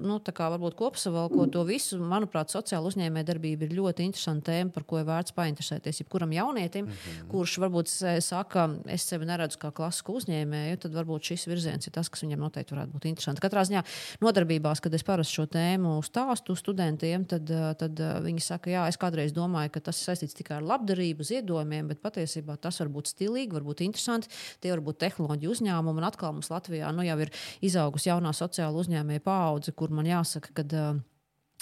nu, 0.02 0.18
tā 0.24 0.34
kā 0.36 0.48
varbūt 0.54 0.76
kopsavilkot 0.78 1.52
to 1.54 1.64
visu, 1.68 2.00
manuprāt, 2.02 2.52
sociāla 2.54 2.90
uzņēmējdarbība 2.90 3.68
ir 3.68 3.76
ļoti 3.78 4.06
interesanta 4.08 4.52
tēma, 4.52 4.74
par 4.74 4.86
ko 4.88 5.00
ir 5.00 5.06
vērts 5.08 5.36
painteresēties 5.36 6.02
jebkuram 6.02 6.32
jaunietim. 6.34 6.86
Mm 6.86 6.92
-hmm. 6.92 7.22
mm. 7.22 7.30
kurš 7.30 7.58
varbūt 7.62 7.92
saka, 8.24 8.68
es 8.86 9.06
sevi 9.06 9.26
neredzu 9.28 9.58
kā 9.58 9.72
klasisku 9.72 10.18
uzņēmēju, 10.18 10.82
tad 10.82 10.94
varbūt 10.94 11.32
šis 11.32 11.46
virziens 11.46 11.86
ir 11.86 11.92
tas, 11.92 12.08
kas 12.08 12.22
viņam 12.22 12.42
noteikti 12.46 12.74
varētu 12.74 12.92
būt 12.92 13.08
interesants. 13.08 13.40
Katrā 13.40 13.64
ziņā 13.64 13.84
nodarbībās, 14.20 14.80
kad 14.80 14.94
es 14.94 15.02
parasti 15.02 15.34
šo 15.34 15.46
tēmu 15.46 16.02
stāstu 16.02 16.56
studentiem, 16.56 17.24
tad, 17.24 17.46
tad 17.78 18.00
viņi 18.24 18.40
saka, 18.40 18.70
jā, 18.70 18.88
es 18.88 18.96
kādreiz 18.96 19.32
domāju, 19.32 19.70
ka 19.70 19.80
tas 19.80 20.07
saistīts 20.08 20.36
tikai 20.38 20.58
ar 20.58 20.66
labdarību, 20.66 21.26
ziedojumiem, 21.28 21.92
bet 21.92 22.02
patiesībā 22.04 22.58
tas 22.62 22.80
var 22.82 22.90
būt 22.94 23.12
stilīgi, 23.12 23.54
var 23.54 23.66
būt 23.66 23.84
interesanti. 23.86 24.32
Tie 24.62 24.72
var 24.72 24.82
būt 24.84 25.00
tehnoloģiju 25.04 25.54
uzņēmumi, 25.54 26.00
un 26.02 26.08
atkal 26.08 26.34
mums 26.36 26.50
Latvijā 26.52 26.90
nu, 26.96 27.04
jau 27.06 27.18
ir 27.24 27.32
izaugusi 27.64 28.10
jaunā 28.10 28.34
sociāla 28.36 28.82
uzņēmēja 28.82 29.24
paudze, 29.24 29.76
kur 29.76 29.94
man 29.94 30.08
jāsaka, 30.08 30.54
ka 30.56 30.66
uh, 30.68 31.00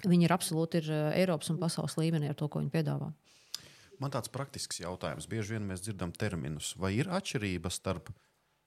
viņi 0.06 0.28
ir 0.28 0.36
absolūti 0.36 0.82
ir, 0.82 0.90
uh, 0.92 1.08
Eiropas 1.18 1.52
un 1.52 1.60
pasaules 1.62 1.98
līmenī 2.00 2.30
ar 2.30 2.38
to, 2.38 2.48
ko 2.48 2.62
viņi 2.62 2.74
piedāvā. 2.74 3.12
Man 4.02 4.12
tāds 4.12 4.28
praktisks 4.32 4.82
jautājums. 4.82 5.28
Bieži 5.30 5.56
vien 5.56 5.68
mēs 5.68 5.82
dzirdam 5.84 6.12
terminus. 6.12 6.74
Vai 6.76 6.92
ir 6.98 7.08
atšķirība 7.08 7.72
starp 7.72 8.10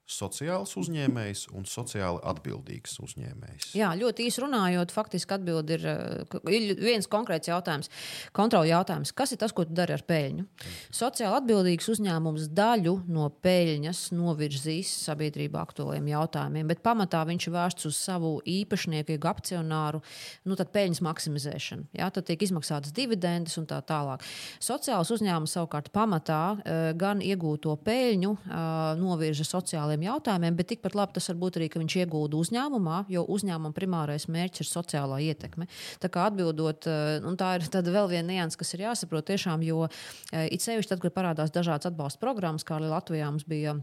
sociāls 0.10 0.74
uzņēmējs 0.80 1.47
un 1.57 1.68
sociāli 1.70 2.22
atbildīgs 2.32 2.97
uzņēmējs? 3.03 3.74
Jā, 3.78 3.91
ļoti 3.99 4.26
īsi 4.30 4.43
runājot, 4.43 4.93
faktiski 4.95 5.36
atbild 5.38 5.70
ir, 5.76 5.86
eh, 5.86 6.39
ir 6.49 6.76
viens 6.80 7.07
konkrēts 7.07 7.51
jautājums, 7.51 7.91
kontroli 8.34 8.72
jautājums. 8.72 9.14
Kas 9.14 9.32
ir 9.32 9.38
tas, 9.38 9.51
ko 9.51 9.66
tu 9.66 9.74
dari 9.74 9.93
ar 9.93 10.03
peļņu? 10.03 10.45
Sociāli 10.91 11.39
atbildīgs 11.41 11.89
uzņēmums 11.93 12.49
daļu 12.53 12.95
no 13.07 13.30
peļņas 13.30 14.12
novirzīs 14.16 14.89
sabiedrībā 15.05 15.62
aktuāliem 15.62 16.07
jautājumiem, 16.07 16.68
bet 16.68 16.84
pamatā 16.84 17.26
viņš 17.26 17.47
ir 17.47 17.53
vērsts 17.53 17.86
uz 17.86 17.97
savu 17.97 18.41
īpašnieku, 18.45 19.20
akcionāru, 19.30 20.01
nu 20.45 20.55
peļņas 20.55 21.01
maksimizēšanu. 21.05 21.88
Jā, 21.97 22.10
tad 22.14 22.28
tiek 22.30 22.41
izmaksātas 22.45 22.93
dividendes 22.95 23.57
un 23.60 23.68
tā 23.70 23.80
tālāk. 23.86 24.24
Sociāls 24.64 25.12
uzņēmums 25.14 25.55
savukārt 25.55 25.91
pamatā 25.95 26.41
eh, 26.60 26.80
gan 26.99 27.24
iegūto 27.26 27.76
peļņu 27.86 28.34
eh, 28.36 28.57
novirza 28.99 29.45
sociālajiem 29.47 29.98
sociāliem 29.99 30.07
jautājumiem, 30.07 30.55
bet 30.55 30.69
tikpat 30.69 30.95
labi 30.95 31.13
tas 31.13 31.29
var 31.29 31.37
būt 31.37 31.57
arī, 31.57 31.69
ka 31.69 31.79
viņš 31.79 31.95
iegūda 32.03 32.37
uzņēmumā, 32.37 33.05
jo 33.09 33.25
uzņēmuma 33.27 33.73
primārais 33.73 34.27
mērķis 34.27 34.61
ir 34.63 34.69
sociālā 34.69 35.19
ietekme. 35.21 35.67
Tā 35.99 36.09
kā 36.09 36.29
atbildot, 36.29 36.87
eh, 36.87 37.21
un 37.25 37.35
tā 37.37 37.57
ir 37.57 37.61
vēl 37.69 38.09
viena 38.09 38.33
nianses, 38.33 38.57
kas 38.57 38.73
ir 38.73 38.85
jāsaprot 38.87 39.25
tiešām, 39.25 39.63
jo 39.63 39.87
eh, 40.31 40.47
it 40.51 40.61
sevišķi 40.61 40.89
tad, 40.89 41.01
kad 41.01 41.13
parādās 41.13 41.51
dažādas 41.51 41.91
atbalsta 41.91 42.19
programmas, 42.19 42.63
kā 42.63 42.79
arī 42.79 42.89
Latvijā 42.89 43.29
mums 43.29 43.45
bija. 43.45 43.79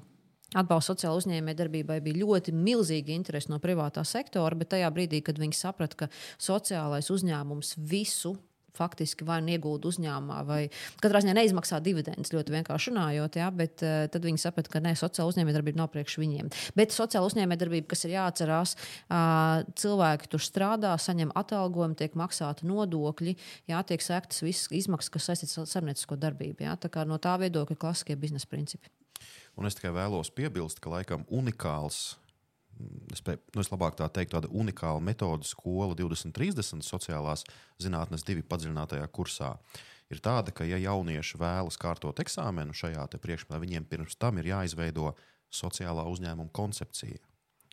Atbalsts 0.55 0.93
sociālajai 0.93 1.43
uzņēmējdarbībai 1.43 2.01
bija 2.01 2.23
ļoti 2.23 2.53
milzīga 2.55 3.11
interese 3.13 3.51
no 3.51 3.59
privātā 3.59 4.05
sektora, 4.07 4.55
bet 4.55 4.71
tajā 4.71 4.89
brīdī, 4.95 5.21
kad 5.21 5.39
viņi 5.39 5.53
saprata, 5.53 5.97
ka 5.97 6.09
sociālais 6.39 7.11
uzņēmums 7.11 7.75
visu 7.77 8.37
faktiski 8.77 9.27
vai 9.27 9.41
nu 9.45 9.55
iegūda 9.55 9.91
uzņēmumā, 9.91 10.41
vai 10.49 10.61
katrā 11.03 11.23
ziņā 11.25 11.37
neizmaksā 11.39 11.81
dividendus, 11.85 12.33
ļoti 12.35 12.55
vienkārši 12.55 12.93
runājot. 12.93 13.39
Ja, 13.41 13.51
bet 13.55 13.85
uh, 13.87 14.07
tad 14.13 14.27
viņi 14.27 14.43
saprata, 14.43 14.73
ka 14.73 14.83
ne, 14.85 14.95
sociāla 14.99 15.33
uzņēmējdarbība 15.33 15.81
nav 15.81 15.91
priekš 15.95 16.19
viņiem. 16.23 16.51
Bet 16.79 16.95
sociāla 16.97 17.31
uzņēmējdarbība, 17.31 17.89
kas 17.93 18.07
ir 18.07 18.17
jāatcerās, 18.17 18.77
uh, 18.77 19.65
cilvēki 19.79 20.31
tur 20.33 20.45
strādā, 20.45 20.95
saņem 21.01 21.33
atalgojumu, 21.37 21.99
tiek 21.99 22.17
maksāti 22.19 22.69
nodokļi, 22.69 23.37
jā, 23.73 23.83
tiek 23.89 24.05
sektas 24.05 24.45
visas 24.45 24.71
izmaksas, 24.75 25.13
kas 25.15 25.31
saistītas 25.31 25.63
ar 25.63 25.73
saimniecisko 25.73 26.21
darbību. 26.21 26.67
Jā, 26.67 26.77
tā 26.81 26.93
kā 26.93 27.07
no 27.09 27.19
tā 27.23 27.37
viedokļa 27.43 27.79
klasiskie 27.81 28.19
biznesa 28.21 28.49
principi. 28.51 28.93
Un 29.57 29.69
es 29.69 29.77
tikai 29.79 29.95
vēlos 29.97 30.29
piebilst, 30.37 30.83
ka 30.85 30.93
laikam 30.93 31.25
unikāls 31.33 32.19
es, 33.13 33.23
pie, 33.25 33.37
nu, 33.55 33.63
es 33.63 33.71
labāk 33.73 33.97
tā 33.99 34.09
teiktu, 34.13 34.37
tāda 34.37 34.51
unikāla 34.53 35.03
metode 35.03 35.47
skola 35.49 35.97
2030 35.99 36.85
sociālās 36.87 37.45
zinātnes 37.83 38.25
divi 38.27 38.45
padziļinātajā 38.47 39.07
kursā. 39.15 39.55
Ir 40.13 40.21
tāda, 40.23 40.53
ka, 40.55 40.67
ja 40.69 40.79
jaunieši 40.79 41.39
vēlas 41.41 41.79
kārtot 41.83 42.21
eksāmenu 42.23 42.77
šajā 42.77 43.07
priekšmetā, 43.19 43.59
viņiem 43.63 43.87
pirms 43.91 44.19
tam 44.21 44.39
ir 44.39 44.53
jāizveido 44.53 45.15
sociālā 45.51 46.05
uzņēmuma 46.11 46.53
koncepcija, 46.55 47.19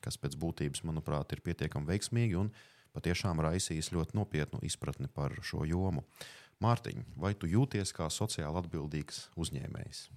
kas 0.02 0.18
pēc 0.22 0.38
būtības, 0.42 0.84
manuprāt, 0.88 1.36
ir 1.36 1.44
pietiekami 1.46 1.92
veiksmīga 1.94 2.40
un 2.42 2.50
patiešām 2.94 3.42
raisīs 3.44 3.92
ļoti 3.94 4.18
nopietnu 4.18 4.64
izpratni 4.66 5.10
par 5.14 5.36
šo 5.46 5.68
jomu. 5.70 6.06
Mārtiņ, 6.64 7.06
vai 7.20 7.34
tu 7.38 7.50
jūties 7.50 7.92
kā 7.94 8.08
sociāli 8.14 8.62
atbildīgs 8.62 9.28
uzņēmējs? 9.42 10.08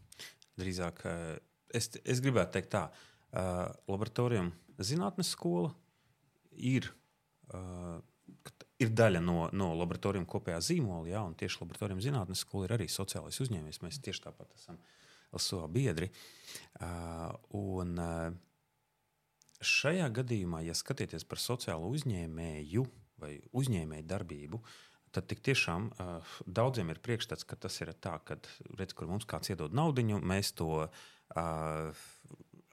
Drīzāk 0.57 1.03
eh, 1.09 1.21
es, 1.75 1.91
es 2.05 2.21
gribētu 2.25 2.55
teikt 2.57 2.71
tā, 2.73 2.85
uh, 2.87 3.16
laboratorijam 3.33 4.53
zinātnes 4.79 5.33
skola 5.35 5.73
ir, 6.57 6.89
uh, 7.53 7.99
ir 8.81 8.93
daļa 8.97 9.23
no, 9.25 9.47
no 9.53 9.73
laboratorijiem 9.77 10.27
kopējā 10.29 10.61
zīmola, 10.71 11.09
jā, 11.11 11.23
un 11.25 11.37
tieši 11.39 11.63
laboratorijiem 11.63 12.03
zinātnes 12.05 12.45
skola 12.45 12.69
ir 12.69 12.77
arī 12.79 12.89
sociālais 12.93 13.41
uzņēmējs. 13.45 13.83
Mēs 13.85 14.01
tieši 14.05 14.27
tāpat 14.29 14.57
esam 14.59 14.81
LSO 15.35 15.67
biedri. 15.73 16.11
Uh, 16.81 17.33
un, 17.59 17.97
uh, 18.01 18.35
šajā 19.65 20.09
gadījumā, 20.21 20.63
ja 20.67 20.77
skatieties 20.77 21.25
par 21.29 21.41
sociālo 21.43 21.89
uzņēmēju 21.97 22.85
vai 23.21 23.39
uzņēmēju 23.57 24.05
darbību, 24.11 24.61
tad 25.17 25.33
tiešām 25.33 25.89
uh, 25.89 26.35
daudziem 26.45 26.93
ir 26.93 27.01
priekšstats, 27.01 27.47
ka 27.49 27.57
tas 27.57 27.81
ir 27.81 27.95
tā, 28.05 28.19
ka 28.25 28.37
redz, 28.77 28.93
kur 28.93 29.09
mums 29.09 29.25
kāds 29.29 29.49
iedod 29.53 29.73
naudu, 29.77 30.05
mēs 30.21 30.53
to 30.59 30.85
uh, 30.85 32.03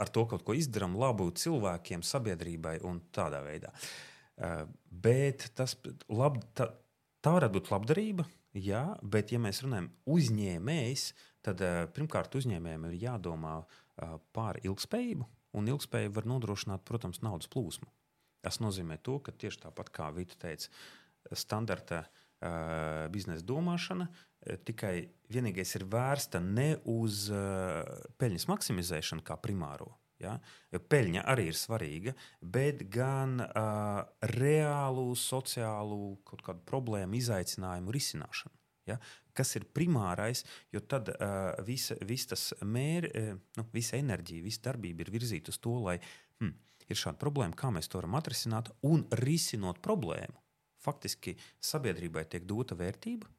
ar 0.03 0.11
to 0.13 0.25
kaut 0.29 0.45
ko 0.45 0.55
izdarām 0.57 0.97
labu 0.99 1.29
cilvēkiem, 1.31 2.03
sabiedrībai 2.05 2.77
un 2.87 3.01
tādā 3.15 3.41
veidā. 3.45 3.73
Uh, 4.33 4.63
bet 4.89 5.49
tas 5.57 5.75
lab, 6.09 6.39
tā, 6.57 6.69
tā 7.23 7.35
varētu 7.37 7.57
būt 7.57 7.71
labdarība, 7.73 8.25
jā, 8.57 8.85
bet, 9.01 9.33
ja 9.33 9.41
mēs 9.41 9.61
runājam 9.65 9.91
uzņēmējs, 10.09 11.05
tad 11.45 11.61
uh, 11.63 11.83
pirmkārt 11.93 12.35
uzņēmējiem 12.39 12.89
ir 12.89 12.97
jādomā 13.05 13.59
uh, 13.61 14.17
par 14.35 14.59
ilgspējību, 14.65 15.29
un 15.59 15.69
ilgspējība 15.75 16.17
var 16.19 16.29
nodrošināt, 16.33 16.85
protams, 16.87 17.21
naudas 17.25 17.51
plūsmu. 17.53 17.89
Tas 18.43 18.59
nozīmē 18.59 18.97
to, 19.05 19.21
ka 19.23 19.31
tieši 19.31 19.67
tāpat 19.67 19.93
kā 19.93 20.09
Vita 20.15 20.35
teica, 20.41 20.67
standarta 21.37 22.03
uh, 22.03 23.05
biznesa 23.13 23.45
domāšana 23.47 24.09
uh, 24.09 24.23
tikai 24.65 24.95
vienīgais 25.33 25.75
ir 25.79 25.87
vērsta 25.89 26.41
ne 26.43 26.73
uz 26.89 27.27
uh, 27.33 27.83
peļņas 28.19 28.47
maksimizēšanu 28.51 29.25
kā 29.25 29.37
primāro, 29.41 29.93
Ja? 30.23 30.37
Peļņa 30.71 31.25
arī 31.29 31.47
ir 31.51 31.57
svarīga, 31.57 32.13
bet 32.55 32.85
gan 32.93 33.39
uh, 33.43 34.03
reālu 34.33 35.13
sociālu 35.19 36.15
problēmu, 36.69 37.17
izaicinājumu 37.19 37.93
risināšanu. 37.93 38.55
Ja? 38.89 38.99
Kas 39.35 39.55
ir 39.57 39.67
primārais, 39.75 40.43
jo 40.73 40.83
tad 40.87 41.11
uh, 41.13 41.53
visa, 41.67 41.97
visa, 42.07 42.37
mēr, 42.67 43.09
uh, 43.09 43.33
nu, 43.59 43.67
visa 43.75 43.99
enerģija, 43.99 44.45
visa 44.45 44.67
darbība 44.69 45.05
ir 45.05 45.13
virzīta 45.13 45.53
uz 45.53 45.59
to, 45.63 45.75
lai 45.87 45.97
hm, 45.99 46.55
ir 46.87 46.99
šāda 46.99 47.19
problēma, 47.21 47.57
kā 47.57 47.71
mēs 47.73 47.91
to 47.91 48.01
varam 48.01 48.19
atrisināt 48.19 48.73
un 48.87 49.05
risinot 49.23 49.81
problēmu. 49.83 50.39
Faktiski 50.83 51.37
sabiedrībai 51.63 52.25
tiek 52.27 52.43
dota 52.47 52.75
vērtība, 52.75 53.29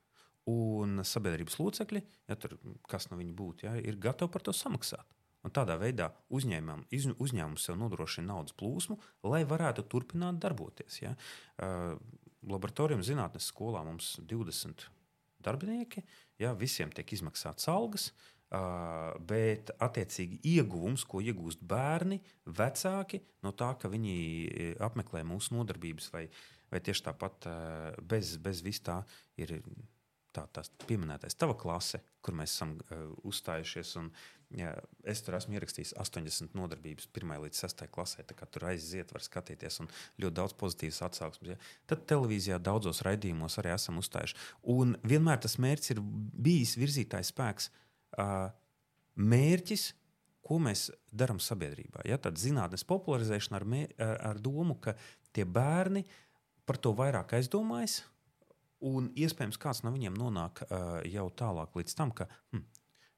un 0.51 1.01
sabiedrības 1.07 1.57
locekļi, 1.61 2.03
ja 2.29 2.37
tur 2.41 2.59
kas 2.91 3.09
no 3.11 3.19
viņiem 3.21 3.37
būtu, 3.39 3.69
ja, 3.69 3.77
ir 3.81 4.01
gatavi 4.01 4.33
par 4.33 4.45
to 4.45 4.53
samaksāt. 4.57 5.15
Un 5.45 5.53
tādā 5.53 5.77
veidā 5.77 6.09
uzņēmum, 6.33 6.87
uzņēmums 7.21 7.67
sev 7.69 7.77
nodrošina 7.77 8.31
naudas 8.33 8.57
plūsmu, 8.57 8.97
lai 9.29 9.43
varētu 9.49 9.85
turpināt 9.93 10.41
darboties. 10.41 11.03
Ja? 11.03 11.13
Uh, 11.61 11.97
Laboratorijām 12.49 13.05
zinātnes 13.05 13.49
skolā 13.49 13.83
mums 13.85 14.15
ir 14.21 14.29
20 14.33 14.87
darbinieki, 15.45 16.05
ja? 16.41 16.55
visiem 16.57 16.93
tiek 16.93 17.13
izmaksāts 17.17 17.69
algas. 17.73 18.13
Uh, 18.55 19.11
bet 19.27 19.73
attiecīgi 19.83 20.39
ieguvums, 20.47 21.03
ko 21.09 21.19
iegūst 21.25 21.65
bērni, 21.67 22.21
vecāki 22.47 23.19
no 23.43 23.51
tā, 23.57 23.73
ka 23.81 23.91
viņi 23.91 24.15
apmeklē 24.85 25.25
mūsu 25.27 25.57
nodarbības, 25.57 26.13
vai, 26.15 26.29
vai 26.71 26.81
tieši 26.85 27.09
tāpat 27.09 27.49
uh, 27.51 27.89
bez, 28.13 28.37
bez 28.45 28.63
vis 28.63 28.79
tā 28.85 29.01
ir 29.41 29.57
tā, 30.35 30.45
tās 30.55 30.71
pieminētais 30.89 31.37
tava 31.39 31.57
klase, 31.59 32.01
kur 32.25 32.37
mēs 32.37 32.55
esam 32.57 32.75
uh, 32.79 33.05
uzstājušies. 33.29 33.95
Un, 34.01 34.11
jā, 34.55 34.73
es 35.11 35.23
tur 35.25 35.37
esmu 35.39 35.57
ierakstījis 35.57 35.95
80 36.01 36.57
nodarbības, 36.59 37.09
1 37.13 37.35
līdz 37.45 37.63
6 37.65 37.87
klasē. 37.95 38.27
Tur 38.29 38.69
aiziet, 38.71 39.15
var 39.15 39.25
skatīties, 39.25 39.81
un 39.85 39.91
ļoti 40.23 40.39
daudz 40.41 40.57
pozitīvas 40.61 41.03
atsauksmes. 41.09 41.55
Ja. 41.55 41.59
Tad 41.91 42.07
televīzijā 42.11 42.61
daudzos 42.63 43.03
raidījumos 43.07 43.59
arī 43.63 43.75
esam 43.75 44.01
uzstājuši. 44.03 44.39
Un 44.75 44.97
vienmēr 45.07 45.43
tas 45.45 45.59
mērķis 45.63 45.97
ir 45.97 46.03
bijis 46.49 46.79
virzītājs 46.81 47.35
spēks. 47.35 47.71
Uh, 48.15 48.49
mērķis, 49.15 49.93
ko 50.45 50.59
mēs 50.61 50.89
darām 51.15 51.41
sabiedrībā. 51.41 52.05
Ja? 52.09 52.19
Tad 52.21 52.39
zinātnes 52.41 52.85
popularizēšana 52.89 53.61
ar, 53.61 53.69
mē, 53.69 53.85
ar 53.99 54.41
domu, 54.43 54.77
ka 54.83 54.97
tie 55.35 55.47
bērni 55.49 56.05
par 56.69 56.79
to 56.81 56.93
vairāk 56.97 57.37
aizdomājas, 57.39 58.03
Un 58.85 59.11
iespējams, 59.17 59.59
kāds 59.61 59.83
no 59.85 59.93
viņiem 59.95 60.17
nonāk 60.19 60.65
uh, 60.67 60.99
jau 61.09 61.29
tālāk 61.39 61.77
līdz 61.79 61.95
tam, 61.97 62.11
ka 62.17 62.27
hm, 62.53 62.65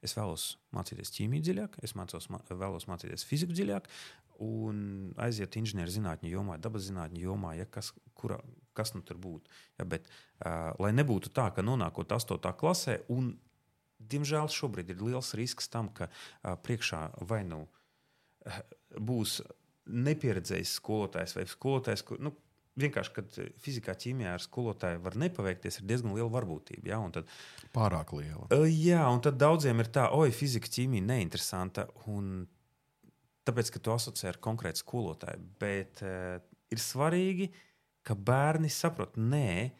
es 0.05 0.13
vēlos 0.17 0.45
mācīties 0.75 1.11
ķīmiju 1.15 1.45
dziļāk, 1.47 1.79
es 1.83 1.95
mācos, 1.97 2.29
vēlos 2.51 2.87
mācīties 2.87 3.25
fiziku 3.27 3.55
dziļāk, 3.57 3.89
un 4.43 4.77
aiziet 5.21 5.57
inženierzinātņu 5.57 6.29
jomā, 6.29 6.59
dabas 6.61 6.85
zinātņu 6.87 7.23
jomā, 7.23 7.55
ja 7.57 7.65
kas, 7.65 7.91
kura, 8.17 8.37
kas 8.77 8.93
nu 8.93 9.01
tur 9.05 9.17
būtu. 9.21 9.49
Ja, 9.79 9.87
bet, 9.89 10.07
uh, 10.45 10.71
lai 10.81 10.93
nebūtu 10.93 11.33
tā, 11.33 11.49
ka 11.55 11.65
nonākot 11.65 12.13
8. 12.13 12.39
klasē 12.59 12.99
un 13.13 13.33
diemžēl 13.97 14.51
šobrīd 14.53 14.93
ir 14.93 15.01
liels 15.01 15.33
risks 15.37 15.71
tam, 15.73 15.89
ka 15.89 16.11
uh, 16.11 16.53
priekšā 16.61 17.01
vai 17.29 17.41
nu 17.49 17.63
uh, 17.65 18.59
būs 18.93 19.41
nepieredzējis 19.87 20.77
skolotājs 20.81 21.35
vai 21.37 21.47
skolotājs. 21.49 22.03
Nu, 22.21 22.33
vienkārši, 22.81 23.13
kad 23.15 23.37
fizikā, 23.63 23.95
ķīmijā 23.97 24.35
ar 24.37 24.43
skolotāju 24.43 25.01
var 25.03 25.17
nepaveikties, 25.19 25.79
ir 25.81 25.87
diezgan 25.89 26.13
liela 26.17 26.29
varbūtība. 26.33 26.91
Ja? 26.91 26.99
Tad, 27.13 27.31
Pārāk 27.75 28.13
liela. 28.17 28.47
Uh, 28.53 28.67
jā, 28.69 29.01
un 29.11 29.23
tad 29.23 29.39
daudziem 29.41 29.81
ir 29.83 29.89
tā, 29.93 30.07
oi, 30.15 30.29
fizika, 30.35 30.69
ķīmija 30.71 31.07
neinteresanta. 31.07 31.87
Tāpēc, 33.47 33.71
ka 33.73 33.81
tu 33.81 33.95
asociē 33.95 34.33
ar 34.33 34.39
konkrētu 34.43 34.83
skolotāju. 34.83 35.49
Bet 35.61 36.03
uh, 36.05 36.37
ir 36.73 36.83
svarīgi, 36.83 37.51
ka 38.07 38.15
bērni 38.15 38.71
saprot, 38.71 39.17
nē, 39.19 39.71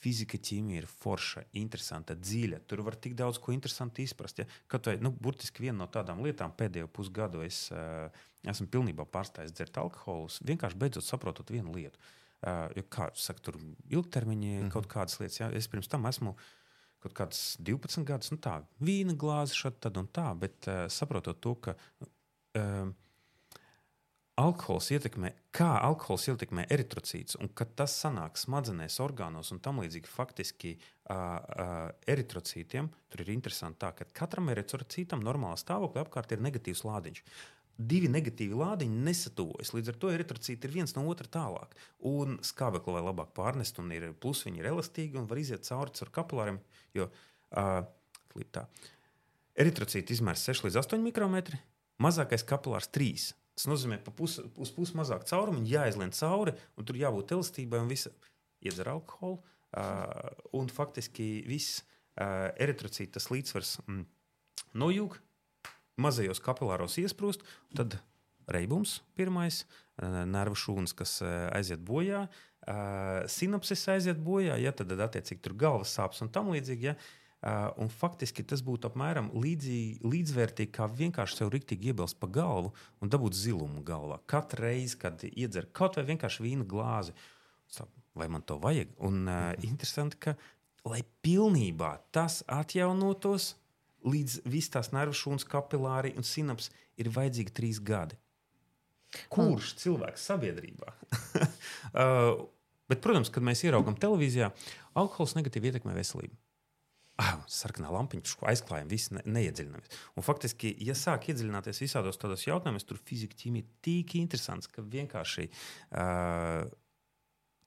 fizika, 0.00 0.40
ķīmija 0.40 0.82
ir 0.82 0.88
forša, 0.88 1.44
interesanta, 1.60 2.16
dziļa. 2.16 2.62
Tur 2.68 2.82
var 2.86 2.96
tik 2.96 3.12
daudz 3.18 3.38
ko 3.40 3.52
interesantu 3.52 4.02
izprast. 4.02 4.40
Ja? 4.40 4.48
Kaut 4.70 4.88
vai 4.88 4.96
nu, 5.02 5.12
burtiski 5.12 5.66
viena 5.66 5.82
no 5.82 5.90
tādām 5.92 6.24
lietām 6.24 6.56
pēdējo 6.56 6.88
pusgadu 6.96 7.44
es 7.44 7.66
uh, 7.74 8.08
esmu 8.48 8.70
pilnībā 8.72 9.04
pārstājis 9.12 9.52
dzert 9.52 9.76
alkoholu. 9.82 10.32
Vienkārši 10.48 10.80
beidzot 10.80 11.04
saprotot 11.04 11.52
vienu 11.52 11.76
lietu. 11.76 12.00
Uh, 12.00 12.16
jo, 12.76 12.86
kā 12.88 13.10
jau 13.10 13.20
saka, 13.26 13.44
tur 13.48 13.58
ilgtermiņā 13.88 14.54
mm 14.54 14.64
-hmm. 14.64 14.72
kaut 14.72 14.88
kādas 14.88 15.20
lietas, 15.20 15.40
ja? 15.40 15.50
es 15.52 15.68
pirms 15.68 15.88
tam 15.88 16.06
esmu. 16.06 16.36
Kaut 17.00 17.14
kāds 17.16 17.56
12 17.58 18.04
gadus, 18.04 18.30
nu 18.30 18.36
tā, 18.36 18.62
vīna 18.80 19.14
glāze, 19.16 19.54
šādi 19.56 19.80
tad 19.80 19.96
un 19.96 20.08
tā, 20.08 20.34
bet 20.38 20.68
uh, 20.68 20.88
saprotot 20.88 21.40
to, 21.40 21.54
ka 21.54 21.74
uh, 22.58 22.92
alkohols 24.40 24.90
ietekmē, 24.94 25.30
kā 25.56 25.68
alkohols 25.84 26.28
ietekmē 26.28 26.66
eritrocītus, 26.72 27.38
un 27.40 27.50
kad 27.56 27.72
tas 27.78 27.94
sanāk 28.02 28.38
smadzenēs, 28.40 29.00
orgānos 29.04 29.52
un 29.54 29.60
tam 29.64 29.80
līdzīgi, 29.82 30.10
faktiski 30.10 30.74
uh, 30.76 31.14
uh, 31.14 31.90
eritrocītiem, 32.06 32.90
tur 33.10 33.24
ir 33.24 33.32
interesanti 33.34 33.82
tā, 33.84 33.92
ka 33.96 34.08
katram 34.22 34.52
eritrocītam 34.52 35.24
normālā 35.26 35.58
stāvoklī 35.60 36.04
apkārt 36.04 36.32
ir 36.36 36.44
negatīvs 36.46 36.84
lādiņš. 36.88 37.22
Divi 37.78 38.10
negatīvi 38.12 38.56
lādiņi 38.58 39.04
nesatuvojas. 39.06 39.72
Līdz 39.72 39.92
ar 39.92 39.98
to 40.02 40.10
eritrocīti 40.12 40.68
ir 40.68 40.74
viens 40.74 40.92
no 40.96 41.06
otra 41.08 41.28
tālāk. 41.32 41.72
Un 42.10 42.38
skābekli 42.44 42.96
var 42.96 43.06
labāk 43.06 43.32
pārnest, 43.36 43.80
un 43.80 43.92
ir, 43.96 44.10
plus 44.20 44.42
viņi 44.44 44.60
ir 44.60 44.70
elastīgi 44.72 45.16
un 45.20 45.28
var 45.30 45.40
iziet 45.40 45.64
cauri 45.68 45.94
caur 45.96 46.12
kapilāriem. 46.18 46.60
Jo 46.98 47.08
uh, 47.08 47.80
tā, 48.52 48.66
eritrocīti 49.60 50.16
izmērs 50.16 50.44
6 50.50 50.66
līdz 50.66 50.80
8 50.82 51.04
mikrometri, 51.04 51.60
mazākais 52.02 52.44
kapilārs 52.48 52.90
3. 52.92 53.30
Tas 53.56 53.68
nozīmē, 53.68 54.00
ka 54.04 54.12
pus, 54.16 54.38
uz 54.40 54.72
pusi 54.72 54.96
mazāk 54.96 55.26
caurumu 55.28 55.64
jāizlien 55.68 56.12
cauri, 56.16 56.54
un 56.76 56.86
tur 56.88 56.96
jābūt 57.00 57.34
elastībai 57.36 57.80
un 57.82 57.90
visam. 57.90 58.14
Iedzer 58.64 58.88
alkoholu, 58.92 59.40
uh, 59.40 60.30
un 60.56 60.68
faktiski 60.68 61.30
viss 61.48 61.80
uh, 61.80 62.52
eritrocīta 62.60 63.20
līdzsvars 63.32 63.78
mm, 63.86 64.06
nojūg, 64.80 65.16
mazajos 66.00 66.42
kapilāros 66.44 66.98
iesprūst, 67.02 67.44
tad 67.76 67.98
reibums 68.50 68.98
pirmais, 69.18 69.64
uh, 70.02 70.22
nervu 70.28 70.58
šūnas, 70.58 70.96
kas 70.96 71.18
uh, 71.24 71.48
aiziet 71.56 71.82
bojā, 71.86 72.26
uh, 72.26 73.22
sinapses 73.30 73.86
aiziet 73.92 74.20
bojā, 74.24 74.58
ja, 74.60 74.74
tad, 74.76 74.92
tad 74.92 75.06
attiecīgi 75.08 75.44
tur 75.44 75.56
galvas 75.58 75.94
sāpes 75.96 76.22
un 76.24 76.32
tam 76.32 76.52
līdzīgi. 76.54 76.90
Ja, 76.90 76.98
un 77.80 77.88
faktiski 77.88 78.44
tas 78.44 78.60
būtu 78.60 78.90
apmēram 78.90 79.30
līdzīgi, 79.32 80.02
līdzvērtīgi, 80.04 80.72
kā 80.76 80.84
vienkārši 80.92 81.38
sev 81.38 81.52
rīktīgi 81.54 81.88
iebilst 81.88 82.18
pa 82.20 82.28
galvu 82.28 82.74
un 83.00 83.12
dabūt 83.12 83.36
zilumu 83.38 83.80
galvā. 83.86 84.18
Katru 84.28 84.66
reizi, 84.66 84.98
kad 85.00 85.24
iedzer 85.24 85.70
kaut 85.72 85.96
vai 85.96 86.04
vienkārši 86.10 86.44
vīna 86.44 86.66
glāzi, 86.68 87.14
vai 88.12 88.28
man 88.28 88.44
to 88.44 88.58
vajag? 88.60 88.92
Un 89.08 89.24
uh, 89.24 89.54
interesanti, 89.64 90.20
ka 90.20 90.36
lai 90.84 91.00
pilnībā 91.24 91.94
tas 92.12 92.42
atjaunotos, 92.48 93.54
līdz 94.06 94.40
visas 94.48 94.74
tās 94.76 94.92
nervu 94.94 95.16
šūnas, 95.16 95.46
kapilāri 95.48 96.14
un 96.18 96.26
sinaps 96.26 96.70
ir 97.00 97.10
vajadzīgi 97.14 97.54
trīs 97.56 97.80
gadi. 97.82 98.18
Kurš 99.32 99.74
cilvēks 99.80 100.28
sabiedrībā? 100.30 100.92
uh, 101.46 102.36
bet, 102.90 103.02
protams, 103.02 103.32
kad 103.34 103.44
mēs 103.46 103.64
ieraugām 103.66 103.98
televīzijā, 103.98 104.52
alkohols 105.00 105.34
negatīvi 105.38 105.72
ietekmē 105.72 105.96
veselību 105.96 106.38
ah, 107.20 107.40
sarkanā 107.50 107.90
lampiņa, 107.92 108.34
ko 108.38 108.48
aizklājam, 108.50 108.88
viss 108.90 109.12
ne, 109.14 109.22
neiedziļināmies. 109.28 109.98
Un 110.16 110.24
faktiski, 110.24 110.72
ja 110.86 110.96
sāk 110.98 111.28
iedziļināties 111.30 111.82
visādos 111.82 112.18
tādos 112.20 112.46
jautājumos, 112.46 112.86
tur 112.88 113.00
fizika, 113.04 113.36
ķīmija 113.42 113.66
ir 113.66 113.74
tik 113.84 114.16
interesants, 114.20 114.70
ka 114.70 114.84
vienkārši 114.84 115.46
uh, 115.50 116.64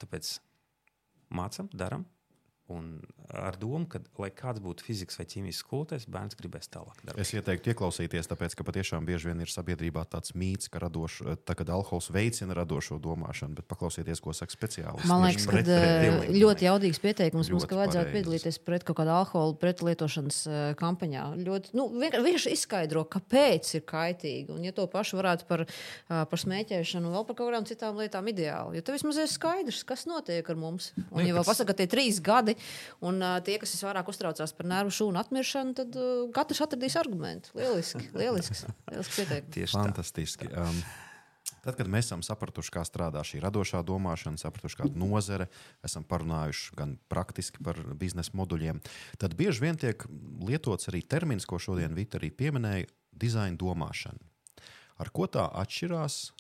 tāpēc 0.02 0.34
mācām, 1.34 1.70
darām, 1.74 2.08
Un 2.72 3.02
ar 3.28 3.58
domu, 3.60 3.84
ka, 3.92 4.00
lai 4.22 4.30
kāds 4.32 4.62
būtu 4.64 4.86
fizikas 4.86 5.18
vai 5.20 5.26
ķīmijas 5.28 5.58
skolotājs, 5.60 6.06
bērns 6.08 6.38
gribēs 6.40 6.70
tālāk. 6.72 6.96
Darīt. 7.04 7.20
Es 7.20 7.34
ieteiktu 7.36 7.74
ieklausīties, 7.74 8.30
tāpēc, 8.32 8.54
ka 8.56 8.64
patiešām 8.64 9.04
bieži 9.08 9.28
vien 9.30 9.42
ir 9.44 9.52
sabiedrībā 9.52 10.06
tāds 10.08 10.32
mīts, 10.38 10.70
ka 10.72 10.80
radoš, 10.80 11.18
tā, 11.44 11.58
alkohols 11.60 12.08
veicina 12.16 12.56
radošo 12.56 13.02
domāšanu, 13.04 13.58
bet 13.58 13.68
paklausieties, 13.68 14.22
ko 14.24 14.32
saka 14.38 14.56
speciālisti. 14.56 15.10
Man 15.12 15.26
liekas, 15.26 15.48
ka 15.50 15.60
eh, 15.60 16.30
ļoti 16.32 16.68
jaudīgs 16.70 17.02
pieteikums 17.04 17.50
ļoti 17.50 17.58
mums, 17.58 17.68
ka 17.68 17.80
vajadzētu 17.82 18.08
pareizi. 18.08 18.16
piedalīties 18.16 18.62
pret 18.70 18.88
kaut 18.88 19.00
kādu 19.02 19.14
alkohola 19.18 19.58
pretlietošanas 19.60 20.40
eh, 20.48 20.64
kampaņā. 20.80 21.26
Ļoti, 21.44 21.76
nu, 21.76 21.90
vienkārši 22.00 22.56
izskaidro, 22.56 23.04
kāpēc 23.12 23.74
ir 23.76 23.86
kaitīgi. 23.92 24.54
Un, 24.56 24.64
ja 24.64 24.76
to 24.76 24.88
pašu 24.88 25.20
varētu 25.20 25.50
par, 25.52 25.66
eh, 25.68 26.24
par 26.32 26.44
smēķēšanu, 26.46 27.12
vēl 27.18 27.28
par 27.28 27.42
kaut 27.42 27.52
kādām 27.52 27.68
citām 27.68 28.00
lietām 28.00 28.32
ideāli, 28.32 28.80
jo 28.80 28.88
tev 28.88 29.00
vismaz 29.02 29.20
ir 29.20 29.32
skaidrs, 29.32 29.84
kas 29.88 30.08
notiek 30.08 30.48
ar 30.48 30.64
mums. 30.64 30.94
Un, 31.10 31.26
ja 31.28 31.36
vēl 31.36 31.44
pasaka, 31.44 31.74
ka 31.74 31.82
tie 31.82 31.92
trīs 31.92 32.24
gadi 32.24 32.53
gadi. 32.54 32.74
Un 33.06 33.22
uh, 33.22 33.38
tie, 33.46 33.60
kas 33.62 33.76
visvairāk 33.76 34.10
uztraucās 34.12 34.54
par 34.58 34.70
nervu 34.70 34.94
šūnu 34.94 35.20
atmiršanu, 35.22 35.78
tad 35.78 35.98
uh, 36.00 36.28
katrs 36.36 36.64
atradīs 36.66 36.98
argumentu. 37.00 37.54
Lieliski, 37.58 38.10
lielisks, 38.22 38.66
lielisks 38.92 39.18
pieteikums. 39.20 39.56
Tieši 39.58 39.80
fantastiski. 39.80 40.52
Um, 40.54 40.86
Tad, 41.64 41.78
kad 41.80 41.88
mēs 41.88 42.10
esam 42.10 42.20
sapratuši, 42.24 42.72
kā 42.76 42.82
strādā 42.84 43.22
šī 43.24 43.40
radošā 43.44 43.80
domāšana, 43.88 44.40
sapratuši, 44.40 44.82
kāda 44.82 45.00
nozare, 45.00 45.46
esam 45.84 46.04
parunājuši 46.08 46.76
gan 46.76 46.98
praktiski 47.12 47.64
par 47.64 47.80
biznesa 48.00 48.36
moduļiem, 48.36 48.82
tad 49.20 49.36
bieži 49.40 49.64
vien 49.64 49.80
tiek 49.80 50.04
lietots 50.44 50.92
arī 50.92 51.06
termins, 51.08 51.48
ko 51.48 51.62
šodien 51.64 51.96
Vita 51.96 52.20
arī 52.20 52.34
pieminēja- 52.36 52.90
dizaina 53.24 53.56
domāšana. 53.56 54.20
Ar 55.00 55.10
ko 55.10 55.28
tā 55.28 55.48
atšķirās 55.64 56.34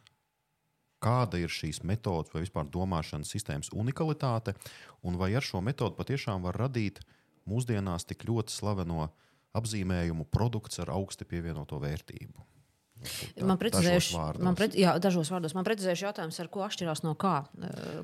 kāda 1.03 1.41
ir 1.41 1.51
šīs 1.51 1.81
metodas 1.87 2.31
vai 2.33 2.43
vispār 2.45 2.69
domāšanas 2.71 3.33
sistēmas 3.35 3.71
unikalitāte, 3.75 4.55
un 5.03 5.19
vai 5.19 5.33
ar 5.35 5.45
šo 5.45 5.61
metodu 5.65 5.97
patiešām 5.99 6.45
var 6.47 6.57
radīt 6.65 7.01
mūsdienās 7.49 8.07
tik 8.07 8.25
ļoti 8.29 8.55
slaveno 8.55 9.09
apzīmējumu 9.57 10.25
produkts 10.33 10.79
ar 10.81 10.93
augsti 10.95 11.27
pievienoto 11.29 11.79
vērtību. 11.83 12.52
Tā, 13.03 13.45
man 13.47 13.59
precizējuši, 13.61 14.19
man 14.43 14.57
pre, 14.57 14.67
jā, 14.77 14.93
dažos 15.01 15.29
vārdos 15.33 15.55
man 15.57 15.65
precizējuši 15.67 16.05
jautājums, 16.07 16.39
ar 16.39 16.49
ko 16.53 16.63
atšķirās 16.65 17.03
no 17.05 17.13
kā. 17.19 17.35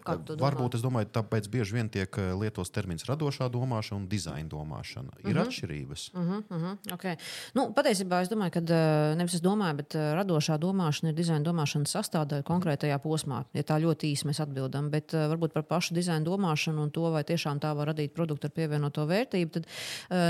kā 0.05 0.15
Varbūt 0.39 0.77
es 0.77 0.83
domāju, 0.83 1.09
tāpēc 1.15 1.49
bieži 1.51 1.77
vien 1.77 1.89
tiek 1.91 2.19
eh, 2.19 2.31
lietots 2.37 2.73
termins 2.73 3.07
radošā 3.09 3.49
domāšana 3.53 4.01
un 4.01 4.07
dizaina 4.11 4.49
domāšana. 4.51 5.19
Ir 5.23 5.25
uh 5.25 5.29
mhm. 5.29 5.37
-huh. 5.37 5.47
atšķirības. 5.47 6.09
Uh 6.13 6.21
-huh, 6.21 6.43
uh 6.49 6.63
-huh, 6.63 6.93
okay. 6.93 7.17
nu, 7.53 7.69
patiesībā 7.75 8.21
es 8.21 8.29
domāju, 8.29 8.51
ka 8.51 8.59
eh, 8.59 9.15
nevis 9.15 9.33
es 9.33 9.41
domāju, 9.41 9.75
bet 9.75 9.95
eh, 9.95 10.13
radošā 10.19 10.57
domāšana 10.57 11.09
ir 11.09 11.15
dizaina 11.15 11.45
domāšanas 11.45 11.95
sastāvdaļa 11.95 12.43
konkrētajā 12.43 12.97
posmā. 12.99 13.43
Ja 13.53 13.63
tā 13.63 13.79
ļoti 13.79 14.11
īsi 14.13 14.27
mēs 14.27 14.41
atbildam, 14.41 14.89
bet 14.89 15.13
varbūt 15.13 15.53
par 15.53 15.63
pašu 15.63 15.93
dizaina 15.93 16.25
domāšanu 16.25 16.83
un 16.83 16.91
to, 16.91 17.11
vai 17.11 17.23
tiešām 17.23 17.59
tā 17.59 17.75
var 17.75 17.87
radīt 17.87 18.13
produktu 18.13 18.47
ar 18.47 18.51
pievienoto 18.51 19.05
vērtību, 19.05 19.51
tad 19.51 19.65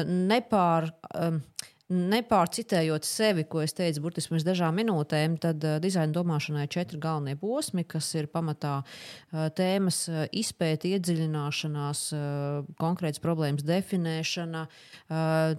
nepār. 0.06 0.92
Um, 1.16 1.42
Nepārcitējot 1.90 3.08
sevi, 3.08 3.48
ko 3.50 3.64
es 3.66 3.74
teicu 3.74 4.04
burtiski 4.04 4.30
pirms 4.30 4.44
dažām 4.46 4.76
minūtēm, 4.78 5.40
tad 5.42 5.64
uh, 5.66 5.80
dizaina 5.82 6.14
domāšanai 6.14 6.68
ir 6.68 6.72
četri 6.76 7.00
galvenie 7.02 7.34
posmi, 7.42 7.82
kas 7.82 8.12
ir 8.14 8.28
pamatā 8.30 8.76
uh, 8.84 9.48
tēmas 9.58 10.04
uh, 10.12 10.20
izpēta, 10.30 10.86
iedziļināšanās, 10.92 12.02
uh, 12.14 12.68
konkrētas 12.78 13.24
problēmas 13.24 13.66
definēšana, 13.66 14.62
uh, 14.70 15.16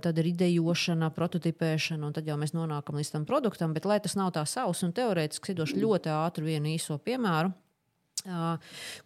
tad 0.06 0.20
ir 0.22 0.30
idejošana, 0.30 1.10
prototipēšana, 1.18 2.06
un 2.06 2.14
tad 2.14 2.30
jau 2.30 2.38
mēs 2.38 2.54
nonākam 2.54 3.00
līdz 3.00 3.10
tam 3.16 3.26
produktam. 3.26 3.74
Bet, 3.74 3.90
lai 3.90 3.98
tas 3.98 4.14
nav 4.14 4.30
tā 4.38 4.46
savs 4.46 4.84
un 4.86 4.94
teorētiski, 4.94 5.58
došu 5.58 5.82
ļoti 5.82 6.14
ātru 6.14 6.46
vienu 6.46 6.70
īso 6.76 7.00
piemēru 7.02 7.50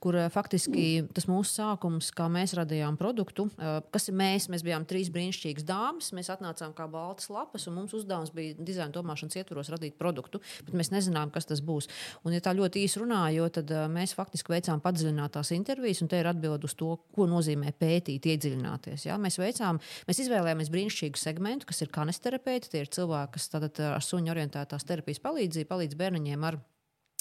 kur 0.02 0.16
faktiski 0.34 1.04
tas 1.14 1.26
mūsu 1.30 1.60
sākums, 1.60 2.10
kā 2.14 2.26
mēs 2.32 2.54
radījām 2.58 2.96
produktu, 2.98 3.46
kas 3.94 4.08
ir 4.10 4.16
mēs, 4.18 4.48
mēs 4.50 4.64
bijām 4.66 4.86
trīs 4.88 5.10
brīnišķīgas 5.14 5.66
dāmas, 5.68 6.10
mēs 6.16 6.30
atnācām 6.34 6.74
kā 6.76 6.88
baltas 6.90 7.30
lapas, 7.30 7.68
un 7.70 7.78
mums 7.78 7.94
uzdevums 7.94 8.32
bija 8.34 8.56
dizaina 8.58 8.90
domāšanas 8.94 9.38
ietvaros 9.38 9.70
radīt 9.74 9.96
produktu, 10.00 10.40
bet 10.66 10.74
mēs 10.74 10.90
nezinājām, 10.94 11.32
kas 11.34 11.48
tas 11.50 11.62
būs. 11.64 11.88
Un, 12.24 12.34
ja 12.34 12.42
tā 12.44 12.56
ļoti 12.56 12.82
īsi 12.84 13.02
runājot, 13.04 13.60
tad 13.60 13.72
mēs 13.94 14.16
faktiski 14.18 14.54
veicām 14.56 14.82
padziļinātās 14.84 15.54
intervijas, 15.56 16.02
un 16.02 16.10
te 16.10 16.20
ir 16.20 16.30
atbild 16.30 16.66
uz 16.66 16.74
to, 16.78 16.96
ko 17.14 17.28
nozīmē 17.30 17.74
pētīt, 17.78 18.26
iedziļināties. 18.34 19.06
Ja? 19.08 19.18
Mēs, 19.20 19.38
veicām, 19.40 19.80
mēs 20.08 20.24
izvēlējāmies 20.26 20.74
brīnišķīgu 20.74 21.20
segmentu, 21.20 21.70
kas 21.70 21.84
ir 21.84 21.94
kanisterapeiti, 21.94 22.72
tie 22.74 22.84
ir 22.84 22.92
cilvēki, 22.94 23.36
kas 23.38 23.50
tātad 23.54 23.82
ar 23.94 24.04
suņu 24.04 24.34
orientētās 24.34 24.86
terapijas 24.88 25.22
palīdzību 25.22 25.70
palīdz 25.70 26.00
bērniņiem 26.00 26.48
ar 26.50 26.58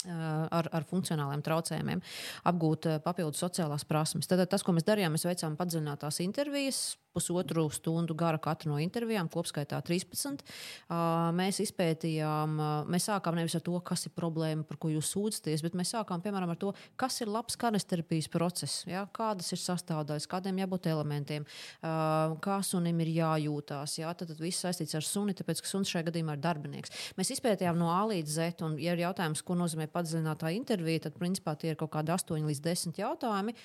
ar, 0.09 0.69
ar 0.71 0.87
funkcionāliem 0.89 1.43
traucējumiem, 1.45 2.03
apgūt 2.49 2.89
papildus 3.05 3.43
sociālās 3.43 3.87
prasmes. 3.87 4.29
Tad 4.29 4.45
tas, 4.51 4.65
ko 4.65 4.75
mēs 4.75 4.87
darījām, 4.87 5.15
mēs 5.15 5.27
veicām 5.27 5.57
padziļinātās 5.59 6.21
intervijas, 6.25 6.83
pusotru 7.13 7.67
stundu 7.73 8.15
gara 8.17 8.39
katra 8.41 8.71
no 8.71 8.79
intervijām, 8.81 9.29
kopskaitā 9.31 9.79
13. 9.85 10.41
Uh, 10.41 11.29
mēs 11.37 11.59
izpētījām, 11.63 12.57
mēs 12.91 13.07
sākām 13.09 13.37
nevis 13.37 13.55
ar 13.57 13.63
to, 13.65 13.75
kas 13.85 14.07
ir 14.07 14.13
problēma, 14.17 14.65
par 14.67 14.79
ko 14.81 14.89
jūs 14.93 15.11
sūdzaties, 15.13 15.63
bet 15.65 15.77
mēs 15.77 15.93
sākām 15.93 16.23
piemēram 16.23 16.53
ar 16.53 16.59
to, 16.59 16.73
kas 16.99 17.19
ir 17.21 17.31
labs 17.31 17.57
kanisterapijas 17.59 18.29
process, 18.33 18.83
ja? 18.89 19.05
kādas 19.13 19.51
ir 19.53 19.61
sastāvdaļas, 19.61 20.27
kādiem 20.31 20.63
jābūt 20.63 20.89
elementiem, 20.91 21.45
kā 21.83 22.57
sunim 22.65 22.99
ir 23.05 23.13
jājūtās. 23.13 23.97
Ja? 24.01 24.13
Tad, 24.17 24.33
tad 24.33 24.41
viss 24.41 24.63
saistīts 24.65 24.97
ar 24.97 25.05
suni, 25.05 25.35
tāpēc 25.37 25.61
ka 25.63 25.69
suns 25.69 25.91
šajā 25.93 26.09
gadījumā 26.09 26.37
ir 26.37 26.43
darbinieks. 26.43 26.93
Mēs 27.19 27.35
izpētījām 27.37 27.77
no 27.79 27.91
A 27.93 28.01
līdz 28.09 28.35
Z, 28.39 28.65
un, 28.65 28.77
ja 28.81 28.95
ir 28.95 29.05
jautājums, 29.05 29.43
ko 29.45 29.57
nozīmē 29.59 29.89
padziļinātā 29.93 30.53
intervija, 30.57 31.05
tad 31.07 31.19
principā 31.21 31.55
tie 31.59 31.73
ir 31.73 31.79
kaut 31.79 31.93
kādi 31.93 32.13
8 32.15 32.49
līdz 32.49 32.63
10 32.65 33.01
jautājumi. 33.03 33.57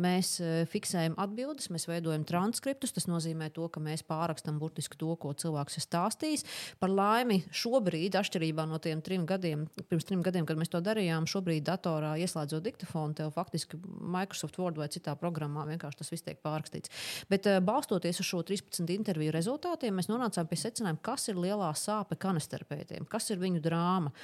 Mēs 0.00 0.38
fiksējam 0.72 1.18
atbildes, 1.20 1.68
mēs 1.74 1.84
veidojam 1.90 2.24
transkriptus. 2.24 2.61
Tas 2.62 3.08
nozīmē, 3.10 3.48
to, 3.54 3.66
ka 3.72 3.80
mēs 3.82 4.04
pārrakstam 4.06 4.58
burtiski 4.62 4.98
to, 5.00 5.12
ko 5.20 5.32
cilvēks 5.34 5.78
ir 5.78 5.84
stāstījis. 5.84 6.44
Par 6.82 6.92
laimi, 6.92 7.40
šobrīd, 7.50 8.14
atšķirībā 8.20 8.66
no 8.70 8.78
tiem 8.82 9.02
trim 9.04 9.24
gadiem, 9.26 9.64
pirms 9.90 10.06
trim 10.06 10.22
gadiem, 10.22 10.46
kad 10.46 10.60
mēs 10.60 10.70
to 10.72 10.80
darījām, 10.84 11.26
šobrīd 11.30 11.64
datorā 11.66 12.14
ieslēdzot 12.22 12.62
diktofonu, 12.66 13.16
tev 13.18 13.32
faktiski 13.34 13.80
Microsoft 13.82 14.60
Word 14.62 14.78
vai 14.78 14.88
citā 14.92 15.16
programmā 15.18 15.66
vienkārši 15.72 16.02
tas 16.02 16.12
viss 16.14 16.26
tiek 16.26 16.38
pārrakstīts. 16.44 16.92
Bet 17.32 17.48
balstoties 17.66 18.22
uz 18.22 18.28
šo 18.28 18.44
13 18.46 18.94
interviju 18.94 19.34
rezultātiem, 19.34 19.98
mēs 19.98 20.10
nonācām 20.12 20.46
pie 20.50 20.60
secinājuma, 20.62 21.02
kas 21.02 21.28
ir 21.32 21.40
lielā 21.42 21.72
sāpe 21.78 22.18
kanisterapeitiem, 22.20 23.08
kas 23.10 23.30
ir 23.34 23.42
viņu 23.42 23.62
drāma. 23.64 24.14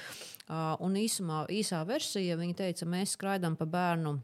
Un 0.79 0.97
īsumā, 0.99 1.43
īsā 1.51 1.83
versija, 1.89 2.39
viņi 2.39 2.57
teica, 2.63 2.87
mēs 2.89 3.17
skraidām 3.17 3.59
pa 3.59 3.67
bērnu 3.69 4.17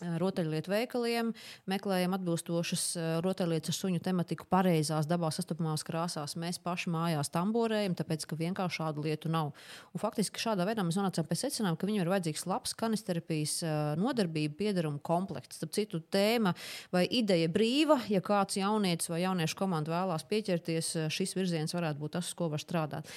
rotaļlietu 0.00 0.72
veikaliem, 0.72 1.32
meklējam 1.70 2.14
atbilstošas 2.16 2.84
rotaļlietas 3.24 3.72
ar 3.72 3.78
suņu 3.78 4.02
tematiku 4.04 4.46
pareizās, 4.50 5.08
dabā 5.10 5.30
sastopamās 5.34 5.84
krāsās. 5.86 6.36
Mēs 6.38 6.60
paši 6.62 6.92
mājās 6.94 7.32
tamborējam, 7.34 7.96
tāpēc 7.98 8.26
ka 8.28 8.38
vienkārši 8.38 8.80
šādu 8.80 9.04
lietu 9.06 9.32
nav. 9.32 9.52
Un 9.92 10.02
faktiski 10.02 10.42
šādā 10.42 10.66
veidā 10.68 10.84
mēs 10.86 10.98
nonācām 10.98 11.26
pie 11.28 11.38
secinājuma, 11.40 11.78
ka 11.78 11.88
viņam 11.88 12.04
ir 12.04 12.12
vajadzīgs 12.12 12.46
labs 12.50 12.74
kanisterapijas 12.78 13.56
nodarbība, 13.98 14.56
piedaruma 14.58 15.02
komplekts. 15.04 15.58
Starp 15.58 15.74
citu, 15.74 16.00
tēma 16.14 16.54
vai 16.94 17.04
ideja 17.10 17.50
brīva, 17.52 17.98
ja 18.12 18.22
kāds 18.24 18.58
jaunietis 18.60 19.10
vai 19.10 19.22
jauniešu 19.24 19.58
komanda 19.58 19.94
vēlās 19.94 20.26
pieķerties, 20.28 20.94
šis 21.14 21.34
virziens 21.38 21.74
varētu 21.74 22.02
būt 22.02 22.16
tas, 22.18 22.30
uz 22.30 22.38
ko 22.38 22.50
var 22.52 22.62
strādāt. 22.62 23.08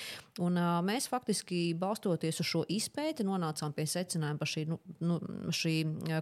Un, 0.41 0.57
mēs 0.87 1.09
faktiski 1.11 1.71
balstoties 1.77 2.41
uz 2.41 2.47
šo 2.47 2.63
izpēti, 2.71 3.25
nonācām 3.27 3.75
pie 3.75 3.85
secinājuma 3.89 4.41
par 4.41 4.49
šī, 4.49 4.65
nu, 4.69 4.79
nu, 5.03 5.19
šī 5.53 5.75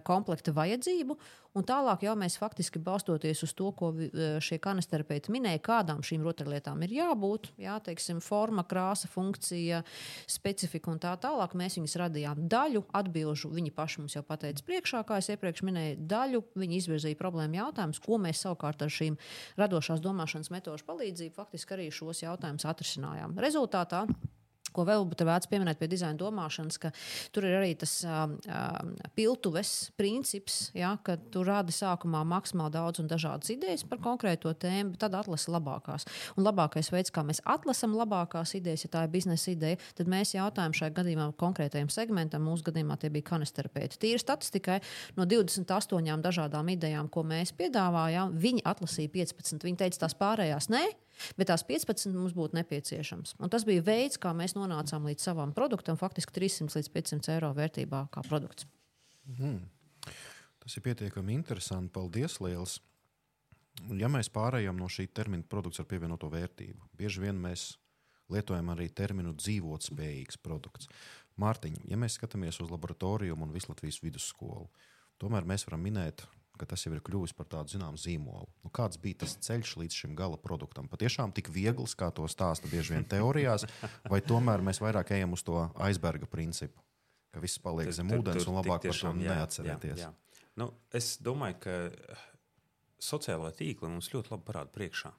komplekta 0.06 0.49
veikta 0.50 0.70
vajadzību, 0.70 1.16
un 1.58 1.66
tālāk 1.66 2.04
jau 2.06 2.14
mēs 2.18 2.38
faktiski 2.38 2.80
balstoties 2.82 3.42
uz 3.42 3.54
to, 3.58 3.70
ko 3.76 3.90
šie 4.42 4.58
kanisterapeiti 4.62 5.32
minēja, 5.34 5.62
kādām 5.64 6.02
šīm 6.06 6.22
rotaļlietām 6.26 6.82
ir 6.86 6.94
jābūt, 6.94 7.50
jā, 7.60 7.76
teiksim, 7.84 8.20
forma, 8.24 8.64
krāsa, 8.68 9.10
funkcija, 9.10 9.82
specifika 10.30 10.92
un 10.92 11.00
tā 11.02 11.14
tālāk. 11.20 11.56
Mēs 11.58 11.78
viņus 11.78 11.98
radījām 12.04 12.44
daļu 12.50 12.84
atbilžu. 12.96 13.52
Viņi 13.54 13.74
paši 13.74 14.02
mums 14.02 14.16
jau 14.16 14.24
pateica 14.26 14.64
priekšā, 14.66 15.02
kā 15.08 15.20
es 15.20 15.30
iepriekš 15.34 15.64
minēju, 15.66 16.00
daļu. 16.10 16.44
Viņi 16.60 16.80
izvirzīja 16.80 17.18
problēmu 17.18 17.60
jautājumus, 17.60 18.02
ko 18.04 18.20
mēs 18.22 18.44
savukārt 18.46 18.84
ar 18.86 18.92
šīm 18.94 19.18
radošās 19.60 20.02
domāšanas 20.04 20.52
metožu 20.54 20.86
palīdzību 20.88 21.36
faktiski 21.36 21.76
arī 21.76 21.90
šos 21.94 22.22
jautājumus 22.24 22.68
atrisinājām. 22.70 23.38
Rezultātā 23.42 24.06
Ko 24.74 24.84
vēl 24.88 25.06
būtu 25.10 25.26
vērts 25.28 25.50
pieminēt 25.50 25.80
pie 25.80 25.88
dizaina 25.90 26.18
domāšanas, 26.20 26.78
ka 26.82 26.92
tur 27.34 27.46
ir 27.48 27.58
arī 27.58 27.72
tas 27.78 27.96
uh, 28.06 28.26
piltuves 29.18 29.90
princips, 29.98 30.70
ja, 30.76 30.92
ka 31.04 31.16
tu 31.32 31.42
rādi 31.46 31.74
sākumā 31.74 32.22
maksimāli 32.28 32.74
daudz 32.76 33.02
un 33.02 33.10
dažādas 33.10 33.50
idejas 33.54 33.84
par 33.88 34.00
konkrēto 34.02 34.52
tēmu, 34.54 34.94
bet 34.94 35.04
tad 35.04 35.16
atlasi 35.18 35.52
labākās. 35.52 36.06
Un 36.36 36.46
labākais 36.46 36.92
veids, 36.94 37.12
kā 37.14 37.24
mēs 37.26 37.42
atlasām 37.48 37.96
labākās 37.98 38.54
idejas, 38.58 38.86
ja 38.86 38.92
tā 38.94 39.04
ir 39.06 39.14
biznesa 39.14 39.52
ideja, 39.54 39.80
tad 39.98 40.10
mēs 40.10 40.34
jautājam 40.36 40.74
šajā 40.76 40.94
gadījumā 41.00 41.30
konkrētajam 41.40 41.90
segmentam, 41.92 42.46
mūsu 42.46 42.68
gadījumā 42.70 42.98
tie 43.00 43.12
bija 43.12 43.30
kanisterapeiti. 43.32 43.98
Tīri 44.00 44.22
statistikai 44.22 44.80
no 45.18 45.26
28 45.28 46.24
dažādām 46.24 46.72
idejām, 46.74 47.10
ko 47.12 47.24
mēs 47.26 47.54
piedāvājām, 47.58 48.36
viņi 48.40 48.66
atlasīja 48.70 49.12
15. 49.14 49.66
Viņi 49.66 49.80
teica, 49.84 50.04
tās 50.04 50.16
pārējās 50.18 50.70
nē. 50.72 50.84
Bet 51.38 51.50
tās 51.50 51.64
15 51.68 52.14
mums 52.16 52.34
būtu 52.36 52.56
nepieciešams. 52.58 53.36
Un 53.40 53.52
tas 53.52 53.66
bija 53.68 53.84
veids, 53.86 54.18
kā 54.20 54.32
mēs 54.36 54.56
nonācām 54.56 55.08
līdz 55.10 55.30
savam 55.30 55.54
produktam, 55.56 55.98
faktiski 56.00 56.34
300 56.36 56.78
līdz 56.78 56.92
500 56.96 57.34
eiro 57.36 57.52
vērtībā 57.56 58.06
kā 58.14 58.24
produkts. 58.28 58.68
Mm. 59.38 59.64
Tas 60.60 60.76
ir 60.76 60.84
pietiekami 60.84 61.36
interesanti. 61.36 61.92
Paldies, 61.94 62.40
Lielas! 62.44 62.78
Ja 63.96 64.10
mēs 64.12 64.28
pārējām 64.32 64.76
no 64.76 64.88
šī 64.92 65.06
termina 65.14 65.46
produkts 65.48 65.80
ar 65.80 65.86
pievienoto 65.88 66.28
vērtību, 66.28 66.90
bieži 66.98 67.22
vien 67.22 67.38
mēs 67.40 67.70
lietojam 68.30 68.72
arī 68.74 68.90
terminu 68.92 69.32
dzīvotspējīgs 69.38 70.40
produkts. 70.44 70.90
Mārtiņ, 71.40 71.78
ja 71.88 71.96
mēs 71.96 72.18
skatāmies 72.18 72.60
uz 72.60 72.70
laboratoriju 72.70 73.38
un 73.38 73.54
Vislatvijas 73.54 74.02
vidusskolu, 74.04 74.68
tomēr 75.22 75.46
mēs 75.48 75.64
varam 75.68 75.86
minēt 75.86 76.26
ka 76.60 76.68
tas 76.68 76.84
jau 76.84 76.92
ir 76.92 77.00
kļuvis 77.04 77.32
par 77.36 77.48
tādu 77.48 77.72
zināmu 77.72 77.98
zīmolu. 78.00 78.48
Nu, 78.64 78.70
kāds 78.76 79.00
bija 79.00 79.22
tas 79.24 79.36
ceļš 79.46 79.72
līdz 79.80 79.98
šim 80.02 80.16
gala 80.18 80.36
produktam? 80.40 80.88
Patiešām 80.92 81.32
tik 81.36 81.48
viegls, 81.54 81.96
kā 81.98 82.10
to 82.14 82.26
stāsta 82.28 82.68
bieži 82.70 82.94
vien 82.94 83.06
teorijās, 83.08 83.64
vai 84.10 84.20
tomēr 84.20 84.64
mēs 84.66 84.82
vairāk 84.84 85.14
ejam 85.16 85.32
uz 85.36 85.44
to 85.46 85.62
aizberga 85.80 86.28
principu, 86.30 86.84
ka 87.32 87.42
viss 87.42 87.62
paliek 87.62 87.92
zem 87.96 88.12
ūdens 88.18 88.44
un 88.44 88.60
labāk 88.60 88.84
tiešām, 88.84 89.16
par 89.16 89.24
to 89.24 89.34
neatcerēties? 89.34 90.04
Jā, 90.04 90.10
jā. 90.10 90.46
Nu, 90.60 90.68
es 90.92 91.14
domāju, 91.24 91.56
ka 91.64 91.76
sociālai 93.00 93.52
tīkli 93.56 93.88
mums 93.88 94.10
ļoti 94.12 94.34
labi 94.34 94.46
parāda 94.50 94.72
priekšā. 94.74 95.12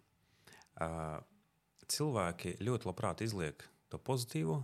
Cilvēki 1.91 2.55
ļoti 2.61 2.87
labprāt 2.87 3.23
izliek 3.25 3.65
to 3.91 3.99
pozitīvo, 3.99 4.61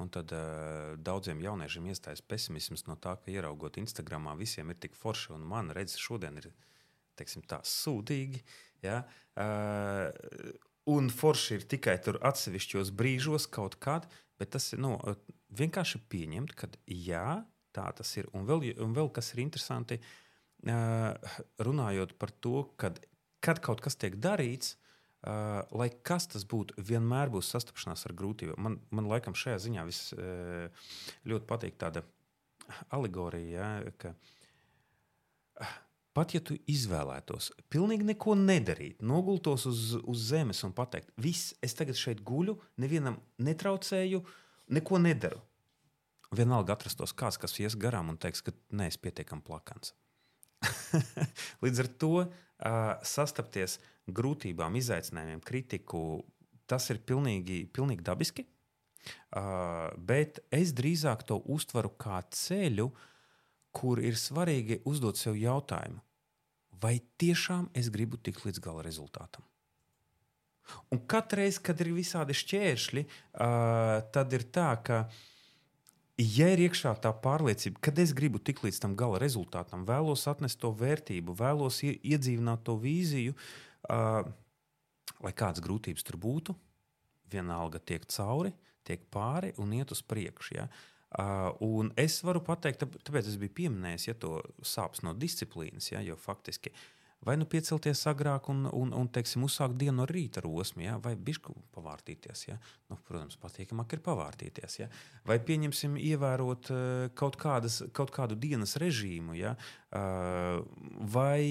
Un 0.00 0.08
tad 0.12 0.32
uh, 0.32 0.96
daudziem 0.96 1.42
jauniešiem 1.44 1.90
iestājas 1.92 2.22
pesimisms 2.24 2.86
no 2.88 2.96
tā, 2.96 3.16
ka 3.20 3.32
ieraugot 3.32 3.76
Instagramā, 3.80 4.32
visiem 4.38 4.72
ir 4.72 4.78
tik 4.80 4.96
forši, 4.96 5.34
un 5.36 5.44
man 5.48 5.72
redzes 5.76 6.00
šodien 6.00 6.40
ir 6.40 6.48
teiksim, 7.20 7.44
tā 7.48 7.60
sūdīgi. 7.66 8.40
Ja? 8.86 9.02
Uh, 9.36 10.08
un 10.90 11.12
forši 11.12 11.58
ir 11.58 11.68
tikai 11.74 11.98
tur 12.04 12.20
atsevišķos 12.24 12.94
brīžos 12.96 13.48
kaut 13.52 13.76
kad, 13.82 14.08
bet 14.40 14.54
tas 14.56 14.70
ir 14.72 14.80
nu, 14.80 14.96
vienkārši 15.56 16.00
pieņemt, 16.08 16.56
ka 16.56 16.70
jā, 16.88 17.42
tā 17.76 17.86
tas 17.96 18.16
ir. 18.16 18.30
Un 18.32 18.48
vēl, 18.48 18.70
un 18.80 18.96
vēl 18.96 19.12
kas 19.12 19.34
ir 19.34 19.44
interesanti, 19.44 20.00
uh, 20.64 21.34
runājot 21.60 22.16
par 22.16 22.32
to, 22.40 22.70
kad, 22.80 23.02
kad 23.44 23.60
kaut 23.64 23.84
kas 23.84 24.00
tiek 24.00 24.16
darīts, 24.16 24.78
Uh, 24.80 24.89
lai 25.20 25.90
kas 26.06 26.28
tas 26.32 26.46
būtu, 26.48 26.78
vienmēr 26.80 27.32
būs 27.32 27.50
sastapšanās 27.52 28.06
ar 28.08 28.16
grūtībām. 28.16 28.60
Man, 28.64 28.78
man 28.94 29.10
laikam 29.10 29.36
šajā 29.36 29.58
ziņā 29.66 29.84
vis, 29.88 30.00
uh, 30.16 30.88
ļoti 31.28 31.48
patīk 31.50 31.76
tāda 31.80 32.04
alegorija, 32.96 33.68
ja, 33.84 33.94
ka 34.00 34.14
uh, 34.14 35.74
pat 36.16 36.34
ja 36.34 36.40
tu 36.44 36.56
izvēlētos 36.70 37.50
pilnīgi 37.72 38.08
neko 38.12 38.34
nedarīt, 38.38 39.04
nogultos 39.04 39.66
uz, 39.70 39.94
uz 40.00 40.26
zemes 40.30 40.62
un 40.66 40.74
pateikt, 40.76 41.12
viss, 41.20 41.54
es 41.64 41.76
tagad 41.78 41.98
šeit 41.98 42.24
guļu, 42.26 42.56
nevienam 42.82 43.20
netraucēju, 43.42 44.24
neko 44.76 45.00
nedaru. 45.02 45.40
Vienalga 46.30 46.76
atrastos 46.76 47.12
kāds, 47.12 47.40
kas 47.42 47.56
ies 47.58 47.74
garām 47.78 48.12
un 48.12 48.18
teiks, 48.20 48.42
ka 48.46 48.54
neesmu 48.70 49.02
pietiekami 49.08 49.42
plakans. 49.46 49.94
Līdz 51.64 51.82
ar 51.84 51.88
to 52.00 52.12
uh, 52.20 52.30
sastapties 53.06 53.78
grūtībām, 54.10 54.76
izaicinājumiem, 54.80 55.42
kritiku, 55.44 56.22
tas 56.70 56.90
ir 56.92 57.02
pilnīgi, 57.06 57.64
pilnīgi 57.72 58.04
dabiski. 58.06 58.46
Uh, 59.32 59.88
bet 59.96 60.42
es 60.52 60.74
drīzāk 60.76 61.24
to 61.28 61.40
uztveru 61.48 61.92
kā 62.00 62.20
ceļu, 62.36 62.90
kur 63.72 64.02
ir 64.02 64.18
svarīgi 64.18 64.80
uzdot 64.90 65.16
sev 65.16 65.38
jautājumu, 65.38 66.02
vai 66.82 66.98
tiešām 67.22 67.70
es 67.76 67.88
gribu 67.92 68.18
tikt 68.18 68.44
līdz 68.44 68.60
gala 68.60 68.84
rezultātam. 68.84 69.46
Un 70.92 71.00
katru 71.10 71.40
reizi, 71.40 71.62
kad 71.64 71.80
ir 71.82 71.94
visādi 71.94 72.36
šķēršļi, 72.36 73.06
uh, 73.06 74.02
tad 74.14 74.36
ir 74.36 74.44
tā, 74.52 74.68
ka 74.84 75.04
uh, 75.06 75.29
ja 76.20 76.50
ir 76.52 76.64
iekšā 76.66 76.92
tā 77.02 77.12
pārliecība, 77.24 77.80
ka 77.82 77.92
es 78.02 78.12
gribu 78.16 78.40
tikt 78.42 78.64
līdz 78.66 78.80
tam 78.82 78.96
gala 78.98 79.20
rezultātam, 79.22 79.86
vēlos 79.88 80.26
atnest 80.30 80.60
to 80.60 80.72
vērtību, 80.76 81.36
vēlos 81.38 81.80
iedzīvināt 81.86 82.64
to 82.66 82.76
vīziju, 82.80 83.36
uh, 83.88 84.20
lai 85.24 85.32
kādas 85.36 85.64
grūtības 85.64 86.06
tur 86.06 86.20
būtu, 86.20 86.56
vienalga 87.30 87.80
tiek 87.80 88.06
cauri, 88.10 88.52
tiek 88.84 89.02
pāri 89.12 89.54
un 89.62 89.74
iet 89.76 89.92
uz 89.94 90.02
priekšu. 90.02 90.56
Ja? 90.56 90.68
Uh, 91.10 91.50
un 91.66 91.92
es 91.98 92.20
varu 92.26 92.42
pateikt, 92.44 92.86
tāpēc 93.06 93.30
es 93.30 93.38
biju 93.40 93.56
pieminējis 93.62 94.08
ja, 94.10 94.16
to 94.18 94.38
sāpes 94.62 95.04
no 95.06 95.14
disciplīnas, 95.14 95.90
ja, 95.92 96.02
jo 96.06 96.18
faktiski 96.18 96.74
uh, 96.74 96.88
vai 97.26 97.36
nu 97.36 97.46
piecelties 97.50 98.02
agrāk 98.08 98.48
un, 98.52 98.64
un, 98.72 98.92
un 98.96 99.08
teiksim, 99.12 99.44
uzsākt 99.44 99.76
dienu 99.80 100.00
no 100.00 100.06
rīta 100.08 100.40
ar 100.40 100.48
osmu, 100.48 100.84
ja? 100.86 100.96
vai 101.02 101.14
bišku 101.16 101.54
pavārtīties. 101.74 102.46
Ja? 102.48 102.56
Nu, 102.88 102.98
protams, 103.06 103.36
patīkamāk 103.40 103.96
ir 103.96 104.02
pavārtīties. 104.06 104.78
Ja? 104.80 104.88
Vai 105.28 105.38
pieņemsim, 105.44 105.98
ievērot 106.00 106.72
uh, 106.72 106.82
kaut, 107.18 107.36
kādas, 107.40 107.82
kaut 107.96 108.12
kādu 108.14 108.38
dienas 108.40 108.76
režīmu, 108.80 109.36
ja? 109.38 109.54
uh, 109.92 110.60
vai 111.12 111.42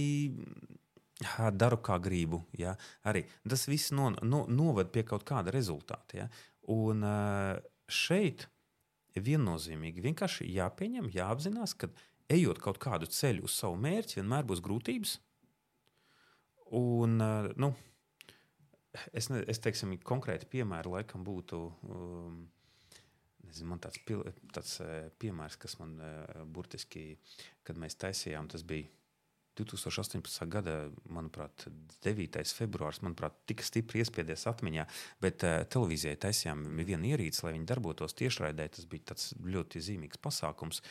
daru 1.53 1.81
kā 1.83 1.99
gribu. 2.01 2.43
Ja? 2.57 2.75
Arī 3.07 3.25
tas 3.47 3.67
viss 3.69 3.93
no, 3.93 4.09
no, 4.23 4.45
noved 4.49 4.93
pie 4.93 5.05
kaut 5.07 5.27
kāda 5.27 5.53
rezultāta. 5.53 6.23
Ja? 6.23 6.29
Un 6.69 7.05
šeit 7.89 8.45
viennozīmīgi 9.17 10.03
vienkārši 10.05 10.47
jāpieņem, 10.53 11.09
jāapzinās, 11.13 11.73
ka 11.77 11.89
ejot 12.29 12.61
kaut 12.61 12.77
kādu 12.81 13.09
ceļu 13.09 13.47
uz 13.47 13.57
savu 13.57 13.79
mērķi, 13.81 14.19
vienmēr 14.21 14.45
būs 14.47 14.61
grūtības. 14.63 15.17
Un, 16.77 17.17
nu, 17.57 17.71
es, 19.13 19.29
ne, 19.31 19.41
es 19.49 19.61
teiksim, 19.63 19.95
konkrēti 20.05 20.49
piemēri 20.51 20.95
laikam 20.99 21.25
būtu. 21.27 21.65
Um, 21.89 22.39
Nezinu, 23.49 23.71
man 23.71 23.79
tāds, 23.81 23.97
pil, 24.05 24.19
tāds 24.53 24.75
piemērs, 25.17 25.55
kas 25.57 25.79
man 25.79 25.95
burtiski, 26.53 27.15
kad 27.65 27.79
mēs 27.81 27.95
taisījām, 27.97 28.45
tas 28.51 28.61
bija 28.67 28.85
2018. 29.59 30.47
gada, 30.47 30.75
manuprāt, 31.11 31.65
9. 32.03 32.43
februāris, 32.55 33.01
manuprāt, 33.03 33.35
tik 33.49 33.63
stipri 33.65 34.03
iespiedies 34.03 34.45
atmiņā, 34.49 34.85
bet 35.23 35.43
uh, 35.47 35.59
televīzijai 35.71 36.19
taisījām 36.21 36.63
vienu 36.77 37.11
ierīci, 37.11 37.43
lai 37.45 37.55
viņi 37.57 37.67
darbotos 37.69 38.15
tiešraidē. 38.19 38.69
Tas 38.75 38.87
bija 38.89 39.17
ļoti 39.57 39.83
zīmīgs 39.83 40.21
pasākums. 40.23 40.83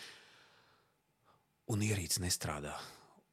Un 1.72 1.84
ierīce 1.84 2.22
nestrādā. 2.24 2.74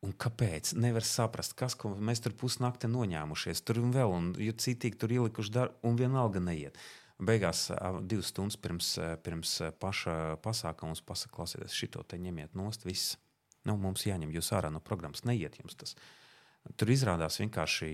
Un 0.06 0.14
kāpēc? 0.22 0.76
Nevar 0.78 1.06
saprast, 1.08 1.56
kas 1.58 1.78
mēs 1.82 2.22
tur 2.22 2.36
pusnakti 2.38 2.90
noņēmušies. 2.92 3.64
Tur 3.66 3.82
un 3.82 3.92
vēl, 3.96 4.14
un 4.14 4.32
ja 4.42 4.54
citīgi 4.54 5.02
tur 5.02 5.14
ielikuši 5.16 5.54
darbu, 5.56 5.82
un 5.90 5.98
vienalga 6.00 6.44
neiet. 6.44 6.78
Beigās 7.16 7.70
divas 8.06 8.30
stundas 8.30 8.60
pirms, 8.60 8.96
pirms 9.26 9.58
paša 9.82 10.36
pasākuma 10.44 10.92
mums 10.92 11.02
pasakā, 11.06 11.38
klausieties, 11.38 11.78
šito 11.78 12.04
te 12.04 12.20
ņemiet 12.20 12.58
nost, 12.60 12.84
viss 12.86 13.16
Nu, 13.66 13.76
mums 13.82 14.06
jāņem 14.06 14.34
jūs 14.36 14.54
ārā 14.56 14.70
no 14.74 14.82
programmas, 14.84 15.26
neiet 15.26 15.58
jums 15.60 15.78
tas. 15.80 15.98
Tur 16.80 16.90
izrādās 16.90 17.38
vienkārši 17.38 17.88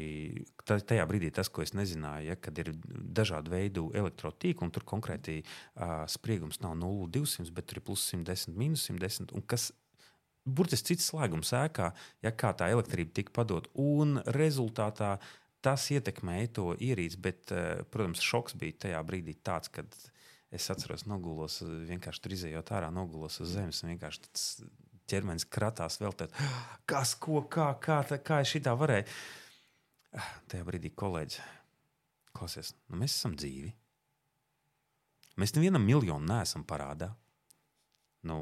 tajā 0.64 1.04
brīdī 1.08 1.28
tas, 1.36 1.50
ko 1.52 1.64
es 1.64 1.74
nezināju, 1.76 2.30
ja, 2.30 2.38
kad 2.40 2.60
ir 2.62 2.72
dažādu 3.20 3.52
veidu 3.52 3.90
elektrotīkli, 4.00 4.64
un 4.64 4.72
tur 4.72 4.86
konkrēti 4.88 5.42
uh, 5.42 6.06
spriegums 6.12 6.62
nav 6.64 6.78
0,200, 6.80 7.52
bet 7.56 7.68
tur 7.68 7.82
ir 7.82 7.86
plus 7.90 8.06
110, 8.14 8.56
minus 8.56 8.86
110. 8.88 9.34
Un 9.36 9.44
kas 9.44 9.72
burtiski 10.46 10.94
cits 10.94 11.12
slēgums 11.12 11.54
ēkā, 11.58 11.92
ja 12.26 12.34
kā 12.34 12.54
tā 12.58 12.72
elektrība 12.74 13.16
tika 13.20 13.36
padot, 13.42 13.70
un 13.80 14.20
rezultātā 14.38 15.16
tas 15.62 15.86
ietekmēja 15.94 16.54
to 16.58 16.68
ierīci, 16.82 17.20
bet, 17.22 17.54
uh, 17.54 17.84
protams, 17.94 18.24
šoks 18.26 18.58
bija 18.58 18.88
tajā 18.88 19.02
brīdī 19.06 19.38
tāds, 19.46 19.70
kad 19.74 19.90
es 20.52 20.68
atceros, 20.74 21.06
nogulos, 21.08 21.62
vienkārši 21.88 22.24
tur 22.24 22.36
izējot 22.36 22.74
ārā, 22.76 22.90
nogulos 22.94 23.40
uz 23.44 23.54
zemes, 23.56 23.84
ķermenis 25.12 25.48
kratās 25.52 26.00
vēl 26.02 26.16
tādā, 26.18 26.50
kas, 26.90 27.16
ko, 27.20 27.44
kā, 27.52 27.72
kā, 27.84 28.02
tā, 28.08 28.20
kā 28.24 28.42
es 28.44 28.52
šitā 28.54 28.76
varēju. 28.78 29.08
Tajā 30.52 30.66
brīdī 30.68 30.92
kolēģis 30.92 31.40
klausies, 32.36 32.74
nu 32.92 33.00
mēs 33.00 33.16
esam 33.16 33.36
dzīvi. 33.38 33.72
Mēs 35.40 35.56
nevienam 35.56 35.84
miljonu 35.88 36.28
neesam 36.28 36.66
parādā. 36.68 37.12
Nu, 38.28 38.38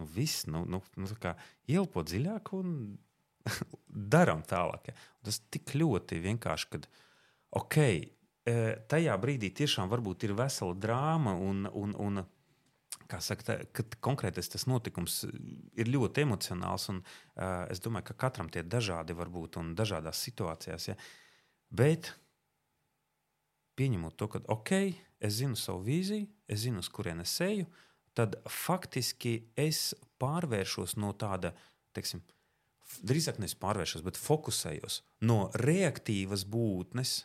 nu 0.00 0.06
viss, 0.10 0.46
nu, 0.50 0.64
nu, 0.68 0.80
nu 0.98 1.08
kā 1.20 1.34
ielpo 1.70 2.02
dziļāk 2.06 2.52
un 2.58 2.76
darām 4.14 4.42
tālāk. 4.48 4.90
Ja. 4.90 4.98
Tas 5.24 5.40
tik 5.52 5.74
ļoti 5.76 6.20
vienkārši, 6.24 6.70
ka, 6.72 6.82
ok, 7.60 7.78
e, 7.84 8.56
tajā 8.90 9.16
brīdī 9.20 9.52
tiešām 9.54 9.90
varbūt 9.92 10.26
ir 10.28 10.36
vesela 10.38 10.76
drāma 10.76 11.36
un, 11.38 11.68
un, 11.70 11.94
un 12.00 12.24
saka, 13.20 13.44
tā, 13.46 13.56
kad 13.76 13.96
konkrētais 14.02 14.48
tas 14.50 14.66
notikums 14.70 15.22
uh, 15.26 15.32
ir 15.78 15.90
ļoti 15.92 16.24
emocionāls. 16.24 16.88
Un, 16.92 17.00
uh, 17.36 17.64
es 17.72 17.82
domāju, 17.84 18.08
ka 18.10 18.18
katram 18.26 18.50
tie 18.50 18.64
dažādi 18.64 19.16
var 19.16 19.30
būt 19.32 19.58
un 19.60 19.74
dažādās 19.78 20.22
situācijās. 20.24 20.88
Ja? 20.88 20.96
Bet 21.70 22.14
pieņemot 23.78 24.16
to, 24.18 24.30
ka 24.32 24.42
ok, 24.54 24.72
es 25.24 25.38
zinu 25.40 25.58
savu 25.58 25.84
vīziju, 25.86 26.28
es 26.48 26.64
zinu, 26.64 26.82
uz 26.84 26.90
kurien 26.92 27.22
es 27.24 27.34
eju, 27.44 27.66
tad 28.14 28.38
faktiski 28.50 29.36
es 29.58 29.92
pārvēršos 30.22 30.96
no 31.02 31.12
tāda, 31.18 31.52
teiksim, 31.96 32.22
drīzāk 33.02 33.40
nevis 33.42 33.56
pārvēršos, 33.58 34.04
bet 34.06 34.20
fokusējos 34.20 35.00
no 35.26 35.48
reaktīvas 35.60 36.46
būtnes 36.50 37.22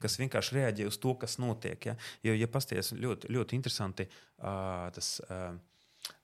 kas 0.00 0.16
vienkārši 0.20 0.56
reaģē 0.56 0.86
uz 0.88 0.98
to, 1.00 1.14
kas 1.20 1.36
notiek. 1.42 1.90
Ja? 1.90 1.96
Jo, 2.24 2.34
ja 2.36 2.48
pasties 2.48 2.94
ļoti, 2.96 3.30
ļoti 3.36 3.56
interesanti, 3.58 4.06
uh, 4.40 4.88
tas 4.96 5.18
uh, 5.26 5.52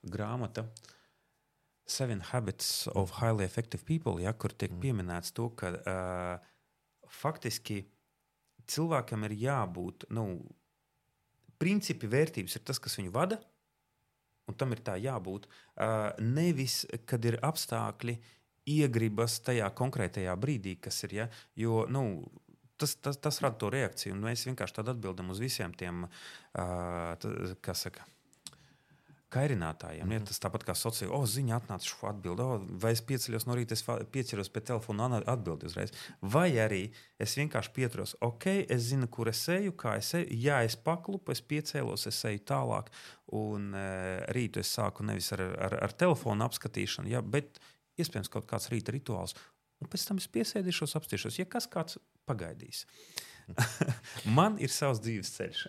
grāmata. 0.01 0.65
Seven 1.87 2.23
Habits 2.33 2.89
of 2.99 3.19
Highly 3.21 3.45
Effective 3.45 3.85
People, 3.87 4.17
ja, 4.23 4.33
kur 4.33 4.51
tiek 4.51 4.73
mm. 4.73 4.81
pieminēts 4.83 5.31
to, 5.37 5.51
ka 5.55 5.71
uh, 5.77 6.49
faktiski 7.21 7.83
cilvēkam 8.67 9.23
ir 9.29 9.37
jābūt, 9.45 10.09
nu, 10.17 10.25
principi, 11.61 12.09
vērtības 12.11 12.57
ir 12.57 12.65
tas, 12.67 12.81
kas 12.83 12.97
viņu 12.99 13.13
vada, 13.15 13.39
un 14.47 14.57
tam 14.57 14.73
ir 14.75 14.81
tā 14.85 14.97
jābūt. 15.01 15.47
Uh, 15.47 16.09
nevis, 16.23 16.81
kad 17.09 17.25
ir 17.27 17.39
apstākļi, 17.45 18.17
iegribas 18.67 19.39
tajā 19.47 19.69
konkrētajā 19.75 20.35
brīdī, 20.39 20.75
kas 20.83 20.99
ir. 21.07 21.15
Ja, 21.21 21.29
jo, 21.55 21.85
nu, 21.91 22.03
tas, 22.79 22.97
tas, 22.99 23.19
tas 23.21 23.41
rada 23.43 23.59
to 23.61 23.71
reakciju. 23.73 24.15
Un 24.15 24.25
mēs 24.27 24.47
vienkārši 24.49 24.83
atbildam 24.83 25.31
uz 25.33 25.41
visiem 25.43 25.75
tiem, 25.77 26.05
uh, 26.07 27.57
kas 27.61 27.87
saka. 27.87 28.07
Kairinātājiem. 29.37 30.05
Mm 30.05 30.11
-hmm. 30.11 30.25
ja, 30.25 30.27
tas 30.29 30.41
tāpat 30.43 30.65
kā 30.67 30.75
sociālajā, 30.75 31.13
oh, 31.15 31.25
ziņā 31.29 31.59
atnāca 31.59 31.87
šo 31.87 32.09
atbildi, 32.09 32.43
oh, 32.43 32.65
vai 32.83 32.91
es 32.95 33.01
pieceļos 33.05 33.45
no 33.47 33.55
rīta, 33.57 33.77
es 33.77 33.83
pieķeros 34.11 34.49
pie 34.53 34.61
telefona 34.69 35.05
un 35.05 35.17
atbildi 35.19 35.69
uzreiz. 35.69 35.93
Vai 36.21 36.49
arī 36.63 36.83
es 37.19 37.37
vienkārši 37.37 37.73
pieturos, 37.73 38.15
ok, 38.21 38.45
es 38.69 38.89
zinu, 38.89 39.07
kur 39.07 39.29
es 39.29 39.43
eju, 39.47 39.75
kā 39.83 39.97
es 39.97 40.13
eju. 40.13 40.27
Ja 40.31 40.63
es 40.63 40.75
paklupu, 40.75 41.31
es 41.31 41.41
piecēlos, 41.41 42.07
es 42.07 42.25
eju 42.25 42.39
tālāk, 42.39 42.89
un 43.27 43.73
uh, 43.73 44.23
rītu 44.35 44.59
es 44.59 44.73
sāku 44.77 45.03
nevis 45.03 45.31
ar, 45.35 45.41
ar, 45.41 45.77
ar 45.83 45.93
telefonu 45.93 46.45
apskatīšanu, 46.47 47.09
ja, 47.09 47.21
bet 47.21 47.59
iespējams 47.97 48.31
kaut 48.31 48.47
kāds 48.49 48.69
rīta 48.71 48.91
rituāls. 48.95 49.35
Un 49.81 49.89
pēc 49.91 50.07
tam 50.07 50.17
es 50.21 50.27
piesēdīšos, 50.33 50.95
apstāšos, 50.97 51.39
ja 51.39 51.45
kas 51.45 51.67
kāds 51.69 51.99
pagaidīs. 52.25 52.85
Man 54.37 54.57
ir 54.61 54.71
savs 54.73 55.01
dzīves 55.03 55.31
ceļš. 55.37 55.61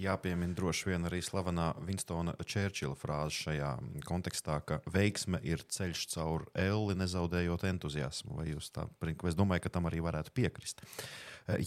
Jāpiemina 0.00 0.54
droši 0.56 0.92
vien 0.92 1.06
arī 1.08 1.18
slavenā 1.24 1.72
Winstona 1.84 2.34
Čērčila 2.38 2.96
frāze 2.98 3.34
šajā 3.36 3.70
kontekstā, 4.06 4.60
ka 4.66 4.78
veiksme 4.90 5.40
ir 5.46 5.64
ceļš 5.66 6.04
caur 6.14 6.46
elli, 6.54 6.96
nezaudējot 7.00 7.66
entuziasmu. 7.72 8.38
Vai 8.38 8.50
jūs 8.52 8.70
tā, 8.74 8.86
es 9.28 9.38
domāju, 9.38 9.66
ka 9.66 9.74
tam 9.76 9.90
arī 9.90 10.02
varētu 10.04 10.34
piekrist. 10.36 10.84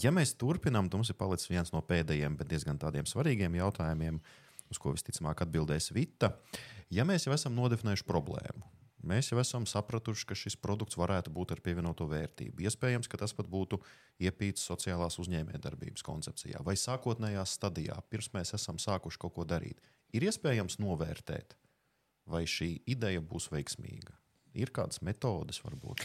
Ja 0.00 0.12
mēs 0.14 0.34
turpinām, 0.40 0.88
tad 0.88 1.00
mums 1.00 1.12
ir 1.12 1.18
palicis 1.20 1.50
viens 1.52 1.74
no 1.74 1.82
pēdējiem, 1.84 2.38
bet 2.40 2.50
diezgan 2.50 2.80
tādiem 2.80 3.06
svarīgiem 3.08 3.58
jautājumiem, 3.60 4.20
uz 4.72 4.80
ko 4.80 4.94
visticamāk 4.94 5.44
atbildēs 5.44 5.92
Vita. 5.94 6.32
Ja 6.94 7.04
mēs 7.06 7.28
jau 7.28 7.34
esam 7.36 7.54
nodefinējuši 7.58 8.06
problēmu, 8.08 8.64
Mēs 9.04 9.28
jau 9.30 9.38
esam 9.42 9.66
sapratuši, 9.68 10.24
ka 10.30 10.36
šis 10.38 10.56
produkts 10.56 10.96
varētu 10.96 11.32
būt 11.34 11.52
ar 11.52 11.60
pievienoto 11.64 12.06
vērtību. 12.08 12.64
Iespējams, 12.64 13.10
ka 13.10 13.20
tas 13.20 13.36
pat 13.36 13.50
būtu 13.52 13.78
iepīts 14.24 14.64
sociālās 14.64 15.18
uzņēmējdarbības 15.20 16.06
koncepcijā 16.06 16.64
vai 16.64 16.76
sākotnējā 16.80 17.44
stadijā, 17.48 17.98
pirms 18.08 18.32
mēs 18.36 18.54
esam 18.56 18.80
sākuši 18.80 19.20
kaut 19.20 19.36
ko 19.36 19.46
darīt. 19.48 19.82
Ir 20.16 20.24
iespējams 20.30 20.80
novērtēt, 20.80 21.56
vai 22.30 22.46
šī 22.48 22.78
ideja 22.96 23.20
būs 23.20 23.50
veiksmīga. 23.52 24.16
Ir 24.54 24.70
kādas 24.70 25.00
metodes, 25.02 25.58
varbūt? 25.64 26.04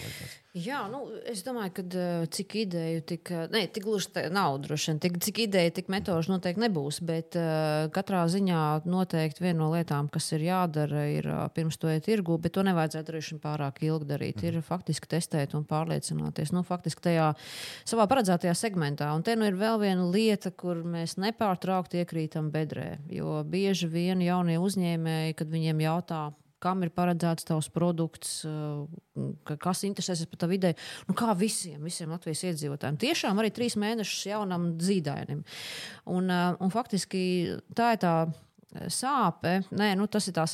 Jā, 0.57 0.79
nu, 0.89 1.03
es 1.29 1.43
domāju, 1.45 1.69
ka 1.77 1.83
eh, 1.85 2.23
cik 2.33 2.55
ideju, 2.63 3.03
tik, 3.11 3.29
eh, 3.29 3.43
ne, 3.53 3.61
tik 3.69 3.85
gluži 3.85 4.09
tā 4.15 4.23
nav 4.33 4.57
droši 4.63 4.89
vien. 4.89 5.01
Tik, 5.03 5.19
cik 5.21 5.41
ideja, 5.43 5.73
tik 5.77 5.91
metožu 5.93 6.33
noteikti 6.33 6.63
nebūs. 6.63 6.97
Bet 7.05 7.37
uh, 7.37 7.85
katrā 7.93 8.23
ziņā 8.31 8.63
noteikti 8.89 9.45
viena 9.45 9.59
no 9.61 9.69
lietām, 9.75 10.09
kas 10.09 10.31
ir 10.33 10.47
jādara, 10.47 11.05
ir 11.13 11.29
uh, 11.29 11.43
pirms 11.53 11.77
to 11.77 11.93
iet 11.93 12.07
tirgu, 12.09 12.39
bet 12.41 12.57
to 12.57 12.65
nevajadzētu 12.65 13.13
arī 13.13 13.39
pārāk 13.45 13.83
ilgi 13.85 14.09
darīt. 14.15 14.41
Mm. 14.41 14.49
Ir 14.49 14.65
faktiski 14.65 15.13
testēt 15.13 15.53
un 15.53 15.69
pārliecināties. 15.69 16.49
Nu, 16.55 16.65
faktiski 16.65 17.05
tajā 17.05 17.29
savā 17.85 18.09
paredzētajā 18.09 18.57
segmentā. 18.57 19.13
Un 19.13 19.21
te 19.21 19.37
nu 19.37 19.45
ir 19.45 19.61
vēl 19.61 19.77
viena 19.85 20.09
lieta, 20.09 20.49
kur 20.49 20.81
mēs 20.81 21.19
nepārtraukti 21.21 22.01
iekrītam 22.01 22.49
bedrē. 22.49 22.95
Jo 23.13 23.43
bieži 23.45 23.93
vien 23.93 24.25
jaunie 24.25 24.57
uzņēmēji, 24.57 25.37
kad 25.37 25.53
viņiem 25.53 25.85
jautā, 25.85 26.29
kam 26.63 26.83
ir 26.83 26.91
paredzēts 26.95 27.47
tavs 27.47 27.69
produkts, 27.73 28.43
eh, 28.45 29.55
kas 29.59 29.85
interesēsies 29.87 30.29
par 30.29 30.43
tavu 30.45 30.57
ideju. 30.57 30.77
Nu, 31.07 31.15
kā 31.15 31.35
visiem, 31.37 31.79
visiem 31.83 32.11
Latvijas 32.13 32.43
iedzīvotājiem. 32.51 32.99
Tiešām 32.99 33.39
arī 33.39 33.53
trīs 33.55 33.77
mēnešus 33.79 34.27
jaunam 34.31 34.73
zīdainim. 34.77 35.43
Un, 36.07 36.29
eh, 36.29 36.55
un 36.59 36.69
faktiski 36.69 37.59
tā 37.73 37.93
ir 37.93 38.03
tā 38.03 38.15
sāpe, 38.93 39.63
nē, 39.73 39.93
nu, 39.97 40.05
tas 40.11 40.27
ir 40.29 40.35
tās, 40.37 40.53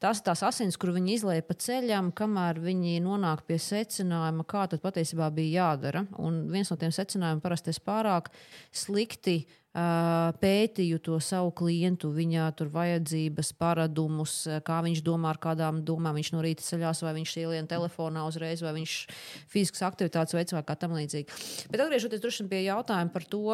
tās, 0.00 0.20
ir 0.20 0.24
tās 0.24 0.42
asins, 0.46 0.78
kur 0.80 0.94
viņi 0.94 1.18
izlaiž 1.18 1.44
pa 1.46 1.56
ceļam, 1.60 2.08
kamēr 2.16 2.60
viņi 2.64 3.02
nonāk 3.04 3.44
pie 3.48 3.58
secinājuma, 3.60 4.46
kā 4.48 4.64
tad 4.70 4.80
patiesībā 4.84 5.28
bija 5.34 5.66
jādara. 5.66 6.06
Un 6.22 6.46
viens 6.52 6.70
no 6.72 6.78
tiem 6.80 6.94
secinājumiem 6.94 7.44
parasti 7.44 7.74
ir 7.74 7.82
pārāk 7.84 8.32
slikti. 8.72 9.42
Pētīju 9.76 10.98
to 11.04 11.18
savu 11.20 11.50
klientu, 11.52 12.08
viņa 12.14 12.48
vajadzības, 12.72 13.52
paradumus, 13.60 14.36
kā 14.64 14.78
viņš 14.86 15.02
domā, 15.04 15.34
ar 15.34 15.40
kādām 15.42 15.82
domām 15.84 16.16
viņš 16.16 16.30
no 16.32 16.40
rīta 16.44 16.64
ceļās, 16.64 17.02
vai 17.04 17.12
viņš 17.18 17.34
ielien 17.42 17.68
telefonā 17.68 18.24
uzreiz, 18.24 18.64
vai 18.64 18.72
viņš 18.78 18.94
fiziskas 19.52 19.84
aktivitātes 19.90 20.36
veids 20.38 20.56
vai 20.56 20.64
kā 20.64 20.78
tam 20.80 20.96
līdzīgi. 20.96 21.68
Bet 21.68 21.84
atgriežoties 21.84 22.24
pie 22.48 22.62
jautājuma 22.70 23.12
par 23.12 23.28
to, 23.28 23.44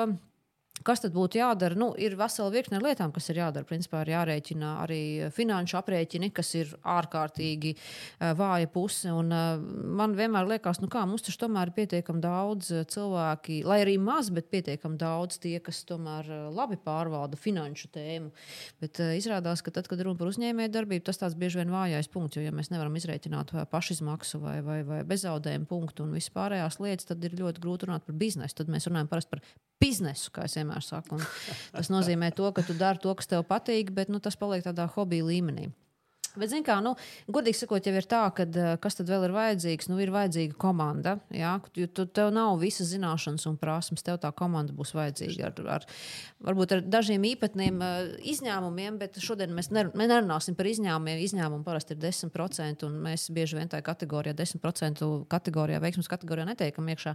Kas 0.86 1.02
tad 1.04 1.14
būtu 1.14 1.38
jādara? 1.40 1.78
Nu, 1.78 1.92
ir 1.98 2.16
vesela 2.18 2.50
virkne 2.52 2.80
lietām, 2.82 3.12
kas 3.14 3.28
ir 3.30 3.40
jādara. 3.42 3.66
Principā 3.68 4.02
ir 4.02 4.12
jārēķina 4.14 4.72
arī 4.82 5.02
finanšu 5.34 5.78
aprēķini, 5.80 6.32
kas 6.34 6.52
ir 6.58 6.72
ārkārtīgi 6.82 7.74
uh, 7.76 8.32
vāja 8.38 8.70
puse. 8.72 9.10
Un, 9.12 9.32
uh, 9.32 9.62
man 10.02 10.16
vienmēr 10.18 10.48
liekas, 10.54 10.82
nu 10.82 10.90
kā 10.92 11.04
mums 11.08 11.26
taču 11.26 11.44
tomēr 11.44 11.70
ir 11.70 11.76
pietiekami 11.76 12.22
daudz 12.22 12.72
cilvēki, 12.92 13.62
lai 13.68 13.80
arī 13.84 13.96
maz, 14.02 14.30
bet 14.34 14.50
pietiekami 14.52 14.98
daudz 15.00 15.38
tie, 15.42 15.58
kas 15.64 15.82
tomēr 15.88 16.28
labi 16.52 16.78
pārvalda 16.82 17.38
finanšu 17.40 17.90
tēmu. 17.94 18.32
Bet 18.82 19.00
izrādās, 19.18 19.62
ka 19.64 19.74
tad, 19.74 19.88
kad 19.90 20.02
runa 20.02 20.18
par 20.18 20.30
uzņēmēju 20.32 20.72
darbību, 20.74 21.06
tas 21.06 21.20
tāds 21.20 21.36
bieži 21.38 21.62
vien 21.62 21.72
vājais 21.72 22.10
punkts. 22.12 22.38
Jo, 22.38 22.46
ja 22.46 22.54
mēs 22.54 22.72
nevaram 22.72 22.96
izrēķināt 22.98 23.54
pašizmaksu 23.72 24.40
vai, 24.42 24.56
vai, 24.64 24.80
vai 24.86 25.02
bezaudējumu 25.08 25.68
punktu 25.70 26.06
un 26.06 26.16
vispārējās 26.16 26.80
lietas, 26.82 27.10
tad 27.10 27.24
ir 27.26 27.36
ļoti 27.40 27.62
grūti 27.62 27.88
runāt 27.88 28.06
par 28.08 28.18
biznesu. 28.18 28.58
Tad 28.62 28.72
mēs 28.72 28.88
runājam 28.88 29.10
par 29.12 29.24
biznesu, 29.82 30.30
kā 30.34 30.46
es 30.46 30.56
vienmēr 30.58 30.71
saku. 30.80 31.18
Un 31.18 31.26
tas 31.74 31.90
nozīmē 31.92 32.32
to, 32.36 32.48
ka 32.54 32.64
tu 32.66 32.76
dari 32.78 33.02
to, 33.02 33.12
kas 33.18 33.28
tev 33.28 33.44
patīk, 33.48 33.92
bet 33.92 34.08
nu, 34.08 34.22
tas 34.22 34.38
paliek 34.38 34.64
tādā 34.64 34.88
hobija 34.94 35.28
līmenī. 35.28 35.68
Bet, 36.32 36.48
zināmā 36.48 36.64
kā, 36.64 36.78
nu, 36.80 36.94
godīgi 37.32 37.58
sakot, 37.58 37.84
jau 37.84 37.92
ir 37.98 38.06
tā, 38.08 38.22
ka 38.32 38.46
eh, 38.48 38.74
kas 38.80 38.96
tad 38.96 39.10
vēl 39.12 39.26
ir 39.26 39.34
vajadzīgs? 39.34 39.90
Nu, 39.90 39.98
ir 40.00 40.12
vajadzīga 40.14 40.56
komanda. 40.60 41.18
Jā, 41.34 41.58
jo 41.76 41.88
tu, 41.92 42.06
tev 42.08 42.30
nav 42.32 42.56
visas 42.62 42.88
zināšanas 42.94 43.44
un 43.50 43.58
prasmes, 43.60 44.04
tev 44.06 44.16
tā 44.22 44.30
komanda 44.36 44.72
būs 44.76 44.94
vajadzīga. 44.96 45.50
Ar, 45.50 45.60
ar, 45.76 45.86
varbūt 46.48 46.72
ar 46.76 46.84
dažiem 46.88 47.26
īpatniem 47.28 47.84
uh, 47.84 48.14
izņēmumiem, 48.32 48.96
bet 49.02 49.18
šodien 49.20 49.52
mēs, 49.52 49.68
ner 49.76 49.90
mēs 49.92 50.08
nerunāsim 50.08 50.56
par 50.56 50.70
izņēmumiem. 50.70 51.20
Izņēmumi 51.26 51.66
parasti 51.66 51.92
ir 51.98 52.00
10%, 52.06 52.86
un 52.88 52.96
mēs 53.04 53.26
bieži 53.34 53.60
vien 53.60 53.68
tajā 53.72 53.84
kategorijā, 53.90 54.32
10% 54.40 55.04
kategorijā, 55.32 55.82
veiksmes 55.84 56.08
kategorijā 56.08 56.48
neteikam 56.48 56.88
iekšā. 56.94 57.14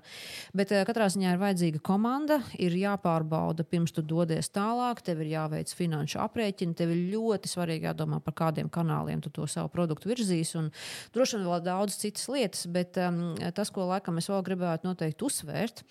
Bet 0.53 0.76
uh, 0.76 0.86
katrā 0.86 1.09
ziņā 1.09 1.34
ir 1.34 1.41
vajadzīga 1.41 1.82
komanda, 1.82 2.43
ir 2.61 2.78
jāpārbauda 2.78 3.65
pirms 3.65 3.97
tu 3.97 4.05
dodies 4.05 4.53
tālāk, 4.53 5.01
tev 5.01 5.26
ir 5.26 5.34
jāveic 5.34 5.74
finanšu 5.74 6.22
aprēķini, 6.22 6.78
tev 6.78 6.93
ir 6.93 7.03
ļoti 7.18 7.49
svarīgi 7.49 7.89
jādomā 7.89 8.22
par 8.22 8.38
kādiem 8.45 8.70
kanāliem 8.70 9.07
kanāliem 9.08 9.24
tu 9.24 9.30
to 9.30 9.47
savu 9.47 9.70
produktu 9.72 10.10
virzīs. 10.10 10.55
Un 10.58 10.72
droši 11.14 11.38
vien 11.38 11.47
vēl 11.47 11.64
daudz 11.64 11.97
citas 11.97 12.28
lietas, 12.28 12.68
bet 12.68 12.97
um, 12.97 13.36
tas, 13.55 13.72
ko 13.72 13.88
laikam 13.88 14.18
es 14.18 14.28
vēl 14.30 14.43
gribētu 14.43 14.88
noteikti 14.88 15.26
uzsvērt, 15.26 15.84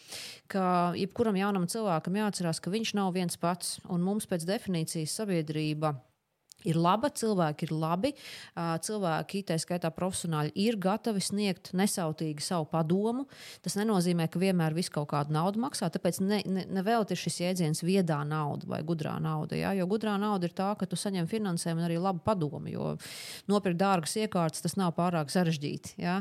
ka 0.49 0.93
jebkuram 0.97 1.37
jaunam 1.37 1.67
cilvēkam 1.67 2.17
jāatcerās, 2.21 2.61
ka 2.61 2.71
viņš 2.71 2.95
nav 2.97 3.15
viens 3.15 3.37
pats 3.37 3.81
un 3.89 4.03
mums 4.05 4.27
pēc 4.27 4.47
definīcijas 4.47 5.17
sabiedrība 5.17 5.97
ir 6.67 6.79
laba, 6.81 7.11
cilvēki 7.11 7.69
ir 7.69 7.75
labi, 7.77 8.13
cilvēki, 8.57 9.45
tā 9.49 9.59
skaitā 9.61 9.91
profesionāļi, 9.95 10.53
ir 10.67 10.79
gatavi 10.83 11.23
sniegt 11.23 11.73
nesautīgi 11.77 12.45
savu 12.45 12.69
padomu. 12.71 13.27
Tas 13.65 13.79
nenozīmē, 13.79 14.29
ka 14.31 14.41
vienmēr 14.43 14.77
viss 14.77 14.93
kaut 14.93 15.09
kādu 15.13 15.35
naudu 15.37 15.63
maksā. 15.63 15.89
Tāpēc 15.93 16.21
ne, 16.25 16.41
ne, 16.45 16.67
nevēl 16.79 17.07
ir 17.11 17.21
šis 17.21 17.41
jēdziens 17.45 17.83
viedā 17.87 18.19
nauda 18.29 18.69
vai 18.71 18.83
gudrā 18.87 19.17
nauda. 19.23 19.59
Ja? 19.59 19.73
Jo 19.77 19.89
gudrā 19.91 20.17
nauda 20.21 20.49
ir 20.49 20.55
tā, 20.57 20.73
ka 20.79 20.89
tu 20.89 20.99
saņem 20.99 21.29
finansējumu 21.31 21.83
un 21.83 21.89
arī 21.89 22.01
labu 22.03 22.23
padomu. 22.27 22.71
Jo 22.73 22.95
nopirkt 23.51 23.81
dārgas 23.81 24.17
iekārtas 24.21 24.65
tas 24.65 24.77
nav 24.79 24.95
pārāk 24.99 25.33
sarežģīti. 25.33 25.97
Ja? 26.03 26.19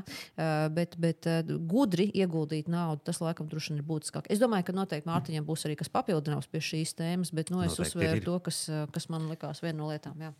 Bet, 0.75 0.97
bet 1.01 1.27
gudri 1.69 2.09
ieguldīt 2.13 2.69
naudu, 2.71 3.03
tas 3.09 3.21
laikam 3.23 3.49
droši 3.51 3.73
vien 3.73 3.81
ir 3.81 3.87
būtiskāk. 3.87 4.29
Es 4.31 4.41
domāju, 4.41 4.69
ka 4.69 4.77
noteikti 4.77 5.09
Mārtiņam 5.09 5.47
būs 5.47 5.65
arī 5.67 5.77
kas 5.79 5.91
papildinājums 5.93 6.49
pie 6.51 6.63
šīs 6.63 6.95
tēmas, 6.99 7.33
bet 7.35 7.53
nu, 7.53 7.63
es 7.65 7.73
noteikti 7.73 7.89
uzsvēru 7.89 8.21
ir. 8.21 8.25
to, 8.27 8.39
kas, 8.47 8.65
kas 8.95 9.09
man 9.13 9.29
likās 9.31 9.63
viena 9.65 9.79
no 9.81 9.91
lietām. 9.91 10.19
Jā. 10.21 10.34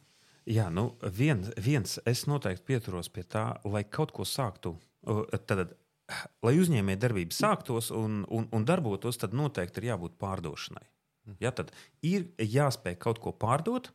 Jā, 0.46 0.68
nu, 0.70 0.92
viens, 1.10 1.50
viens 1.58 1.98
es 2.06 2.26
noteikti 2.30 2.68
pieturos 2.70 3.10
pie 3.10 3.24
tā, 3.26 3.48
lai 3.66 3.82
kaut 3.84 4.14
ko 4.14 4.26
sāktu. 4.30 4.76
Tad, 5.50 5.74
lai 6.46 6.54
uzņēmēja 6.62 7.02
darbība 7.02 7.34
sāktos 7.34 7.90
un, 7.96 8.22
un, 8.30 8.46
un 8.54 8.66
darbotos, 8.66 9.18
tad 9.22 9.34
noteikti 9.34 9.82
ir 9.82 9.90
jābūt 9.94 10.20
pārdošanai. 10.22 10.86
Ja, 11.42 11.50
tad 11.50 11.72
ir 12.06 12.28
jāspēj 12.38 13.00
kaut 13.02 13.22
ko 13.24 13.34
pārdot. 13.34 13.90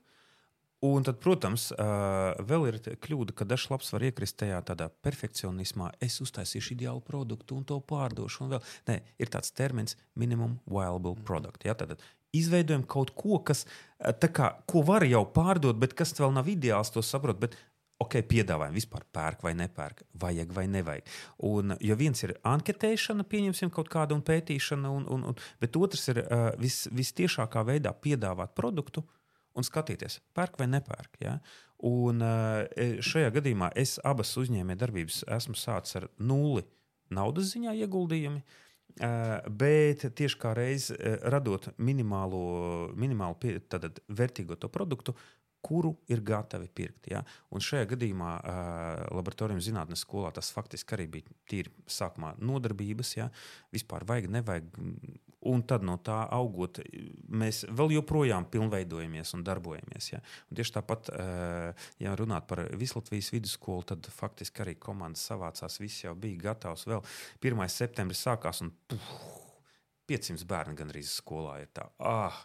Un 0.81 1.05
tad, 1.05 1.19
protams, 1.21 1.69
vēl 2.49 2.63
ir 2.71 2.79
kļūda, 3.05 3.35
ka 3.37 3.45
dažs 3.45 3.67
labs 3.69 3.91
var 3.93 4.07
iekrist 4.09 4.39
tajā 4.41 4.63
tādā 4.65 4.87
perfekcionismā. 5.05 5.91
Es 6.01 6.17
uztaisīšu 6.25 6.73
ideālu 6.73 7.05
produktu 7.05 7.59
un 7.61 7.67
to 7.69 7.77
pārdošu. 7.85 8.47
Un 8.47 8.55
vēl. 8.55 8.63
Nē, 8.89 8.97
ir 9.21 9.31
tāds 9.31 9.53
termins, 9.53 9.99
minimum 10.19 10.57
viable 10.65 11.13
product. 11.29 11.69
Ja, 11.69 11.77
tad 11.77 12.01
izveidojam 12.37 12.85
kaut 12.87 13.11
ko, 13.17 13.39
kas, 13.45 13.67
eh, 13.99 14.13
kā, 14.13 14.53
ko 14.67 14.83
var 14.87 15.05
jau 15.07 15.25
pārdot, 15.35 15.79
bet 15.79 15.95
kas 15.95 16.15
vēl 16.19 16.33
nav 16.35 16.49
ideāls, 16.49 16.93
to 16.93 17.03
saprot. 17.03 17.41
Bet, 17.41 17.57
ok, 18.01 18.23
piedāvājam, 18.25 18.75
vispār 18.75 19.05
pērk 19.13 19.43
vai 19.45 19.53
nepērk, 19.55 20.03
vajag 20.23 20.53
vai 20.57 20.67
nevajag. 20.73 21.09
Un, 21.45 21.77
jo 21.85 21.97
viens 22.01 22.23
ir 22.25 22.33
anketēšana, 22.49 23.27
pieņemsim 23.29 23.73
kaut 23.75 23.91
kādu 23.93 24.17
un 24.17 24.23
pētīšana, 24.25 24.89
un, 24.89 25.05
un, 25.13 25.27
un, 25.31 25.37
bet 25.61 25.77
otrs 25.77 26.09
ir 26.09 26.23
uh, 26.23 26.47
vis, 26.57 26.87
vistiešākā 26.97 27.61
veidā 27.69 27.93
piedāvāt 27.93 28.55
produktu 28.57 29.05
un 29.53 29.67
skatīties, 29.67 30.21
pērk 30.33 30.57
vai 30.63 30.71
nepērk. 30.73 31.21
Ja? 31.21 31.37
Un 31.85 32.25
uh, 32.25 32.65
šajā 33.05 33.35
gadījumā 33.37 33.69
es 33.77 33.99
abas 34.01 34.33
uzņēmējdarbības 34.41 35.27
esmu 35.37 35.61
sācis 35.61 36.01
ar 36.01 36.09
nulli 36.17 36.65
naudas 37.13 37.53
ziņā 37.53 37.77
ieguldījumi. 37.85 38.41
Uh, 38.41 38.70
Bet 39.01 40.03
tieši 40.17 40.37
kā 40.41 40.51
reiz 40.57 40.91
radot 41.33 41.71
minimālo, 41.81 42.41
minimālu 43.01 43.39
tātad, 43.73 44.03
vērtīgo 44.13 44.59
to 44.61 44.69
produktu, 44.69 45.15
kuru 45.65 45.95
ir 46.09 46.23
gatavi 46.25 46.69
pirkt. 46.73 47.09
Ja? 47.13 47.23
Un 47.53 47.65
šajā 47.65 47.89
gadījumā 47.93 48.31
uh, 48.41 49.03
laboratorijas 49.17 49.69
zinātnes 49.69 50.05
skolā 50.07 50.33
tas 50.37 50.51
faktiski 50.55 50.97
arī 50.97 51.07
bija 51.17 51.41
tīri 51.51 51.73
sākumā 51.91 52.35
nodarbības, 52.41 53.17
ja? 53.19 53.29
vispār 53.75 54.07
vajag, 54.09 54.31
nevajag. 54.39 54.71
Un 55.49 55.63
tad 55.65 55.85
no 55.87 55.95
tā 56.05 56.19
augot, 56.37 56.83
mēs 57.33 57.63
vēl 57.73 57.95
joprojām 57.95 58.45
pilnveidojamies 58.53 59.33
un 59.39 59.45
darbojamies. 59.47 60.11
Ja? 60.13 60.21
Un 60.51 60.59
tieši 60.59 60.75
tāpat, 60.75 61.09
uh, 61.15 61.87
ja 62.03 62.13
runāt 62.19 62.45
par 62.51 62.67
Vislatvijas 62.77 63.31
vidusskolu, 63.33 63.87
tad 63.89 64.11
faktiski 64.13 64.67
arī 64.67 64.77
komandas 64.77 65.25
savācās, 65.31 65.81
viss 65.81 66.05
jau 66.05 66.13
bija 66.13 66.51
gatavs. 66.51 66.85
Vēl 66.91 67.01
1. 67.41 67.65
septembris 67.73 68.21
sākās 68.27 68.61
un 68.67 68.75
puh, 68.91 69.15
500 70.11 70.45
bērni 70.51 70.77
gandrīz 70.77 71.15
skolā 71.23 71.61
ir 71.63 71.71
tā. 71.73 71.87
Ah, 72.03 72.37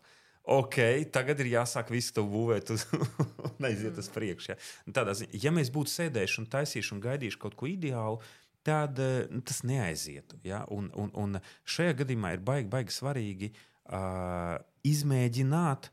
ok, 0.55 0.79
tagad 1.13 1.43
ir 1.43 1.51
jāsāk 1.55 1.91
visu 1.93 2.15
to 2.15 2.25
būvēt 2.29 2.71
uz, 2.75 2.87
un 3.49 3.69
aiziet 3.69 3.99
uz 3.99 4.09
priekšu. 4.13 4.53
Ja. 4.53 4.57
Tādā 5.01 5.17
ziņā, 5.17 5.41
ja 5.47 5.53
mēs 5.55 5.73
būtu 5.73 5.91
sēdējuši 5.97 6.41
un 6.43 6.49
taisījuši 6.55 6.95
un 6.95 7.05
gaidījuši 7.09 7.41
kaut 7.41 7.57
ko 7.59 7.69
ideālu, 7.71 8.21
tad 8.66 9.01
uh, 9.01 9.41
tas 9.45 9.63
neaizietu. 9.68 10.39
Ja? 10.45 10.63
Un, 10.74 10.89
un, 10.97 11.11
un 11.16 11.41
šajā 11.70 11.99
gadījumā 12.01 12.36
ir 12.36 12.45
baigi, 12.45 12.70
baigi 12.72 12.95
svarīgi 12.95 13.51
uh, 13.53 14.55
izmēģināt. 14.88 15.91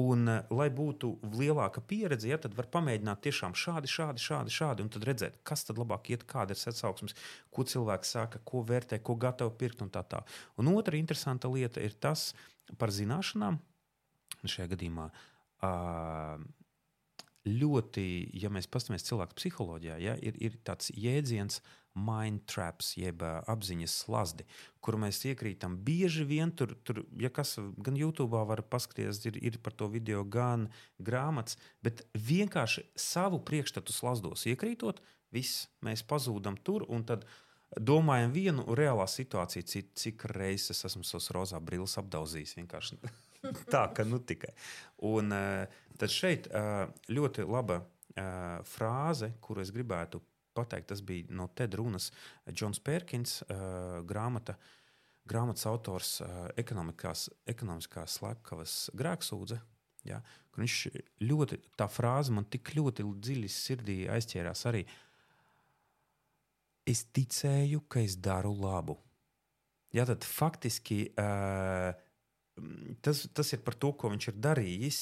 Un, 0.00 0.22
uh, 0.30 0.52
lai 0.54 0.68
būtu 0.72 1.10
lielāka 1.34 1.82
pieredze, 1.84 2.28
ja, 2.30 2.38
tad 2.40 2.54
var 2.56 2.68
pamēģināt 2.72 3.24
tiešām 3.26 3.56
šādi, 3.58 3.90
šādi, 3.90 4.22
šādi, 4.22 4.54
šādi, 4.54 4.84
un 4.86 4.92
tad 4.94 5.04
redzēt, 5.08 5.40
kas 5.44 5.66
tad 5.68 5.80
labāk 5.82 6.12
iet, 6.14 6.22
kāda 6.30 6.54
ir 6.54 6.70
atsauksmes, 6.72 7.16
ko 7.52 7.66
cilvēks 7.68 8.14
saka, 8.14 8.40
ko 8.46 8.62
vērtē, 8.68 9.00
ko 9.04 9.18
gatavo 9.20 9.52
pirkt 9.60 9.82
un 9.84 9.90
tā 9.92 10.04
tālāk. 10.06 10.30
Un 10.62 10.70
otra 10.72 10.96
interesanta 10.96 11.50
lieta 11.52 11.82
ir 11.84 11.98
tas 12.00 12.30
par 12.78 12.94
zināšanām, 12.94 13.58
šajā 14.46 14.70
gadījumā 14.76 15.10
ļoti, 17.48 18.04
ja 18.36 18.50
mēs 18.52 18.68
paskatāmies 18.68 19.06
cilvēku 19.06 19.36
psiholoģijā, 19.38 19.98
ja, 20.02 20.16
ir, 20.20 20.36
ir 20.42 20.58
tāds 20.66 20.92
jēdziens, 20.92 21.60
mind 21.98 22.44
traps, 22.46 22.92
jeb 22.98 23.22
apziņas 23.24 23.94
slazdi, 24.04 24.46
kur 24.84 24.98
mēs 25.00 25.24
iekrītam. 25.26 25.74
Bieži 25.84 26.24
vien 26.28 26.52
tur, 26.54 26.76
tur 26.86 27.02
ja 27.18 27.30
kas 27.34 27.56
gan 27.82 27.98
YouTube 27.98 28.38
var 28.46 28.62
paskatīties, 28.62 29.24
ir, 29.26 29.40
ir 29.42 29.58
par 29.62 29.74
to 29.74 29.90
video, 29.90 30.22
gan 30.24 30.68
grāmatas, 31.02 31.58
bet 31.82 32.04
vienkārši 32.14 32.86
savu 32.94 33.42
priekšstatu 33.42 33.94
slazdos 33.94 34.46
iekrītot, 34.50 35.02
viss 35.34 35.66
mēs 35.84 36.04
pazūdam 36.06 36.60
tur 36.64 36.86
un 36.88 37.06
tad. 37.06 37.26
Domājam, 37.70 38.32
vienu 38.34 38.64
reālā 38.74 39.04
situāciju, 39.06 39.62
cik, 39.62 39.90
cik 39.94 40.24
reizes 40.34 40.80
esmu 40.88 41.04
savus 41.06 41.28
rozā 41.30 41.60
brilles 41.62 41.92
apdauzījis. 42.00 42.56
Vienkārši 42.58 42.98
tā, 43.72 43.86
ka 43.96 44.04
nu 44.08 44.20
tikai. 44.24 44.52
Un 45.10 45.32
tad 46.00 46.12
šeit 46.12 46.50
ļoti 47.08 47.46
laba 47.48 47.80
frāze, 48.68 49.32
kuru 49.40 49.64
es 49.64 49.72
gribētu 49.74 50.20
pateikt, 50.56 50.90
tas 50.90 51.00
bija 51.06 51.30
no 51.34 51.46
TED 51.54 51.78
runas 51.78 52.10
Džons 52.50 52.82
Pērkins 52.84 53.40
grāmata. 54.08 54.58
Grāmatas 55.30 55.66
autors 55.70 56.16
ekonomiskās, 56.58 57.28
ekonomiskās 57.52 58.16
slepkavas 58.18 58.78
grēksūdze, 58.98 59.60
Ja? 60.08 60.20
Viņš 60.58 60.76
ļoti, 61.24 61.60
tā 61.78 61.86
frāze 61.90 62.32
man 62.34 62.46
tik 62.50 62.72
ļoti 62.76 63.04
dziļi 63.06 63.52
sirdī 63.52 63.98
aizķērās 64.12 64.66
arī. 64.70 64.82
Es 66.88 67.04
ticēju, 67.14 67.84
ka 67.88 68.02
es 68.02 68.16
daru 68.18 68.52
labu. 68.56 68.96
Ja, 69.94 70.06
tad 70.08 70.24
faktiski 70.26 71.02
uh, 71.18 71.90
tas, 73.04 73.24
tas 73.34 73.52
ir 73.54 73.62
par 73.64 73.76
to, 73.80 73.92
ko 73.96 74.10
viņš 74.12 74.30
ir 74.32 74.38
darījis, 74.42 75.00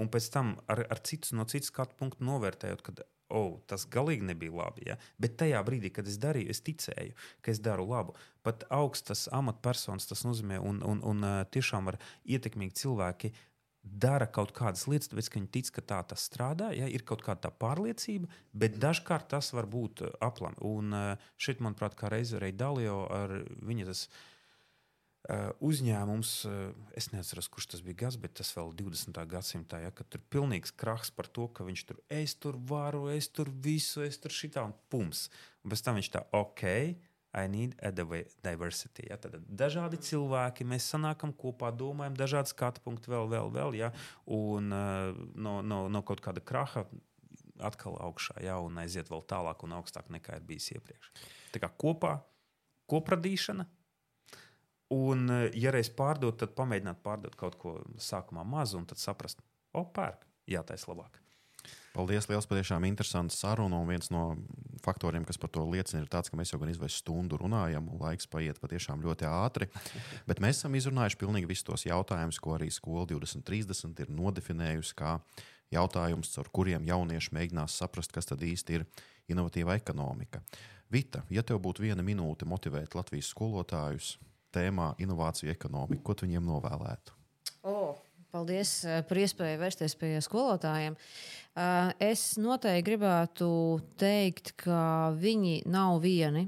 un 0.00 0.10
pēc 0.12 0.28
tam 0.34 0.54
ar, 0.70 0.84
ar 0.90 1.02
citu, 1.06 1.34
no 1.38 1.46
citas 1.50 1.72
skatu 1.72 1.96
punktu 1.98 2.26
novērtējot, 2.26 2.82
ka 2.86 3.06
oh, 3.32 3.60
tas 3.70 3.86
galīgi 3.88 4.26
nebija 4.28 4.54
labi. 4.62 4.88
Ja? 4.90 4.98
Bet 5.20 5.38
tajā 5.40 5.62
brīdī, 5.66 5.92
kad 5.94 6.08
es 6.08 6.18
darīju, 6.22 6.52
es 6.52 6.62
ticēju, 6.66 7.14
ka 7.44 7.54
es 7.54 7.62
daru 7.64 7.86
labu. 7.88 8.16
Pat 8.44 8.66
augstas 8.72 9.28
amatpersonas 9.32 10.08
tas 10.10 10.26
nozīmē, 10.26 10.60
un, 10.60 10.82
un, 10.86 11.00
un 11.06 11.24
tiešām 11.54 11.88
var 11.88 12.00
ietekmīgi 12.24 12.82
cilvēki 12.82 13.32
dara 13.82 14.28
kaut 14.30 14.52
kādas 14.54 14.84
lietas, 14.86 15.08
tāpēc 15.10 15.26
ka 15.26 15.40
viņi 15.40 15.48
tic, 15.56 15.70
ka 15.74 15.82
tā 15.82 15.96
tas 16.12 16.22
strādā, 16.28 16.68
ja 16.76 16.86
ir 16.86 17.02
kaut 17.06 17.24
kāda 17.26 17.50
pārliecība, 17.50 18.28
bet 18.54 18.76
dažkārt 18.82 19.26
tas 19.32 19.48
var 19.56 19.66
būt 19.70 20.04
aplami. 20.22 20.60
Un 20.62 20.94
šeit, 21.34 21.58
manuprāt, 21.64 21.96
kā 21.98 22.12
reizē 22.12 22.38
arī 22.38 22.52
Dalio 22.54 23.00
ar 23.10 23.40
viņa 23.66 23.88
tas. 23.90 24.04
Uh, 24.06 24.31
uzņēmums, 25.62 26.30
uh, 26.50 26.88
es 26.98 27.12
nezinu, 27.12 27.44
kurš 27.54 27.68
tas 27.74 27.84
bija 27.86 28.00
gads, 28.04 28.18
bet 28.18 28.34
tas 28.40 28.50
vēl 28.56 28.72
20. 28.80 29.20
gadsimtā, 29.30 29.78
ja, 29.84 29.92
kad 29.94 30.08
tur 30.10 30.18
ir 30.18 30.26
pilnīgs 30.34 30.74
krahs 30.74 31.12
par 31.14 31.30
to, 31.30 31.46
ka 31.54 31.66
viņš 31.68 31.84
tur, 31.86 32.02
es 32.10 32.34
tur 32.34 32.58
varu, 32.58 33.06
es 33.12 33.30
tur 33.30 33.50
visu, 33.52 34.02
es 34.02 34.18
tur 34.18 34.34
šitā 34.34 34.64
un 34.66 34.74
pums. 34.90 35.28
Un 35.62 35.70
pēc 35.70 35.84
tam 35.86 36.00
viņš 36.00 36.10
tā, 36.16 36.24
ok, 36.34 36.66
I 37.32 37.48
need 37.48 37.74
a 37.80 37.88
diversity. 38.44 39.06
Ja? 39.08 39.16
Tad 39.16 39.38
dažādi 39.48 39.96
cilvēki, 40.04 40.66
mēs 40.68 40.84
sanākam 40.92 41.32
kopā, 41.32 41.70
domājam, 41.72 42.16
dažādi 42.18 42.52
skatu 42.52 42.82
punkti, 42.84 43.08
vēl, 43.08 43.30
vēl, 43.32 43.48
vēl. 43.54 43.76
Ja? 43.78 43.88
Un 44.28 44.68
uh, 44.68 45.16
no, 45.32 45.60
no, 45.64 45.86
no 45.88 46.02
kaut 46.04 46.20
kāda 46.20 46.42
kraha 46.44 46.84
atkal 47.62 47.96
augšā, 48.04 48.36
ja? 48.44 48.58
un 48.60 48.76
aiziet 48.82 49.08
vēl 49.08 49.24
tālāk 49.30 49.64
un 49.64 49.72
augstāk 49.78 50.12
nekā 50.12 50.36
ir 50.36 50.44
bijis 50.44 50.74
iepriekš. 50.74 51.08
Tā 51.54 51.62
kā 51.62 51.72
kopā, 51.72 52.18
kopradīšana. 52.92 53.64
Un, 54.92 55.24
ja 55.56 55.72
reiz 55.72 55.88
pārdot, 55.96 56.36
tad 56.42 56.52
pamēģināt 56.58 57.00
pārdot 57.04 57.36
kaut 57.40 57.56
ko 57.60 57.78
sākumā 57.96 58.44
mazu, 58.44 58.76
un 58.80 58.86
tad 58.90 59.00
saprast, 59.00 59.40
o, 59.72 59.86
pērk, 59.88 60.26
jātais 60.52 60.84
labāk. 60.90 61.22
Paldies, 61.92 62.24
liels, 62.30 62.46
patiešām 62.48 62.86
interesants 62.88 63.36
saruna. 63.42 63.76
Un 63.82 63.90
viens 63.90 64.08
no 64.12 64.22
faktoriem, 64.82 65.26
kas 65.28 65.36
par 65.38 65.50
to 65.52 65.64
liecina, 65.68 66.00
ir 66.00 66.08
tas, 66.10 66.30
ka 66.32 66.38
mēs 66.40 66.54
jau 66.54 66.58
gan 66.62 66.72
izvēlējamies 66.72 67.02
stundu 67.02 67.36
runājam, 67.40 67.90
un 67.92 68.00
laiks 68.00 68.28
paiet 68.32 68.60
patiešām 68.62 69.04
ļoti 69.04 69.28
ātri. 69.28 69.68
Bet 70.28 70.40
mēs 70.40 70.62
esam 70.62 70.76
izrunājuši 70.78 71.20
pilnīgi 71.20 71.50
visus 71.50 71.68
tos 71.68 71.84
jautājumus, 71.84 72.40
ko 72.40 72.56
arī 72.56 72.70
skola 72.72 73.04
2030 73.12 74.00
ir 74.06 74.12
nodefinējusi 74.16 74.96
kā 74.98 75.18
jautājumus, 75.72 76.32
ar 76.40 76.48
kuriem 76.52 76.88
jaunieši 76.88 77.36
mēģinās 77.36 77.76
saprast, 77.84 78.12
kas 78.16 78.28
tad 78.32 78.40
īsti 78.44 78.80
ir 78.80 78.88
inovatīva 79.32 79.76
ekonomika. 79.76 80.40
Vita, 80.92 81.26
ja 81.32 81.44
tev 81.44 81.60
būtu 81.64 81.84
viena 81.84 82.04
minūte 82.04 82.48
motivēt 82.48 82.96
Latvijas 82.96 83.30
skolotājus 83.32 84.16
tēmā 84.54 84.92
inovāciju 85.02 85.52
ekonomika, 85.52 86.04
ko 86.06 86.16
tu 86.16 86.28
viņiem 86.28 86.48
novēlētu? 86.48 87.18
Oh. 87.68 87.98
Paldies 88.32 88.78
eh, 88.88 89.02
par 89.04 89.18
iespēju 89.20 89.60
vērsties 89.60 89.94
pie 90.00 90.14
skolotājiem. 90.24 90.94
Eh, 90.96 91.90
es 92.12 92.38
noteikti 92.40 92.86
gribētu 92.86 93.48
teikt, 94.00 94.54
ka 94.62 95.12
viņi 95.20 95.58
nav 95.68 95.98
vieni. 96.00 96.46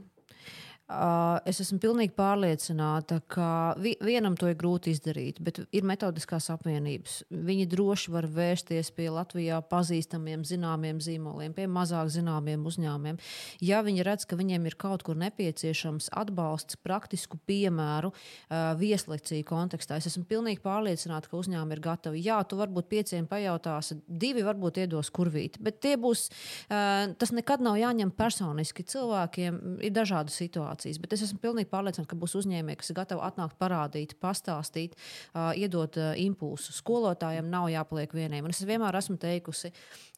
Uh, 0.84 1.38
es 1.48 1.62
esmu 1.62 1.78
pilnīgi 1.80 2.12
pārliecināta, 2.12 3.16
ka 3.32 3.72
vi, 3.80 3.94
vienam 4.04 4.34
to 4.36 4.50
ir 4.50 4.56
grūti 4.60 4.92
izdarīt, 4.92 5.38
bet 5.40 5.62
ir 5.72 5.86
metodiskās 5.88 6.50
apvienības. 6.52 7.22
Viņi 7.32 7.64
droši 7.72 8.12
var 8.12 8.26
vērsties 8.28 8.90
pie 8.92 9.06
Latvijā 9.08 9.62
pazīstamiem, 9.70 10.42
zināmiem 10.44 11.00
zīmoliem, 11.00 11.54
pie 11.56 11.64
mazāk 11.72 12.10
zināmiem 12.12 12.66
uzņēmumiem. 12.68 13.16
Ja 13.64 13.78
viņi 13.86 14.04
redz, 14.04 14.26
ka 14.28 14.36
viņiem 14.36 14.68
ir 14.68 14.76
kaut 14.76 15.06
kur 15.06 15.16
nepieciešams 15.22 16.10
atbalsts, 16.20 16.76
praktisku 16.84 17.40
piemēru, 17.48 18.12
uh, 18.12 18.74
vieslekciju 18.76 19.48
kontekstā, 19.48 19.96
es 19.96 20.10
esmu 20.12 20.26
pilnīgi 20.28 20.60
pārliecināta, 20.68 21.32
ka 21.32 21.40
uzņēmumi 21.40 21.78
ir 21.78 21.82
gatavi. 21.88 22.22
Jā, 22.28 22.42
tu 22.44 22.60
varbūt 22.60 22.92
pieciem 22.92 23.24
pajautāsi, 23.32 24.02
divi 24.04 24.44
varbūt 24.44 24.84
iedos 24.84 25.08
kurvīt, 25.16 25.56
bet 25.64 25.80
tie 25.80 25.96
būs, 25.96 26.28
uh, 26.68 27.16
tas 27.16 27.32
nekad 27.32 27.64
nav 27.64 27.80
jāņem 27.80 28.12
personiski. 28.12 28.84
Cilvēkiem 28.84 29.80
ir 29.80 29.96
dažādas 29.96 30.36
situācijas 30.44 30.73
situācijas. 30.74 31.00
Bet 31.00 31.12
es 31.12 31.22
esmu 31.22 31.40
pilnīgi 31.42 31.70
pārliecināta, 31.70 32.10
ka 32.10 32.18
būs 32.18 32.36
uzņēmēji, 32.40 32.78
kas 32.80 32.90
ir 32.90 32.98
gatavi 32.98 33.22
atnākt, 33.24 33.58
parādīt, 33.58 34.16
pastāstīt, 34.20 34.96
uh, 35.34 35.52
iedot 35.54 35.96
uh, 35.96 36.14
impulsu. 36.16 36.72
Skolotājiem 36.72 37.50
nav 37.50 37.68
jāpaliek 37.70 38.12
vieniem. 38.14 38.44
Un 38.44 38.50
es 38.50 38.64
vienmēr 38.64 38.94
esmu 38.98 39.18
teikusi, 39.18 39.72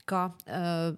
ka. 0.07 0.30
Uh, 0.46 0.96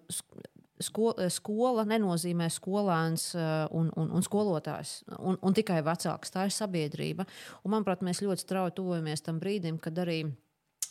Sko, 0.78 1.10
skola 1.34 1.82
nenozīmē 1.90 2.46
skolēns 2.54 3.32
un, 3.74 3.88
un, 3.98 4.12
un 4.14 4.22
skolotājs, 4.22 4.92
un, 5.18 5.34
un 5.42 5.56
tikai 5.56 5.80
vecāks. 5.82 6.30
Tā 6.30 6.44
ir 6.46 6.54
sabiedrība. 6.54 7.26
Un, 7.64 7.72
manuprāt, 7.72 8.04
mēs 8.06 8.20
ļoti 8.22 8.44
strauji 8.44 8.76
tuvojamies 8.76 9.26
tam 9.26 9.40
brīdim, 9.42 9.80
kad 9.82 9.98
arī 9.98 10.20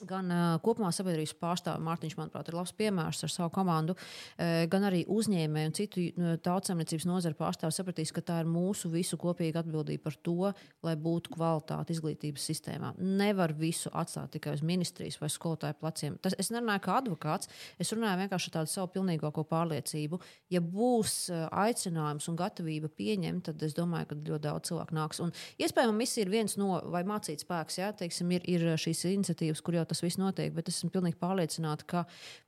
Gan 0.06 0.30
uh, 0.30 0.58
kopumā 0.62 0.92
sabiedrības 0.94 1.34
pārstāvja 1.42 1.82
Mārtiņš, 1.82 2.16
manuprāt, 2.20 2.50
ir 2.50 2.58
labs 2.58 2.74
piemērs 2.78 3.24
ar 3.26 3.32
savu 3.34 3.50
komandu, 3.56 3.96
uh, 3.98 4.66
gan 4.70 4.86
arī 4.90 5.04
uzņēmēji 5.10 5.70
un 5.70 5.76
citu 5.78 6.04
uh, 6.12 6.36
tautsemniecības 6.44 7.08
nozaru 7.10 7.38
pārstāvji 7.40 7.78
sapratīs, 7.80 8.14
ka 8.14 8.22
tā 8.26 8.40
ir 8.44 8.52
mūsu 8.52 8.92
visu 8.94 9.18
kopīga 9.22 9.64
atbildība 9.64 10.06
par 10.06 10.18
to, 10.28 10.52
lai 10.86 10.94
būtu 11.02 11.34
kvalitāte 11.34 11.96
izglītības 11.96 12.46
sistēmā. 12.52 12.94
Nevar 13.00 13.56
visu 13.58 13.90
atstāt 13.98 14.36
tikai 14.36 14.54
uz 14.58 14.64
ministrijas 14.66 15.18
vai 15.22 15.32
skolotāju 15.34 15.80
pleciem. 15.82 16.20
Tas, 16.22 16.36
es 16.38 16.52
nerunāju 16.54 16.84
kā 16.86 17.00
advokāts, 17.02 17.50
es 17.82 17.94
runāju 17.96 18.22
vienkārši 18.22 18.54
tādu 18.54 18.72
savu 18.72 18.92
pilnīgāko 18.98 19.48
pārliecību. 19.50 20.22
Ja 20.54 20.62
būs 20.62 21.18
uh, 21.34 21.48
aicinājums 21.66 22.30
un 22.30 22.38
gatavība 22.38 22.92
pieņemt, 22.94 23.48
tad 23.50 23.66
es 23.66 23.74
domāju, 23.78 24.12
ka 24.12 24.20
ļoti 24.22 24.44
daudz 24.46 24.70
cilvēku 24.70 25.00
nāks. 25.00 25.24
Un 25.24 25.34
iespējams, 25.58 25.98
misija 25.98 26.28
ir 26.28 26.34
viens 26.34 26.58
no, 26.60 26.76
vai 26.94 27.04
mācīt 27.08 27.42
spēks, 27.44 27.82
jā, 27.82 27.92
teiksim, 27.98 28.32
ir, 28.38 28.46
ir 28.50 28.68
šīs 28.78 29.06
iniciatīvas, 29.10 29.64
kur 29.66 29.80
jau 29.80 29.87
tas 29.90 30.04
viss 30.04 30.20
notiek, 30.22 30.54
bet 30.56 30.72
esmu 30.72 30.92
pilnīgi 30.94 31.20
pārliecināta, 31.22 31.88
ka 31.88 32.04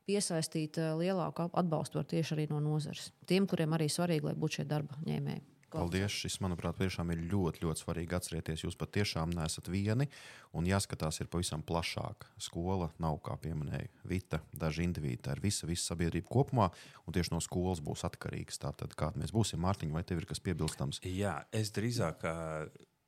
piesaistīt 0.08 0.80
eh, 0.80 0.92
lielāku 1.00 1.50
atbalstu 1.50 2.00
var 2.00 2.10
tieši 2.10 2.36
arī 2.36 2.50
no 2.52 2.60
nozares. 2.64 3.10
Tiem, 3.30 3.48
kuriem 3.50 3.78
arī 3.78 3.90
svarīgi, 3.92 4.30
lai 4.30 4.36
būtu 4.38 4.60
šie 4.60 4.68
darba 4.70 5.00
ņēmēji. 5.06 5.46
Paldies! 5.70 6.10
Šis, 6.10 6.40
manuprāt, 6.42 6.80
tiešām 6.80 7.12
ir 7.14 7.20
ļoti, 7.30 7.62
ļoti 7.62 7.82
svarīgi 7.84 8.16
atcerēties. 8.18 8.64
Jūs 8.64 8.76
patiešām 8.78 9.30
neesat 9.36 9.70
vieni 9.70 10.08
un 10.56 10.66
jāskatās 10.66 11.20
ir 11.22 11.30
pavisam 11.30 11.62
plašāk. 11.66 12.26
Skola 12.42 12.90
nav, 13.02 13.20
kā 13.26 13.36
pieminēja 13.38 13.86
Vita, 14.10 14.40
daži 14.50 14.88
indivīdi, 14.88 15.20
tā 15.28 15.36
ir 15.36 15.44
visa, 15.44 15.68
visa 15.70 15.92
sabiedrība 15.92 16.26
kopumā, 16.32 16.70
un 17.06 17.14
tieši 17.14 17.34
no 17.36 17.42
skolas 17.44 17.82
būs 17.86 18.02
atkarīgs. 18.08 18.58
Tātad, 18.64 18.96
kāda 18.98 19.22
mēs 19.22 19.34
būsim, 19.36 19.62
Mārtiņ, 19.62 19.94
vai 19.94 20.02
tev 20.06 20.24
ir 20.24 20.26
kas 20.30 20.42
piebilstams? 20.42 21.04
Jā, 21.06 21.38
es 21.54 21.70
drīzāk 21.76 22.26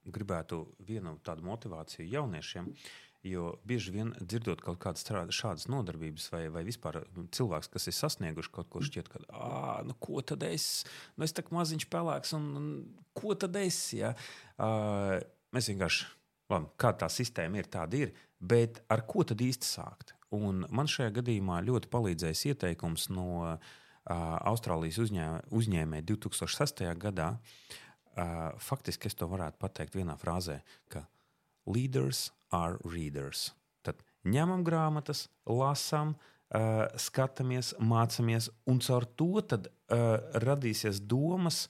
gribētu 0.07 0.65
vienu 0.87 1.17
tādu 1.27 1.47
motivāciju 1.47 2.07
jauniešiem. 2.15 2.71
Uh, 2.71 3.12
Jo 3.23 3.53
bieži 3.63 3.93
vien 3.95 4.09
dzirdot 4.19 4.65
kaut 4.65 4.81
kādas 4.83 5.07
šādas 5.07 5.69
nodarbības, 5.71 6.25
vai, 6.33 6.41
vai 6.51 6.65
vispār 6.67 7.05
nu, 7.15 7.29
cilvēks, 7.31 7.69
kas 7.71 7.87
ir 7.87 7.95
sasnieguši 7.95 8.51
kaut 8.51 8.67
ko, 8.73 8.83
šķiet, 8.83 9.11
ka, 9.13 9.23
ah, 9.31 9.77
nu, 9.87 9.95
ko 10.03 10.25
tad 10.27 10.43
es, 10.49 10.83
nu, 11.15 11.23
es 11.23 11.35
tā 11.37 11.45
kā 11.47 11.55
maziņš 11.55 11.87
pelēks, 11.93 12.35
un, 12.35 12.49
un 12.59 12.67
ko 13.15 13.37
tad 13.39 13.61
es? 13.61 13.79
Ja? 13.95 14.11
Uh, 14.59 15.21
mēs 15.55 15.71
vienkārši, 15.71 16.11
labi, 16.51 16.73
kā 16.83 16.91
tā 16.99 17.07
sistēma 17.15 17.63
ir, 17.63 17.71
tāda 17.71 18.03
ir, 18.03 18.17
bet 18.43 18.83
ar 18.91 19.07
ko 19.07 19.23
tad 19.29 19.47
īsti 19.47 19.71
sākt? 19.71 20.17
Un 20.35 20.67
man 20.75 20.91
šajā 20.91 21.15
gadījumā 21.21 21.63
ļoti 21.63 21.93
palīdzējis 21.95 22.45
ieteikums 22.51 23.07
no 23.15 23.29
uh, 23.45 23.73
Austrālijas 24.11 24.99
uzņē, 25.05 25.31
uzņēmēja 25.55 26.11
2006. 26.11 26.87
gadā. 26.99 27.37
Uh, 28.13 28.51
faktiski 28.61 29.07
es 29.09 29.15
to 29.15 29.31
varētu 29.31 29.63
pateikt 29.63 29.95
vienā 29.95 30.19
frāzē, 30.19 30.59
ka 30.91 31.07
leaders 31.71 32.33
are 32.53 32.79
readers. 32.85 33.51
Tad 33.83 34.03
ņemam 34.29 34.63
grāmatas, 34.67 35.27
lasām, 35.49 36.15
uh, 36.15 36.85
skatāmies, 37.01 37.73
mācāmies, 37.81 38.51
un 38.71 38.83
caur 38.85 39.07
to 39.19 39.43
tad, 39.49 39.69
uh, 39.69 40.19
radīsies 40.45 41.01
domas, 41.09 41.65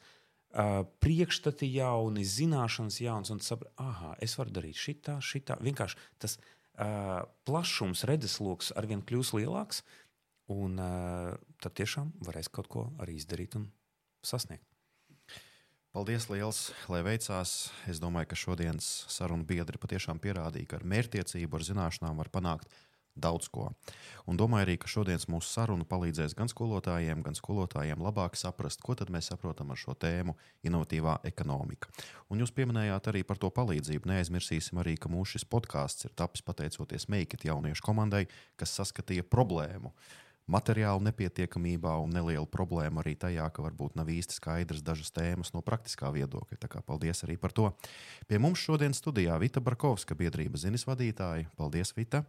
uh, 0.52 0.82
priekšstati 1.04 1.68
jauni, 1.72 2.26
zināšanas 2.26 3.00
jaunas, 3.04 3.32
un 3.34 3.42
saprot, 3.44 3.72
ah, 3.80 4.12
es 4.20 4.36
varu 4.38 4.54
darīt 4.58 4.80
šitā, 4.80 5.18
šitā. 5.24 5.58
Vienkārši 5.64 6.00
tas 6.22 6.38
uh, 6.38 7.22
plašums, 7.48 8.04
redzesloks 8.08 8.74
arvien 8.76 9.04
kļūs 9.06 9.32
lielāks, 9.38 9.84
un 10.52 10.76
uh, 10.82 11.32
tad 11.62 11.78
tiešām 11.78 12.12
varēs 12.26 12.52
kaut 12.52 12.68
ko 12.72 12.90
arī 13.00 13.16
izdarīt 13.20 13.56
un 13.60 13.70
sasniegt. 14.26 14.71
Paldies, 15.92 16.24
liels, 16.32 16.70
lai 16.88 17.02
veicās. 17.04 17.50
Es 17.84 17.98
domāju, 18.00 18.30
ka 18.30 18.36
šodienas 18.40 18.86
sarunu 19.12 19.44
biedri 19.44 19.76
patiešām 19.76 20.22
pierādīja, 20.24 20.70
ka 20.70 20.78
ar 20.78 20.86
mērķtiecību, 20.88 21.58
ar 21.58 21.66
zināšanām 21.66 22.22
var 22.22 22.30
panākt 22.32 22.72
daudz 23.12 23.50
ko. 23.52 23.66
Un 24.24 24.38
domāju 24.40 24.64
arī, 24.64 24.78
ka 24.80 24.88
šodienas 24.88 25.28
mūsu 25.28 25.50
saruna 25.52 25.84
palīdzēs 25.84 26.32
gan 26.38 26.48
skolotājiem, 26.48 27.20
gan 27.26 27.36
skolotājiem 27.36 28.00
labāk 28.00 28.40
saprast, 28.40 28.80
ko 28.80 28.96
mēs 29.12 29.28
saprotam 29.28 29.68
ar 29.68 29.76
šo 29.76 29.92
tēmu- 29.92 30.32
inovatīvā 30.64 31.18
ekonomika. 31.28 31.92
Un 32.30 32.40
jūs 32.40 32.56
pieminējāt 32.56 33.12
arī 33.12 33.22
par 33.22 33.36
to 33.36 33.50
palīdzību. 33.50 34.08
Neaizmirsīsim 34.08 34.80
arī, 34.80 34.98
ka 34.98 35.10
mūsu 35.12 35.36
šis 35.36 35.44
podkāsts 35.44 36.06
ir 36.06 36.12
tapis 36.16 36.40
pateicoties 36.40 37.04
Meikit 37.08 37.44
jauniešu 37.44 37.82
komandai, 37.82 38.28
kas 38.56 38.72
saskatīja 38.80 39.28
problēmu 39.28 39.92
materiālu 40.52 41.02
nepietiekamībā 41.08 41.94
un 42.02 42.12
nelielu 42.14 42.46
problēmu 42.50 43.02
arī 43.02 43.14
tajā, 43.18 43.48
ka 43.54 43.64
varbūt 43.64 43.96
nav 43.98 44.10
īsti 44.12 44.36
skaidrs 44.38 44.84
dažas 44.84 45.12
tēmas 45.14 45.52
no 45.56 45.62
praktiskā 45.64 46.12
viedokļa. 46.14 46.60
Tā 46.62 46.70
kā 46.72 46.82
paldies 46.86 47.24
arī 47.26 47.38
par 47.40 47.54
to. 47.56 47.70
Pie 48.28 48.40
mums 48.42 48.62
šodien 48.62 48.96
studijā 48.96 49.38
Vita 49.42 49.62
Barkovska, 49.64 50.18
biedrības 50.18 50.66
zinis 50.66 50.86
vadītāja. 50.88 51.48
Paldies, 51.58 51.94
Vita! 51.96 52.24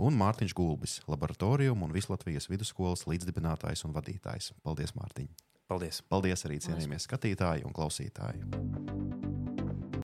Un 0.00 0.16
Mārtiņš 0.16 0.54
Gulbis, 0.56 1.00
laboratoriju 1.10 1.74
un 1.76 1.92
Vislatvijas 1.92 2.48
vidusskolas 2.48 3.04
līdzdibinātājs 3.10 3.84
un 3.84 3.92
vadītājs. 3.96 4.54
Paldies, 4.64 4.96
Mārtiņ! 4.96 5.28
Paldies! 5.68 6.00
Paldies 6.08 6.48
arī 6.48 6.56
cienījamies 6.64 7.04
skatītāji 7.06 7.68
un 7.68 7.76
klausītāji! 7.76 9.39